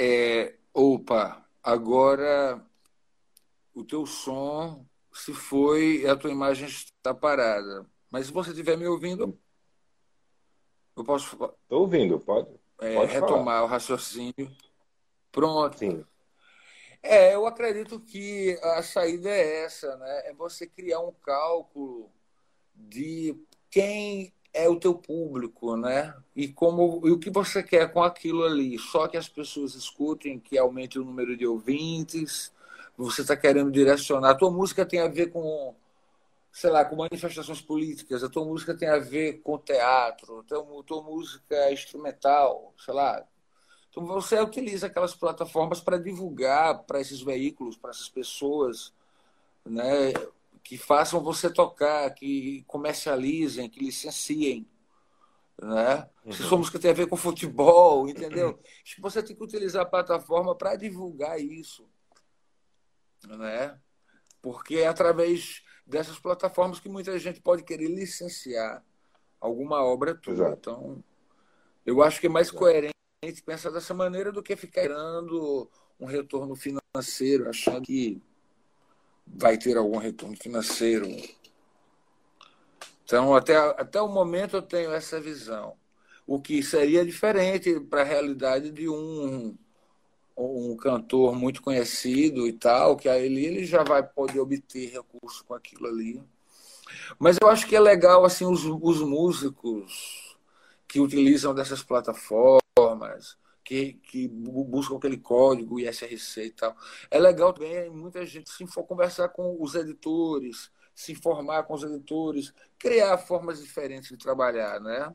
É, 0.03 0.55
opa, 0.73 1.47
agora 1.63 2.67
o 3.75 3.85
teu 3.85 4.07
som 4.07 4.87
se 5.13 5.35
foi 5.35 5.99
e 5.99 6.07
a 6.07 6.17
tua 6.17 6.31
imagem 6.31 6.67
está 6.67 7.13
parada. 7.13 7.85
Mas 8.11 8.25
se 8.25 8.33
você 8.33 8.49
estiver 8.49 8.79
me 8.79 8.87
ouvindo, 8.87 9.39
eu 10.97 11.05
posso. 11.05 11.35
Estou 11.35 11.83
ouvindo, 11.83 12.19
pode. 12.19 12.49
É, 12.81 12.95
pode 12.95 13.13
retomar 13.13 13.45
falar. 13.45 13.63
o 13.65 13.67
raciocínio. 13.67 14.51
Pronto. 15.31 15.77
Sim. 15.77 16.03
É, 17.03 17.35
eu 17.35 17.47
acredito 17.47 18.01
que 18.01 18.59
a 18.63 18.83
saída 18.83 19.29
é 19.29 19.65
essa, 19.65 19.97
né? 19.97 20.31
É 20.31 20.33
você 20.33 20.67
criar 20.67 21.01
um 21.01 21.13
cálculo 21.13 22.11
de 22.75 23.37
quem 23.71 24.33
é 24.53 24.69
o 24.69 24.77
teu 24.77 24.95
público, 24.95 25.77
né? 25.77 26.15
E 26.35 26.49
como 26.49 27.07
e 27.07 27.11
o 27.11 27.19
que 27.19 27.31
você 27.31 27.63
quer 27.63 27.93
com 27.93 28.03
aquilo 28.03 28.45
ali? 28.45 28.79
Só 28.79 29.07
que 29.09 29.17
as 29.17 29.29
pessoas 29.29 29.75
escutem, 29.75 30.39
que 30.39 30.59
aumente 30.59 30.99
o 30.99 31.05
número 31.05 31.37
de 31.37 31.47
ouvintes. 31.47 32.53
Você 32.97 33.23
está 33.23 33.37
querendo 33.37 33.71
direcionar. 33.71 34.31
A 34.31 34.35
tua 34.35 34.51
música 34.51 34.85
tem 34.85 35.01
a 35.01 35.09
ver 35.09 35.31
com, 35.33 35.75
sei 36.53 36.71
lá, 36.71 36.85
com 36.85 36.97
manifestações 36.97 37.61
políticas. 37.61 38.23
A 38.25 38.29
tua 38.29 38.45
música 38.45 38.77
tem 38.77 38.89
a 38.89 38.99
ver 38.99 39.41
com 39.43 39.59
teatro. 39.59 40.41
A 40.41 40.43
tua, 40.45 40.81
a 40.81 40.85
tua 40.85 41.03
música 41.03 41.55
é 41.55 41.73
instrumental, 41.73 42.75
sei 42.79 42.95
lá. 42.95 43.25
Então 43.91 44.07
você 44.07 44.41
utiliza 44.41 44.87
aquelas 44.87 45.15
plataformas 45.15 45.81
para 45.81 45.99
divulgar 45.99 46.85
para 46.85 47.01
esses 47.01 47.21
veículos, 47.21 47.77
para 47.77 47.91
essas 47.91 48.09
pessoas, 48.09 48.93
né? 49.65 50.13
Que 50.63 50.77
façam 50.77 51.23
você 51.23 51.53
tocar, 51.53 52.11
que 52.15 52.65
comercializem, 52.67 53.69
que 53.69 53.81
licenciem. 53.81 54.69
Né? 55.61 56.09
Uhum. 56.25 56.33
Se 56.33 56.43
sua 56.43 56.59
música 56.59 56.79
tem 56.79 56.91
a 56.91 56.95
ver 56.95 57.07
com 57.07 57.17
futebol, 57.17 58.09
entendeu? 58.09 58.59
Você 58.99 59.23
tem 59.23 59.37
que 59.37 59.43
utilizar 59.43 59.83
a 59.83 59.89
plataforma 59.89 60.55
para 60.55 60.77
divulgar 60.77 61.41
isso. 61.41 61.89
Né? 63.27 63.79
Porque 64.41 64.77
é 64.77 64.87
através 64.87 65.63
dessas 65.87 66.19
plataformas 66.19 66.81
que 66.81 66.89
muita 66.89 67.19
gente 67.19 67.41
pode 67.41 67.63
querer 67.63 67.89
licenciar 67.89 68.83
alguma 69.41 69.83
obra 69.83 70.15
tua. 70.15 70.33
Exato. 70.33 70.57
Então, 70.59 71.05
eu 71.85 72.03
acho 72.03 72.21
que 72.21 72.27
é 72.27 72.31
mais 72.31 72.49
Exato. 72.49 72.59
coerente 72.59 72.95
pensar 73.45 73.71
dessa 73.71 73.93
maneira 73.93 74.33
do 74.33 74.43
que 74.43 74.57
ficar 74.57 74.89
dando 74.89 75.71
um 75.99 76.07
retorno 76.07 76.57
financeiro, 76.57 77.49
achando 77.49 77.83
que 77.83 78.23
vai 79.35 79.57
ter 79.57 79.77
algum 79.77 79.99
retorno 79.99 80.37
financeiro. 80.37 81.07
Então, 83.05 83.35
até, 83.35 83.57
até 83.57 84.01
o 84.01 84.09
momento 84.09 84.57
eu 84.57 84.63
tenho 84.63 84.93
essa 84.93 85.21
visão. 85.21 85.75
O 86.27 86.41
que 86.41 86.63
seria 86.63 87.05
diferente 87.05 87.81
para 87.81 88.03
a 88.03 88.05
realidade 88.05 88.71
de 88.71 88.89
um, 88.89 89.57
um 90.37 90.77
cantor 90.77 91.35
muito 91.35 91.63
conhecido 91.63 92.47
e 92.47 92.53
tal, 92.53 92.97
que 92.97 93.09
aí 93.09 93.25
ele, 93.25 93.65
já 93.65 93.83
vai 93.83 94.03
poder 94.03 94.41
obter 94.41 94.91
recurso 94.91 95.45
com 95.45 95.55
aquilo 95.55 95.87
ali. 95.87 96.23
Mas 97.19 97.37
eu 97.41 97.49
acho 97.49 97.67
que 97.67 97.77
é 97.77 97.81
legal 97.81 98.25
assim 98.25 98.47
os, 98.47 98.65
os 98.65 99.01
músicos 99.01 100.37
que 100.87 101.01
utilizam 101.01 101.55
dessas 101.55 101.83
plataformas, 101.83 103.37
que, 103.71 103.93
que 104.03 104.27
buscam 104.27 104.97
aquele 104.97 105.17
código 105.17 105.79
ISRC 105.79 106.43
e 106.43 106.51
tal. 106.51 106.77
É 107.09 107.21
legal 107.21 107.53
também 107.53 107.89
muita 107.89 108.27
gente 108.27 108.51
se 108.51 108.67
for 108.67 108.83
conversar 108.83 109.29
com 109.29 109.57
os 109.63 109.77
editores, 109.77 110.73
se 110.93 111.13
informar 111.13 111.63
com 111.63 111.75
os 111.75 111.85
editores, 111.85 112.53
criar 112.77 113.17
formas 113.17 113.63
diferentes 113.63 114.09
de 114.09 114.17
trabalhar, 114.17 114.81
né? 114.81 115.15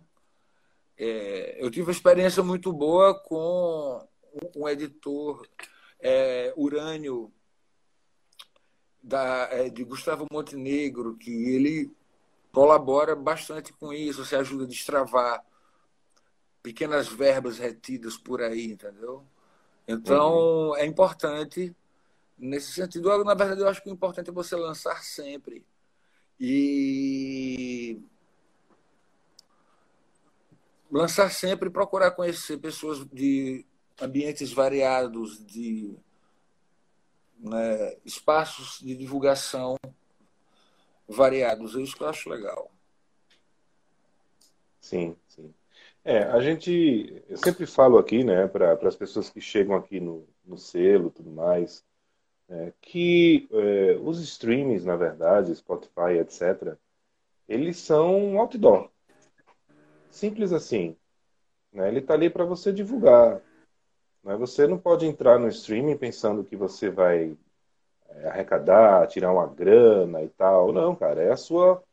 É, 0.97 1.62
eu 1.62 1.70
tive 1.70 1.88
uma 1.88 1.91
experiência 1.91 2.41
muito 2.41 2.72
boa 2.72 3.14
com 3.26 4.08
um 4.56 4.70
editor 4.70 5.45
é, 5.99 6.53
Urânio 6.56 7.34
da, 9.03 9.49
é, 9.51 9.70
de 9.70 9.84
Gustavo 9.84 10.26
Montenegro, 10.32 11.18
que 11.18 11.30
ele 11.30 11.93
colabora 12.53 13.18
bastante 13.18 13.74
com 13.74 13.91
isso, 13.91 14.24
se 14.24 14.34
ajuda 14.34 14.64
a 14.64 14.68
destravar 14.68 15.43
pequenas 16.66 17.07
verbas 17.07 17.59
retidas 17.59 18.18
por 18.18 18.41
aí, 18.41 18.72
entendeu? 18.72 19.24
Então, 19.88 20.70
uhum. 20.70 20.76
é 20.78 20.84
importante 20.84 21.76
nesse 22.36 22.72
sentido. 22.72 23.24
Na 23.24 23.36
verdade, 23.36 23.61
eu 23.61 23.70
acho 23.70 23.84
que 23.84 23.89
o 23.89 23.93
importante 23.93 24.32
é 24.32 24.34
você 24.34 24.55
lançar 24.55 25.03
sempre. 25.03 25.63
E 26.39 28.01
lançar 30.89 31.30
sempre 31.30 31.70
e 31.70 31.72
procurar 31.72 32.09
conhecer 32.09 32.57
pessoas 32.57 33.05
de 33.13 33.63
ambientes 34.01 34.51
variados, 34.51 35.45
de 35.45 35.95
né, 37.38 37.95
espaços 38.03 38.80
de 38.80 38.95
divulgação 38.95 39.78
variados. 41.07 41.76
É 41.76 41.82
isso 41.82 41.95
que 41.95 42.01
eu 42.01 42.09
acho 42.09 42.28
legal. 42.28 42.72
Sim, 44.82 45.16
sim. 45.28 45.53
É, 46.08 46.20
a 46.20 46.39
gente, 46.39 47.24
eu 47.28 47.36
sempre 47.36 47.66
falo 47.66 47.97
aqui, 47.97 48.24
né, 48.24 48.47
para 48.47 48.74
as 48.88 48.95
pessoas 48.95 49.28
que 49.28 49.41
chegam 49.41 49.76
aqui 49.76 49.99
no, 49.99 50.28
no 50.45 50.56
selo 50.56 51.10
tudo 51.10 51.32
mais, 51.32 51.84
é, 52.47 52.72
que 52.80 53.49
é, 53.51 53.97
os 53.99 54.22
streamings, 54.22 54.86
na 54.86 54.95
verdade, 54.95 55.56
Spotify, 55.56 56.20
etc., 56.22 56.78
eles 57.47 57.78
são 57.78 58.39
outdoor. 58.39 58.91
Simples 60.12 60.53
assim. 60.53 60.95
Né? 61.74 61.88
Ele 61.88 61.99
está 61.99 62.14
ali 62.14 62.30
para 62.30 62.45
você 62.45 62.72
divulgar. 62.72 63.41
Né? 64.24 64.36
Você 64.38 64.68
não 64.68 64.78
pode 64.78 65.08
entrar 65.08 65.39
no 65.39 65.47
streaming 65.47 65.97
pensando 65.97 66.43
que 66.43 66.56
você 66.56 66.89
vai 66.89 67.36
é, 68.10 68.28
arrecadar, 68.28 69.08
tirar 69.08 69.32
uma 69.34 69.47
grana 69.47 70.22
e 70.22 70.30
tal. 70.30 70.72
Não, 70.72 70.95
cara, 70.95 71.22
é 71.24 71.32
a 71.32 71.38
sua 71.38 71.84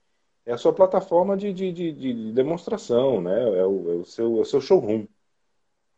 é 0.44 0.52
a 0.52 0.58
sua 0.58 0.72
plataforma 0.72 1.36
de, 1.36 1.52
de, 1.52 1.72
de, 1.72 1.92
de 1.92 2.32
demonstração, 2.32 3.20
né? 3.20 3.58
É 3.58 3.64
o, 3.64 3.92
é 3.92 3.94
o, 3.96 4.04
seu, 4.04 4.38
é 4.38 4.40
o 4.40 4.44
seu 4.44 4.60
showroom. 4.60 5.06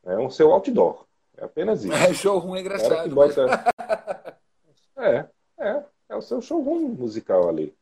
É 0.04 0.18
o 0.18 0.30
seu 0.30 0.52
outdoor. 0.52 1.06
É 1.36 1.44
apenas 1.44 1.84
isso. 1.84 1.94
É, 1.94 2.12
showroom 2.12 2.56
é 2.56 2.60
engraçado. 2.60 3.14
Bota... 3.14 3.64
é, 4.96 5.26
é. 5.58 5.84
É 6.08 6.16
o 6.16 6.22
seu 6.22 6.40
showroom 6.40 6.88
musical 6.88 7.48
ali. 7.48 7.74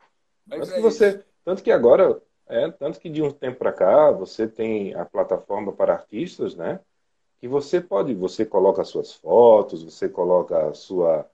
Mas 0.46 0.60
tanto, 0.60 0.72
é 0.72 0.74
que 0.76 0.80
você, 0.80 1.24
tanto 1.44 1.62
que 1.62 1.72
agora, 1.72 2.20
é, 2.46 2.70
tanto 2.70 3.00
que 3.00 3.10
de 3.10 3.22
um 3.22 3.30
tempo 3.30 3.58
para 3.58 3.72
cá, 3.72 4.10
você 4.10 4.46
tem 4.46 4.94
a 4.94 5.04
plataforma 5.04 5.72
para 5.72 5.92
artistas, 5.92 6.54
né? 6.54 6.80
Que 7.40 7.48
você 7.48 7.80
pode, 7.80 8.14
você 8.14 8.46
coloca 8.46 8.84
suas 8.84 9.12
fotos, 9.12 9.82
você 9.82 10.08
coloca 10.08 10.68
a 10.68 10.74
sua 10.74 11.28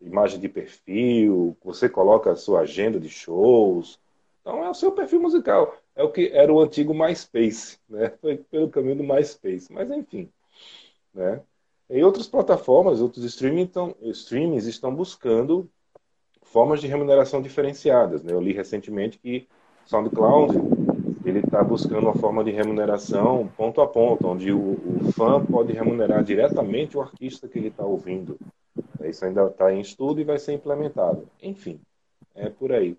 imagem 0.00 0.38
de 0.38 0.48
perfil, 0.48 1.56
você 1.64 1.88
coloca 1.88 2.30
a 2.30 2.36
sua 2.36 2.60
agenda 2.60 3.00
de 3.00 3.08
shows, 3.08 3.98
então 4.46 4.64
é 4.64 4.70
o 4.70 4.74
seu 4.74 4.92
perfil 4.92 5.20
musical. 5.20 5.76
É 5.96 6.04
o 6.04 6.12
que 6.12 6.28
era 6.32 6.52
o 6.52 6.60
antigo 6.60 6.94
MySpace, 6.94 7.80
né? 7.88 8.12
Foi 8.22 8.36
pelo 8.36 8.70
caminho 8.70 8.94
do 8.94 9.02
MySpace. 9.02 9.72
Mas 9.72 9.90
enfim, 9.90 10.30
né? 11.12 11.40
Em 11.90 12.04
outras 12.04 12.28
plataformas, 12.28 13.00
outros 13.00 13.24
streaming 13.24 13.64
estão, 13.64 13.96
streamings 14.02 14.66
estão 14.66 14.94
buscando 14.94 15.68
formas 16.42 16.80
de 16.80 16.86
remuneração 16.86 17.42
diferenciadas. 17.42 18.22
Né? 18.22 18.32
Eu 18.32 18.40
li 18.40 18.52
recentemente 18.52 19.18
que 19.18 19.48
SoundCloud 19.84 20.54
ele 21.24 21.40
está 21.40 21.64
buscando 21.64 22.04
uma 22.04 22.14
forma 22.14 22.44
de 22.44 22.52
remuneração 22.52 23.48
ponto 23.56 23.80
a 23.80 23.86
ponto, 23.88 24.28
onde 24.28 24.52
o, 24.52 24.74
o 24.74 25.12
fã 25.12 25.44
pode 25.44 25.72
remunerar 25.72 26.22
diretamente 26.22 26.96
o 26.96 27.00
artista 27.00 27.48
que 27.48 27.58
ele 27.58 27.68
está 27.68 27.84
ouvindo. 27.84 28.38
Isso 29.02 29.24
ainda 29.24 29.46
está 29.46 29.72
em 29.72 29.80
estudo 29.80 30.20
e 30.20 30.24
vai 30.24 30.38
ser 30.38 30.52
implementado. 30.52 31.28
Enfim, 31.42 31.80
é 32.32 32.48
por 32.48 32.72
aí. 32.72 32.96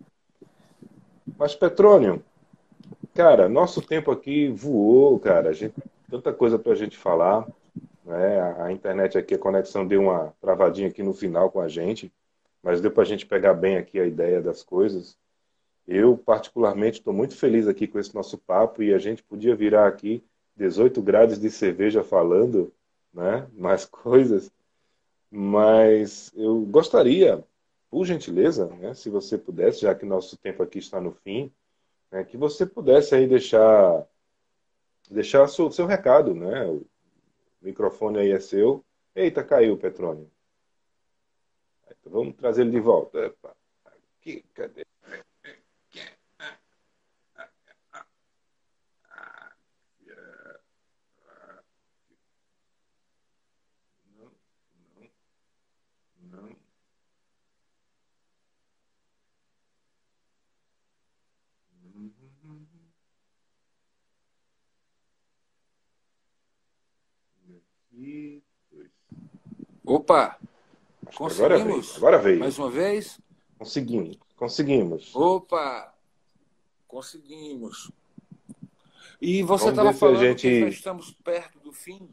Mas, 1.35 1.55
Petrônio, 1.55 2.23
cara, 3.13 3.49
nosso 3.49 3.81
tempo 3.81 4.11
aqui 4.11 4.49
voou, 4.49 5.19
cara. 5.19 5.51
Gente, 5.53 5.75
tanta 6.09 6.31
coisa 6.31 6.59
para 6.59 6.73
a 6.73 6.75
gente 6.75 6.95
falar. 6.95 7.47
Né? 8.05 8.41
A 8.59 8.71
internet 8.71 9.17
aqui, 9.17 9.35
a 9.35 9.39
conexão 9.39 9.85
deu 9.85 10.01
uma 10.03 10.33
travadinha 10.39 10.87
aqui 10.87 11.03
no 11.03 11.13
final 11.13 11.51
com 11.51 11.59
a 11.59 11.67
gente, 11.67 12.11
mas 12.63 12.79
deu 12.79 12.91
para 12.91 13.03
a 13.03 13.05
gente 13.05 13.25
pegar 13.25 13.53
bem 13.53 13.77
aqui 13.77 13.99
a 13.99 14.05
ideia 14.05 14.41
das 14.41 14.63
coisas. 14.63 15.17
Eu, 15.87 16.17
particularmente, 16.17 16.99
estou 16.99 17.13
muito 17.13 17.35
feliz 17.35 17.67
aqui 17.67 17.87
com 17.87 17.99
esse 17.99 18.13
nosso 18.13 18.37
papo 18.37 18.83
e 18.83 18.93
a 18.93 18.99
gente 18.99 19.23
podia 19.23 19.55
virar 19.55 19.87
aqui 19.87 20.23
18 20.55 21.01
graus 21.01 21.39
de 21.39 21.49
cerveja 21.49 22.03
falando, 22.03 22.73
né? 23.13 23.47
Mais 23.55 23.85
coisas. 23.85 24.51
Mas 25.29 26.31
eu 26.35 26.61
gostaria 26.61 27.43
por 27.89 28.05
gentileza, 28.05 28.67
né, 28.67 28.93
se 28.93 29.09
você 29.09 29.37
pudesse, 29.37 29.81
já 29.81 29.95
que 29.95 30.05
nosso 30.05 30.37
tempo 30.37 30.61
aqui 30.61 30.79
está 30.79 30.99
no 30.99 31.11
fim, 31.11 31.51
né, 32.11 32.23
que 32.23 32.37
você 32.37 32.65
pudesse 32.65 33.15
aí 33.15 33.27
deixar 33.27 34.07
deixar 35.09 35.47
seu, 35.47 35.71
seu 35.71 35.85
recado, 35.85 36.33
né? 36.33 36.65
O 36.65 36.85
microfone 37.61 38.19
aí 38.19 38.31
é 38.31 38.39
seu. 38.39 38.83
Eita, 39.15 39.43
caiu, 39.43 39.77
Petrônio. 39.77 40.29
Então, 41.85 42.11
vamos 42.11 42.35
trazer 42.35 42.61
ele 42.61 42.71
de 42.71 42.79
volta. 42.79 43.33
Aqui, 43.85 44.43
cadê? 44.53 44.86
E 67.97 68.43
dois. 68.71 68.91
Opa! 69.83 70.37
Acho 71.07 71.17
conseguimos? 71.17 71.39
Agora 71.39 71.57
veio. 71.57 71.97
agora 71.97 72.17
veio. 72.19 72.39
Mais 72.39 72.59
uma 72.59 72.69
vez? 72.69 73.19
Conseguimos. 73.57 74.17
Conseguimos. 74.35 75.15
Opa! 75.15 75.95
Conseguimos. 76.87 77.91
E 79.19 79.41
você 79.41 79.69
estava 79.69 79.93
falando 79.93 80.19
gente... 80.19 80.41
que 80.41 80.59
já 80.61 80.67
estamos 80.67 81.11
perto 81.11 81.59
do 81.59 81.73
fim? 81.73 82.07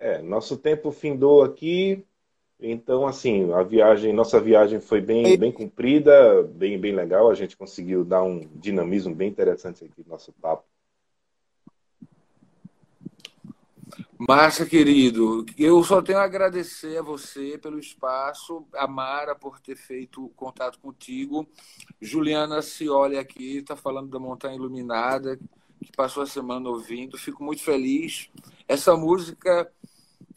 É, 0.00 0.20
nosso 0.20 0.56
tempo 0.56 0.90
findou 0.90 1.44
aqui. 1.44 2.04
Então, 2.60 3.06
assim, 3.06 3.52
a 3.52 3.62
viagem, 3.62 4.12
nossa 4.12 4.40
viagem 4.40 4.80
foi 4.80 5.00
bem, 5.00 5.38
bem 5.38 5.52
cumprida, 5.52 6.42
bem, 6.42 6.76
bem 6.76 6.92
legal. 6.92 7.30
A 7.30 7.34
gente 7.34 7.56
conseguiu 7.56 8.04
dar 8.04 8.24
um 8.24 8.40
dinamismo 8.56 9.14
bem 9.14 9.28
interessante 9.28 9.84
aqui 9.84 10.02
no 10.02 10.10
nosso 10.10 10.32
papo. 10.32 10.64
Márcia, 14.18 14.66
querido, 14.66 15.46
eu 15.56 15.82
só 15.84 16.02
tenho 16.02 16.18
a 16.18 16.24
agradecer 16.24 16.98
a 16.98 17.02
você 17.02 17.56
pelo 17.56 17.78
espaço, 17.78 18.66
a 18.74 18.86
Mara 18.86 19.34
por 19.34 19.60
ter 19.60 19.76
feito 19.76 20.28
contato 20.34 20.78
contigo, 20.80 21.48
Juliana 22.00 22.60
Cioli 22.60 23.16
aqui, 23.16 23.58
está 23.58 23.76
falando 23.76 24.10
da 24.10 24.18
Montanha 24.18 24.56
Iluminada, 24.56 25.38
que 25.84 25.92
passou 25.96 26.22
a 26.22 26.26
semana 26.26 26.68
ouvindo, 26.68 27.16
fico 27.16 27.44
muito 27.44 27.62
feliz. 27.62 28.28
Essa 28.66 28.96
música, 28.96 29.70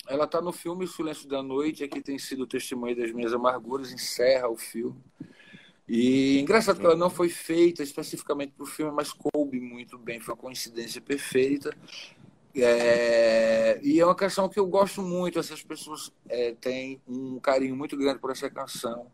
ela 0.07 0.25
está 0.25 0.39
no 0.39 0.51
filme 0.51 0.87
Silêncio 0.87 1.27
da 1.27 1.41
Noite, 1.41 1.83
aqui 1.83 2.01
tem 2.01 2.19
sido 2.19 2.43
o 2.43 2.47
testemunho 2.47 2.95
das 2.95 3.11
minhas 3.11 3.33
amarguras, 3.33 3.91
encerra 3.91 4.47
o 4.47 4.55
filme. 4.55 5.01
E 5.87 6.39
engraçado 6.39 6.79
que 6.79 6.85
ela 6.85 6.95
não 6.95 7.09
foi 7.09 7.27
feita 7.27 7.83
especificamente 7.83 8.53
para 8.53 8.63
o 8.63 8.67
filme, 8.67 8.93
mas 8.93 9.11
coube 9.11 9.59
muito 9.59 9.97
bem, 9.97 10.19
foi 10.19 10.33
uma 10.33 10.39
coincidência 10.39 11.01
perfeita. 11.01 11.75
É, 12.55 13.79
e 13.81 13.99
é 13.99 14.05
uma 14.05 14.15
canção 14.15 14.49
que 14.49 14.59
eu 14.59 14.67
gosto 14.67 15.01
muito. 15.01 15.39
Essas 15.39 15.63
pessoas 15.63 16.11
é, 16.27 16.53
têm 16.59 17.01
um 17.07 17.39
carinho 17.39 17.75
muito 17.75 17.95
grande 17.97 18.19
por 18.19 18.31
essa 18.31 18.49
canção. 18.49 19.07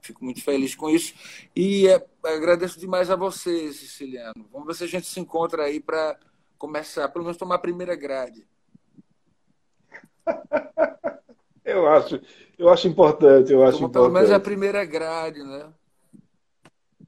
Fico 0.00 0.24
muito 0.24 0.42
feliz 0.42 0.74
com 0.74 0.88
isso. 0.88 1.14
E 1.56 1.88
é, 1.88 2.04
agradeço 2.24 2.78
demais 2.78 3.10
a 3.10 3.16
você, 3.16 3.72
Siciliano. 3.72 4.46
Vamos 4.52 4.66
ver 4.66 4.74
se 4.74 4.84
a 4.84 4.88
gente 4.88 5.06
se 5.06 5.18
encontra 5.18 5.64
aí 5.64 5.80
para 5.80 6.18
começar, 6.58 7.08
pelo 7.08 7.24
menos 7.24 7.38
tomar 7.38 7.56
a 7.56 7.58
primeira 7.58 7.96
grade. 7.96 8.46
eu 11.64 11.88
acho, 11.88 12.20
eu 12.58 12.68
acho 12.68 12.86
importante. 12.86 13.52
Eu 13.52 13.64
acho 13.64 13.78
Toma, 13.78 13.88
importante. 13.88 13.92
Pelo 13.92 14.12
menos 14.12 14.30
a 14.30 14.40
primeira 14.40 14.84
grade, 14.84 15.42
né? 15.42 15.72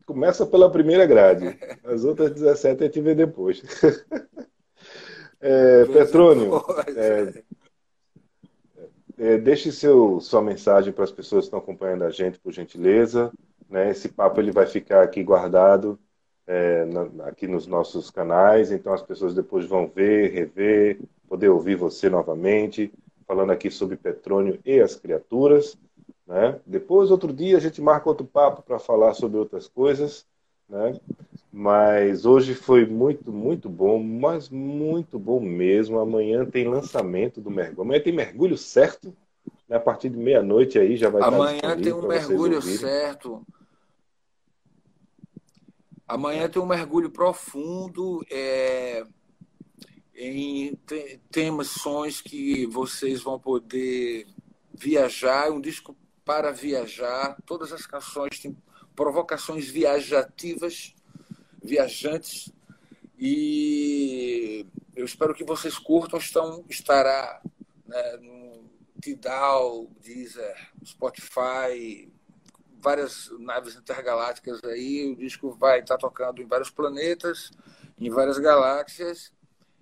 Começa 0.04 0.46
pela 0.46 0.70
primeira 0.70 1.04
grade. 1.04 1.58
As 1.84 2.04
outras 2.04 2.30
17 2.32 2.82
a 2.82 2.86
gente 2.86 3.00
vê 3.00 3.14
depois. 3.14 3.60
É, 5.40 5.84
Petrônio, 5.86 6.62
é, 6.96 7.42
é, 9.18 9.38
deixe 9.38 9.70
seu, 9.72 10.20
sua 10.20 10.42
mensagem 10.42 10.92
para 10.92 11.04
as 11.04 11.10
pessoas 11.10 11.44
que 11.44 11.46
estão 11.46 11.58
acompanhando 11.58 12.04
a 12.04 12.10
gente, 12.10 12.38
por 12.38 12.52
gentileza. 12.52 13.32
Né? 13.68 13.90
Esse 13.90 14.08
papo 14.08 14.40
ele 14.40 14.50
vai 14.50 14.66
ficar 14.66 15.02
aqui 15.02 15.22
guardado 15.22 15.98
é, 16.46 16.84
na, 16.84 17.26
aqui 17.26 17.46
nos 17.46 17.66
nossos 17.66 18.10
canais, 18.10 18.70
então 18.70 18.92
as 18.92 19.02
pessoas 19.02 19.34
depois 19.34 19.66
vão 19.66 19.88
ver, 19.88 20.30
rever, 20.32 21.00
poder 21.28 21.48
ouvir 21.48 21.74
você 21.74 22.08
novamente, 22.08 22.92
falando 23.26 23.50
aqui 23.50 23.70
sobre 23.70 23.96
Petrônio 23.96 24.58
e 24.64 24.80
as 24.80 24.94
criaturas. 24.94 25.76
Né? 26.26 26.58
Depois, 26.66 27.10
outro 27.10 27.32
dia, 27.32 27.56
a 27.56 27.60
gente 27.60 27.80
marca 27.80 28.08
outro 28.08 28.26
papo 28.26 28.62
para 28.62 28.78
falar 28.78 29.14
sobre 29.14 29.38
outras 29.38 29.68
coisas. 29.68 30.26
Né? 30.68 30.98
Mas 31.52 32.26
hoje 32.26 32.54
foi 32.54 32.84
muito, 32.84 33.32
muito 33.32 33.68
bom, 33.68 34.02
mas 34.02 34.48
muito 34.48 35.18
bom 35.18 35.40
mesmo. 35.40 35.98
Amanhã 35.98 36.44
tem 36.44 36.68
lançamento 36.68 37.40
do 37.40 37.50
mergulho. 37.50 37.82
Amanhã 37.82 38.02
tem 38.02 38.12
mergulho 38.12 38.58
certo. 38.58 39.16
Né? 39.68 39.76
A 39.76 39.80
partir 39.80 40.10
de 40.10 40.18
meia-noite 40.18 40.78
aí 40.78 40.96
já 40.96 41.08
vai 41.08 41.22
Amanhã 41.22 41.80
tem 41.80 41.92
um 41.92 42.06
mergulho 42.06 42.60
certo. 42.60 43.46
Amanhã 46.06 46.48
tem 46.48 46.62
um 46.62 46.66
mergulho 46.66 47.10
profundo 47.10 48.24
é, 48.30 49.04
em 50.14 50.78
temas, 51.30 51.68
sons 51.68 52.20
que 52.20 52.66
vocês 52.66 53.22
vão 53.22 53.40
poder 53.40 54.26
viajar. 54.72 55.50
Um 55.50 55.60
disco 55.60 55.96
para 56.24 56.52
viajar. 56.52 57.36
Todas 57.44 57.72
as 57.72 57.86
canções 57.86 58.38
têm 58.38 58.56
provocações 58.96 59.68
viajativas 59.68 60.94
viajantes 61.62 62.52
E 63.18 64.66
eu 64.94 65.04
espero 65.04 65.34
que 65.34 65.44
vocês 65.44 65.78
curtam. 65.78 66.18
Estão, 66.18 66.64
estará 66.68 67.40
né, 67.86 68.16
no 68.16 68.70
Tidal, 69.00 69.88
Deezer, 70.02 70.56
Spotify, 70.84 72.10
várias 72.80 73.30
naves 73.38 73.74
intergalácticas 73.74 74.62
aí. 74.64 75.10
O 75.12 75.16
disco 75.16 75.50
vai 75.52 75.80
estar 75.80 75.98
tocando 75.98 76.42
em 76.42 76.46
vários 76.46 76.70
planetas, 76.70 77.50
em 77.98 78.10
várias 78.10 78.38
galáxias. 78.38 79.32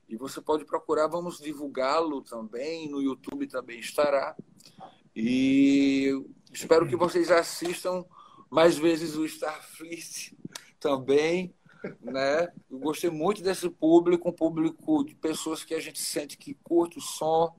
E 0.08 0.16
você 0.16 0.40
pode 0.40 0.64
procurar, 0.64 1.06
vamos 1.06 1.38
divulgá-lo 1.38 2.22
também. 2.22 2.88
No 2.88 3.02
YouTube 3.02 3.46
também 3.46 3.80
estará. 3.80 4.36
E 5.14 6.12
espero 6.52 6.86
que 6.86 6.96
vocês 6.96 7.30
assistam 7.30 8.04
mais 8.50 8.76
vezes 8.76 9.16
o 9.16 9.24
Starfleet 9.24 10.36
também. 10.78 11.54
Né? 12.00 12.48
Eu 12.70 12.78
gostei 12.78 13.10
muito 13.10 13.42
desse 13.42 13.68
público, 13.68 14.28
um 14.28 14.32
público 14.32 15.04
de 15.04 15.14
pessoas 15.14 15.62
que 15.64 15.74
a 15.74 15.80
gente 15.80 16.00
sente 16.00 16.38
que 16.38 16.54
curte 16.54 16.98
o 16.98 17.02
som. 17.02 17.54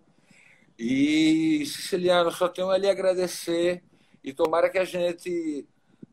E, 0.78 1.66
Siciliano, 1.66 2.32
só 2.32 2.50
tenho 2.50 2.70
a 2.70 2.76
agradecer 2.76 3.84
e 4.24 4.34
tomara 4.34 4.70
que 4.70 4.78
a 4.78 4.84
gente 4.84 5.68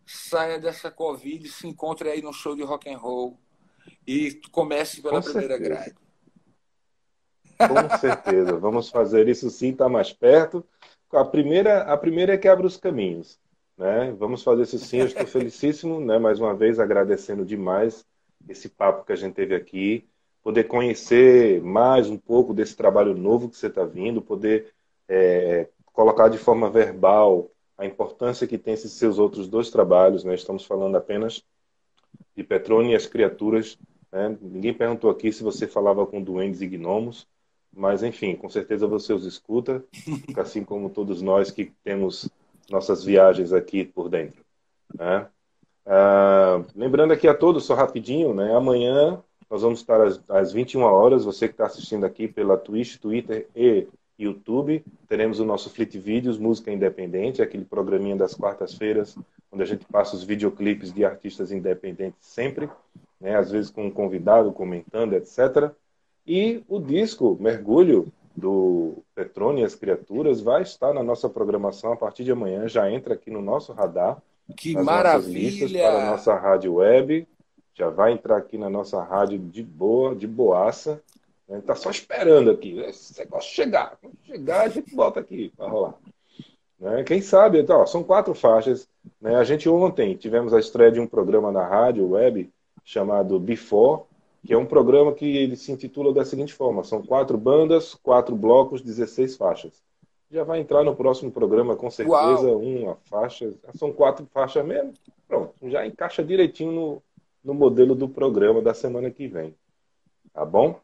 saia 0.07 0.59
dessa 0.59 0.91
Covid, 0.91 1.49
se 1.49 1.67
encontre 1.67 2.11
aí 2.11 2.23
no 2.23 2.33
show 2.33 2.55
de 2.55 2.63
rock 2.63 2.89
and 2.89 2.99
roll 2.99 3.39
e 4.07 4.41
comece 4.51 5.01
pela 5.01 5.21
Com 5.21 5.31
primeira 5.31 5.57
certeza. 5.57 5.71
grade. 5.71 5.95
Com 7.59 7.97
certeza, 7.99 8.59
vamos 8.59 8.91
fazer 8.91 9.29
isso 9.29 9.51
sim, 9.51 9.71
está 9.71 9.89
mais 9.89 10.13
perto. 10.13 10.65
A 11.13 11.25
primeira, 11.25 11.83
a 11.83 11.97
primeira 11.97 12.35
é 12.35 12.39
que 12.39 12.49
abre 12.49 12.67
os 12.67 12.77
caminhos. 12.77 13.39
Né? 13.77 14.13
Vamos 14.19 14.43
fazer 14.43 14.63
isso 14.63 14.79
sim, 14.79 14.99
eu 14.99 15.07
estou 15.07 15.27
felicíssimo, 15.27 16.01
né? 16.01 16.19
mais 16.19 16.39
uma 16.39 16.55
vez 16.55 16.79
agradecendo 16.79 17.45
demais 17.45 18.05
esse 18.49 18.69
papo 18.69 19.05
que 19.05 19.13
a 19.13 19.17
gente 19.17 19.35
teve 19.35 19.55
aqui, 19.55 20.07
poder 20.43 20.65
conhecer 20.65 21.63
mais 21.63 22.09
um 22.09 22.19
pouco 22.19 22.53
desse 22.53 22.77
trabalho 22.77 23.17
novo 23.17 23.49
que 23.49 23.57
você 23.57 23.69
está 23.69 23.85
vindo, 23.85 24.21
poder 24.21 24.73
é, 25.09 25.69
colocar 25.93 26.29
de 26.29 26.39
forma 26.39 26.69
verbal 26.69 27.51
a 27.79 27.87
importância 27.87 28.47
que 28.47 28.59
tem 28.59 28.75
esses 28.75 28.93
seus 28.93 29.19
outros 29.19 29.49
dois 29.49 29.71
trabalhos, 29.71 30.25
né? 30.25 30.35
estamos 30.35 30.65
falando 30.65 30.97
apenas 30.97 31.45
de 32.37 32.43
Petrone 32.43 32.93
e 32.93 32.97
as 32.97 33.07
criaturas. 33.07 33.79
Né? 34.11 34.37
Ninguém 34.41 34.75
perguntou 34.75 35.11
aqui 35.11 35.33
se 35.33 35.43
você 35.43 35.67
falava 35.67 36.07
com 36.07 36.23
duendes 36.23 36.61
e 36.61 36.67
gnomos, 36.67 37.27
mas, 37.75 38.03
enfim, 38.03 38.37
com 38.37 38.49
certeza 38.49 38.87
você 38.87 39.13
os 39.15 39.25
escuta, 39.25 39.83
assim 40.37 40.63
como 40.63 40.91
todos 40.91 41.23
nós 41.23 41.51
que 41.51 41.73
temos 41.83 42.29
nossas 42.71 43.05
viagens 43.05 43.53
aqui 43.53 43.85
por 43.85 44.09
dentro. 44.09 44.43
Né? 44.95 45.27
Ah, 45.87 46.63
lembrando 46.75 47.13
aqui 47.13 47.27
a 47.27 47.35
todos, 47.35 47.65
só 47.65 47.75
rapidinho, 47.75 48.35
né? 48.35 48.55
amanhã 48.55 49.23
nós 49.51 49.63
vamos 49.63 49.81
estar 49.81 50.01
às, 50.01 50.21
às 50.29 50.53
21 50.53 50.81
horas, 50.83 51.25
você 51.25 51.47
que 51.47 51.55
está 51.55 51.67
assistindo 51.67 52.07
aqui 52.07 52.27
pela 52.27 52.57
Twitch, 52.57 52.97
Twitter 52.97 53.47
e 53.55 53.87
YouTube, 54.19 54.85
teremos 55.09 55.41
o 55.41 55.45
nosso 55.45 55.69
Fleet 55.69 55.99
Vídeos, 55.99 56.39
Música 56.39 56.71
Independente, 56.71 57.43
aquele 57.43 57.65
programinha 57.65 58.17
das 58.17 58.35
quartas-feiras, 58.35 59.17
onde 59.51 59.63
a 59.63 59.67
gente 59.67 59.85
passa 59.85 60.17
os 60.17 60.23
videoclipes 60.23 60.93
de 60.93 61.05
artistas 61.05 61.53
independentes 61.53 62.19
sempre, 62.21 62.71
né? 63.21 63.37
às 63.37 63.51
vezes 63.51 63.71
com 63.71 63.87
um 63.87 63.91
convidado 63.91 64.53
comentando, 64.53 65.15
etc. 65.15 65.71
E 66.27 66.63
o 66.69 66.79
disco 66.79 67.37
Mergulho 67.41 68.13
do 68.35 69.03
Petrone 69.15 69.61
e 69.61 69.65
as 69.65 69.75
Criaturas 69.75 70.41
vai 70.41 70.63
estar 70.63 70.93
na 70.93 71.03
nossa 71.03 71.29
programação 71.29 71.93
a 71.93 71.97
partir 71.97 72.25
de 72.25 72.33
amanhã, 72.33 72.69
já 72.69 72.91
entra 72.91 73.15
aqui 73.15 73.31
no 73.31 73.43
nosso 73.43 73.73
radar. 73.73 74.23
Que 74.57 74.75
maravilha! 74.75 75.83
Para 75.83 76.03
a 76.03 76.11
nossa 76.11 76.35
rádio 76.35 76.75
web, 76.75 77.27
já 77.75 77.89
vai 77.89 78.13
entrar 78.13 78.37
aqui 78.37 78.59
na 78.59 78.69
nossa 78.69 79.03
rádio 79.03 79.39
de 79.39 79.63
boa, 79.63 80.15
de 80.15 80.27
boaça. 80.27 81.03
A 81.49 81.55
gente 81.55 81.65
tá 81.65 81.75
só 81.75 81.91
esperando 81.91 82.51
aqui. 82.51 82.79
Esse 82.81 83.19
negócio 83.19 83.55
chegar. 83.55 83.97
Quando 84.01 84.17
chegar, 84.25 84.63
a 84.63 84.69
gente 84.69 84.95
bota 84.95 85.21
aqui 85.21 85.53
para 85.57 85.69
rolar. 85.69 85.95
Né? 86.79 87.05
Quem 87.05 87.21
sabe, 87.21 87.61
então, 87.61 87.87
são 87.87 88.03
quatro 88.03 88.35
faixas. 88.35 88.89
Né? 89.21 89.37
A 89.37 89.45
gente 89.45 89.69
ontem 89.69 90.17
tivemos 90.17 90.53
a 90.53 90.59
estreia 90.59 90.91
de 90.91 91.01
um 91.01 91.07
programa 91.07 91.53
na 91.53 91.67
rádio 91.67 92.09
web 92.09 92.51
chamado 92.85 93.39
Before, 93.39 94.03
que 94.45 94.53
é 94.53 94.59
um 94.59 94.67
programa 94.67 95.13
que 95.15 95.37
ele 95.37 95.57
se 95.57 95.71
intitula 95.73 96.13
da 96.13 96.25
seguinte 96.25 96.53
forma: 96.53 96.83
são 96.85 97.03
quatro 97.03 97.39
bandas, 97.39 97.95
quatro 97.95 98.35
blocos, 98.37 98.83
16 98.83 99.37
faixas. 99.37 99.83
Já 100.31 100.45
vai 100.45 100.61
entrar 100.61 100.83
no 100.83 100.97
próximo 100.97 101.31
programa, 101.31 101.77
com 101.77 101.91
certeza, 101.91 102.17
Uau. 102.17 102.59
uma 102.61 102.97
faixa. 103.05 103.53
São 103.75 103.93
quatro 103.93 104.27
faixas 104.33 104.65
mesmo. 104.65 104.95
Pronto, 105.29 105.53
já 105.69 105.87
encaixa 105.87 106.25
direitinho 106.25 106.73
no, 106.73 107.03
no 107.45 107.55
modelo 107.55 107.95
do 107.95 108.09
programa 108.09 108.63
da 108.63 108.73
semana 108.73 109.11
que 109.11 109.29
vem. 109.29 109.55
Tá 110.33 110.45
bom? 110.45 110.81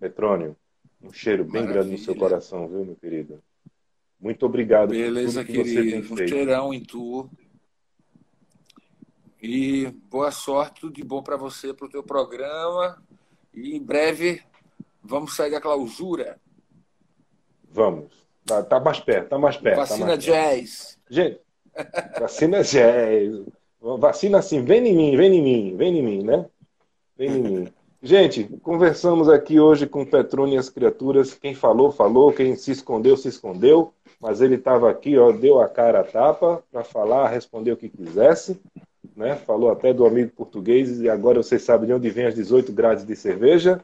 Petrônio, 0.00 0.56
um 1.02 1.12
cheiro 1.12 1.44
bem 1.44 1.62
Maravilha. 1.62 1.74
grande 1.74 1.92
no 1.92 1.98
seu 1.98 2.16
coração, 2.16 2.66
viu, 2.68 2.84
meu 2.84 2.96
querido? 2.96 3.40
Muito 4.18 4.44
obrigado 4.44 4.90
Beleza, 4.90 5.44
por 5.44 5.46
tudo 5.52 5.64
que 5.64 5.72
querido. 5.72 5.84
você 5.84 5.90
tem 5.90 6.02
feito. 6.02 6.22
Um 6.24 6.36
cheirão 6.36 6.74
em 6.74 6.82
tu. 6.82 7.30
E 9.42 9.86
boa 10.10 10.30
sorte, 10.30 10.80
tudo 10.80 10.94
de 10.94 11.04
bom 11.04 11.22
para 11.22 11.36
você, 11.36 11.74
para 11.74 11.86
o 11.86 11.90
teu 11.90 12.02
programa. 12.02 13.02
E 13.52 13.76
em 13.76 13.82
breve 13.82 14.42
vamos 15.02 15.36
sair 15.36 15.50
da 15.50 15.60
clausura. 15.60 16.40
Vamos. 17.70 18.26
Tá, 18.44 18.62
tá 18.62 18.80
mais 18.80 19.00
perto, 19.00 19.28
tá 19.28 19.38
mais 19.38 19.56
perto. 19.56 19.76
Tá 19.76 19.80
vacina 19.82 19.98
tá 19.98 20.06
mais 20.06 20.24
jazz. 20.24 20.98
Perto. 21.04 21.14
Gente, 21.14 21.40
vacina 22.18 22.62
jazz. 22.62 23.46
Vacina 23.80 24.38
assim, 24.38 24.64
vem 24.64 24.86
em 24.88 24.96
mim, 24.96 25.16
vem 25.16 25.34
em 25.34 25.42
mim, 25.42 25.76
vem 25.76 25.98
em 25.98 26.02
mim, 26.02 26.22
né? 26.22 26.46
Vem 27.16 27.30
em 27.30 27.42
mim. 27.42 27.68
Gente, 28.02 28.44
conversamos 28.62 29.28
aqui 29.28 29.60
hoje 29.60 29.86
com 29.86 30.04
Petrone 30.04 30.54
e 30.54 30.58
as 30.58 30.68
criaturas. 30.68 31.34
Quem 31.34 31.54
falou, 31.54 31.92
falou. 31.92 32.32
Quem 32.32 32.56
se 32.56 32.70
escondeu, 32.70 33.16
se 33.16 33.28
escondeu. 33.28 33.92
Mas 34.20 34.40
ele 34.40 34.54
estava 34.54 34.90
aqui, 34.90 35.18
ó, 35.18 35.30
deu 35.30 35.60
a 35.60 35.68
cara 35.68 36.00
a 36.00 36.04
tapa 36.04 36.62
para 36.70 36.82
falar, 36.82 37.28
responder 37.28 37.72
o 37.72 37.76
que 37.76 37.88
quisesse 37.88 38.60
né? 39.16 39.34
Falou 39.34 39.70
até 39.70 39.92
do 39.94 40.06
amigo 40.06 40.30
português 40.32 41.00
e 41.00 41.08
agora 41.08 41.42
vocês 41.42 41.62
sabem 41.62 41.86
de 41.86 41.94
onde 41.94 42.10
vem 42.10 42.26
as 42.26 42.34
18 42.34 42.70
grades 42.72 43.04
de 43.04 43.16
cerveja. 43.16 43.82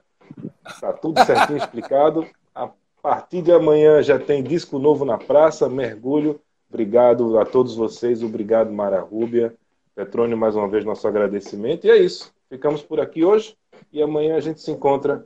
Tá 0.80 0.92
tudo 0.92 1.24
certinho 1.24 1.58
explicado. 1.58 2.26
A 2.54 2.70
partir 3.00 3.42
de 3.42 3.50
amanhã 3.50 4.02
já 4.02 4.18
tem 4.18 4.42
disco 4.42 4.78
novo 4.78 5.04
na 5.04 5.16
praça, 5.16 5.68
mergulho. 5.68 6.38
Obrigado 6.68 7.38
a 7.38 7.44
todos 7.44 7.74
vocês, 7.74 8.22
obrigado 8.22 8.70
Mara 8.70 9.00
Rúbia. 9.00 9.54
Petrônio, 9.94 10.36
mais 10.36 10.54
uma 10.54 10.68
vez, 10.68 10.84
nosso 10.84 11.06
agradecimento. 11.08 11.86
E 11.86 11.90
é 11.90 11.96
isso. 11.96 12.32
Ficamos 12.48 12.82
por 12.82 13.00
aqui 13.00 13.24
hoje 13.24 13.56
e 13.92 14.02
amanhã 14.02 14.36
a 14.36 14.40
gente 14.40 14.60
se 14.60 14.70
encontra 14.70 15.24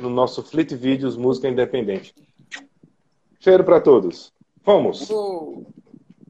no 0.00 0.10
nosso 0.10 0.42
Fleet 0.42 0.74
Vídeos 0.74 1.16
Música 1.16 1.48
Independente. 1.48 2.14
Cheiro 3.40 3.64
para 3.64 3.80
todos. 3.80 4.32
Vamos. 4.64 5.08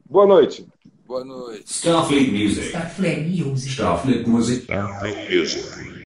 Boa 0.09 0.25
noite. 0.25 0.67
Boa 1.05 1.23
noite. 1.25 1.63
Starfleet 1.65 2.31
Music. 2.31 2.69
Starfleet 2.69 3.27
Music. 3.27 3.71
Starfleet 3.73 4.25
Music. 4.27 4.63
Starfleet 4.63 5.29
Music. 5.29 5.93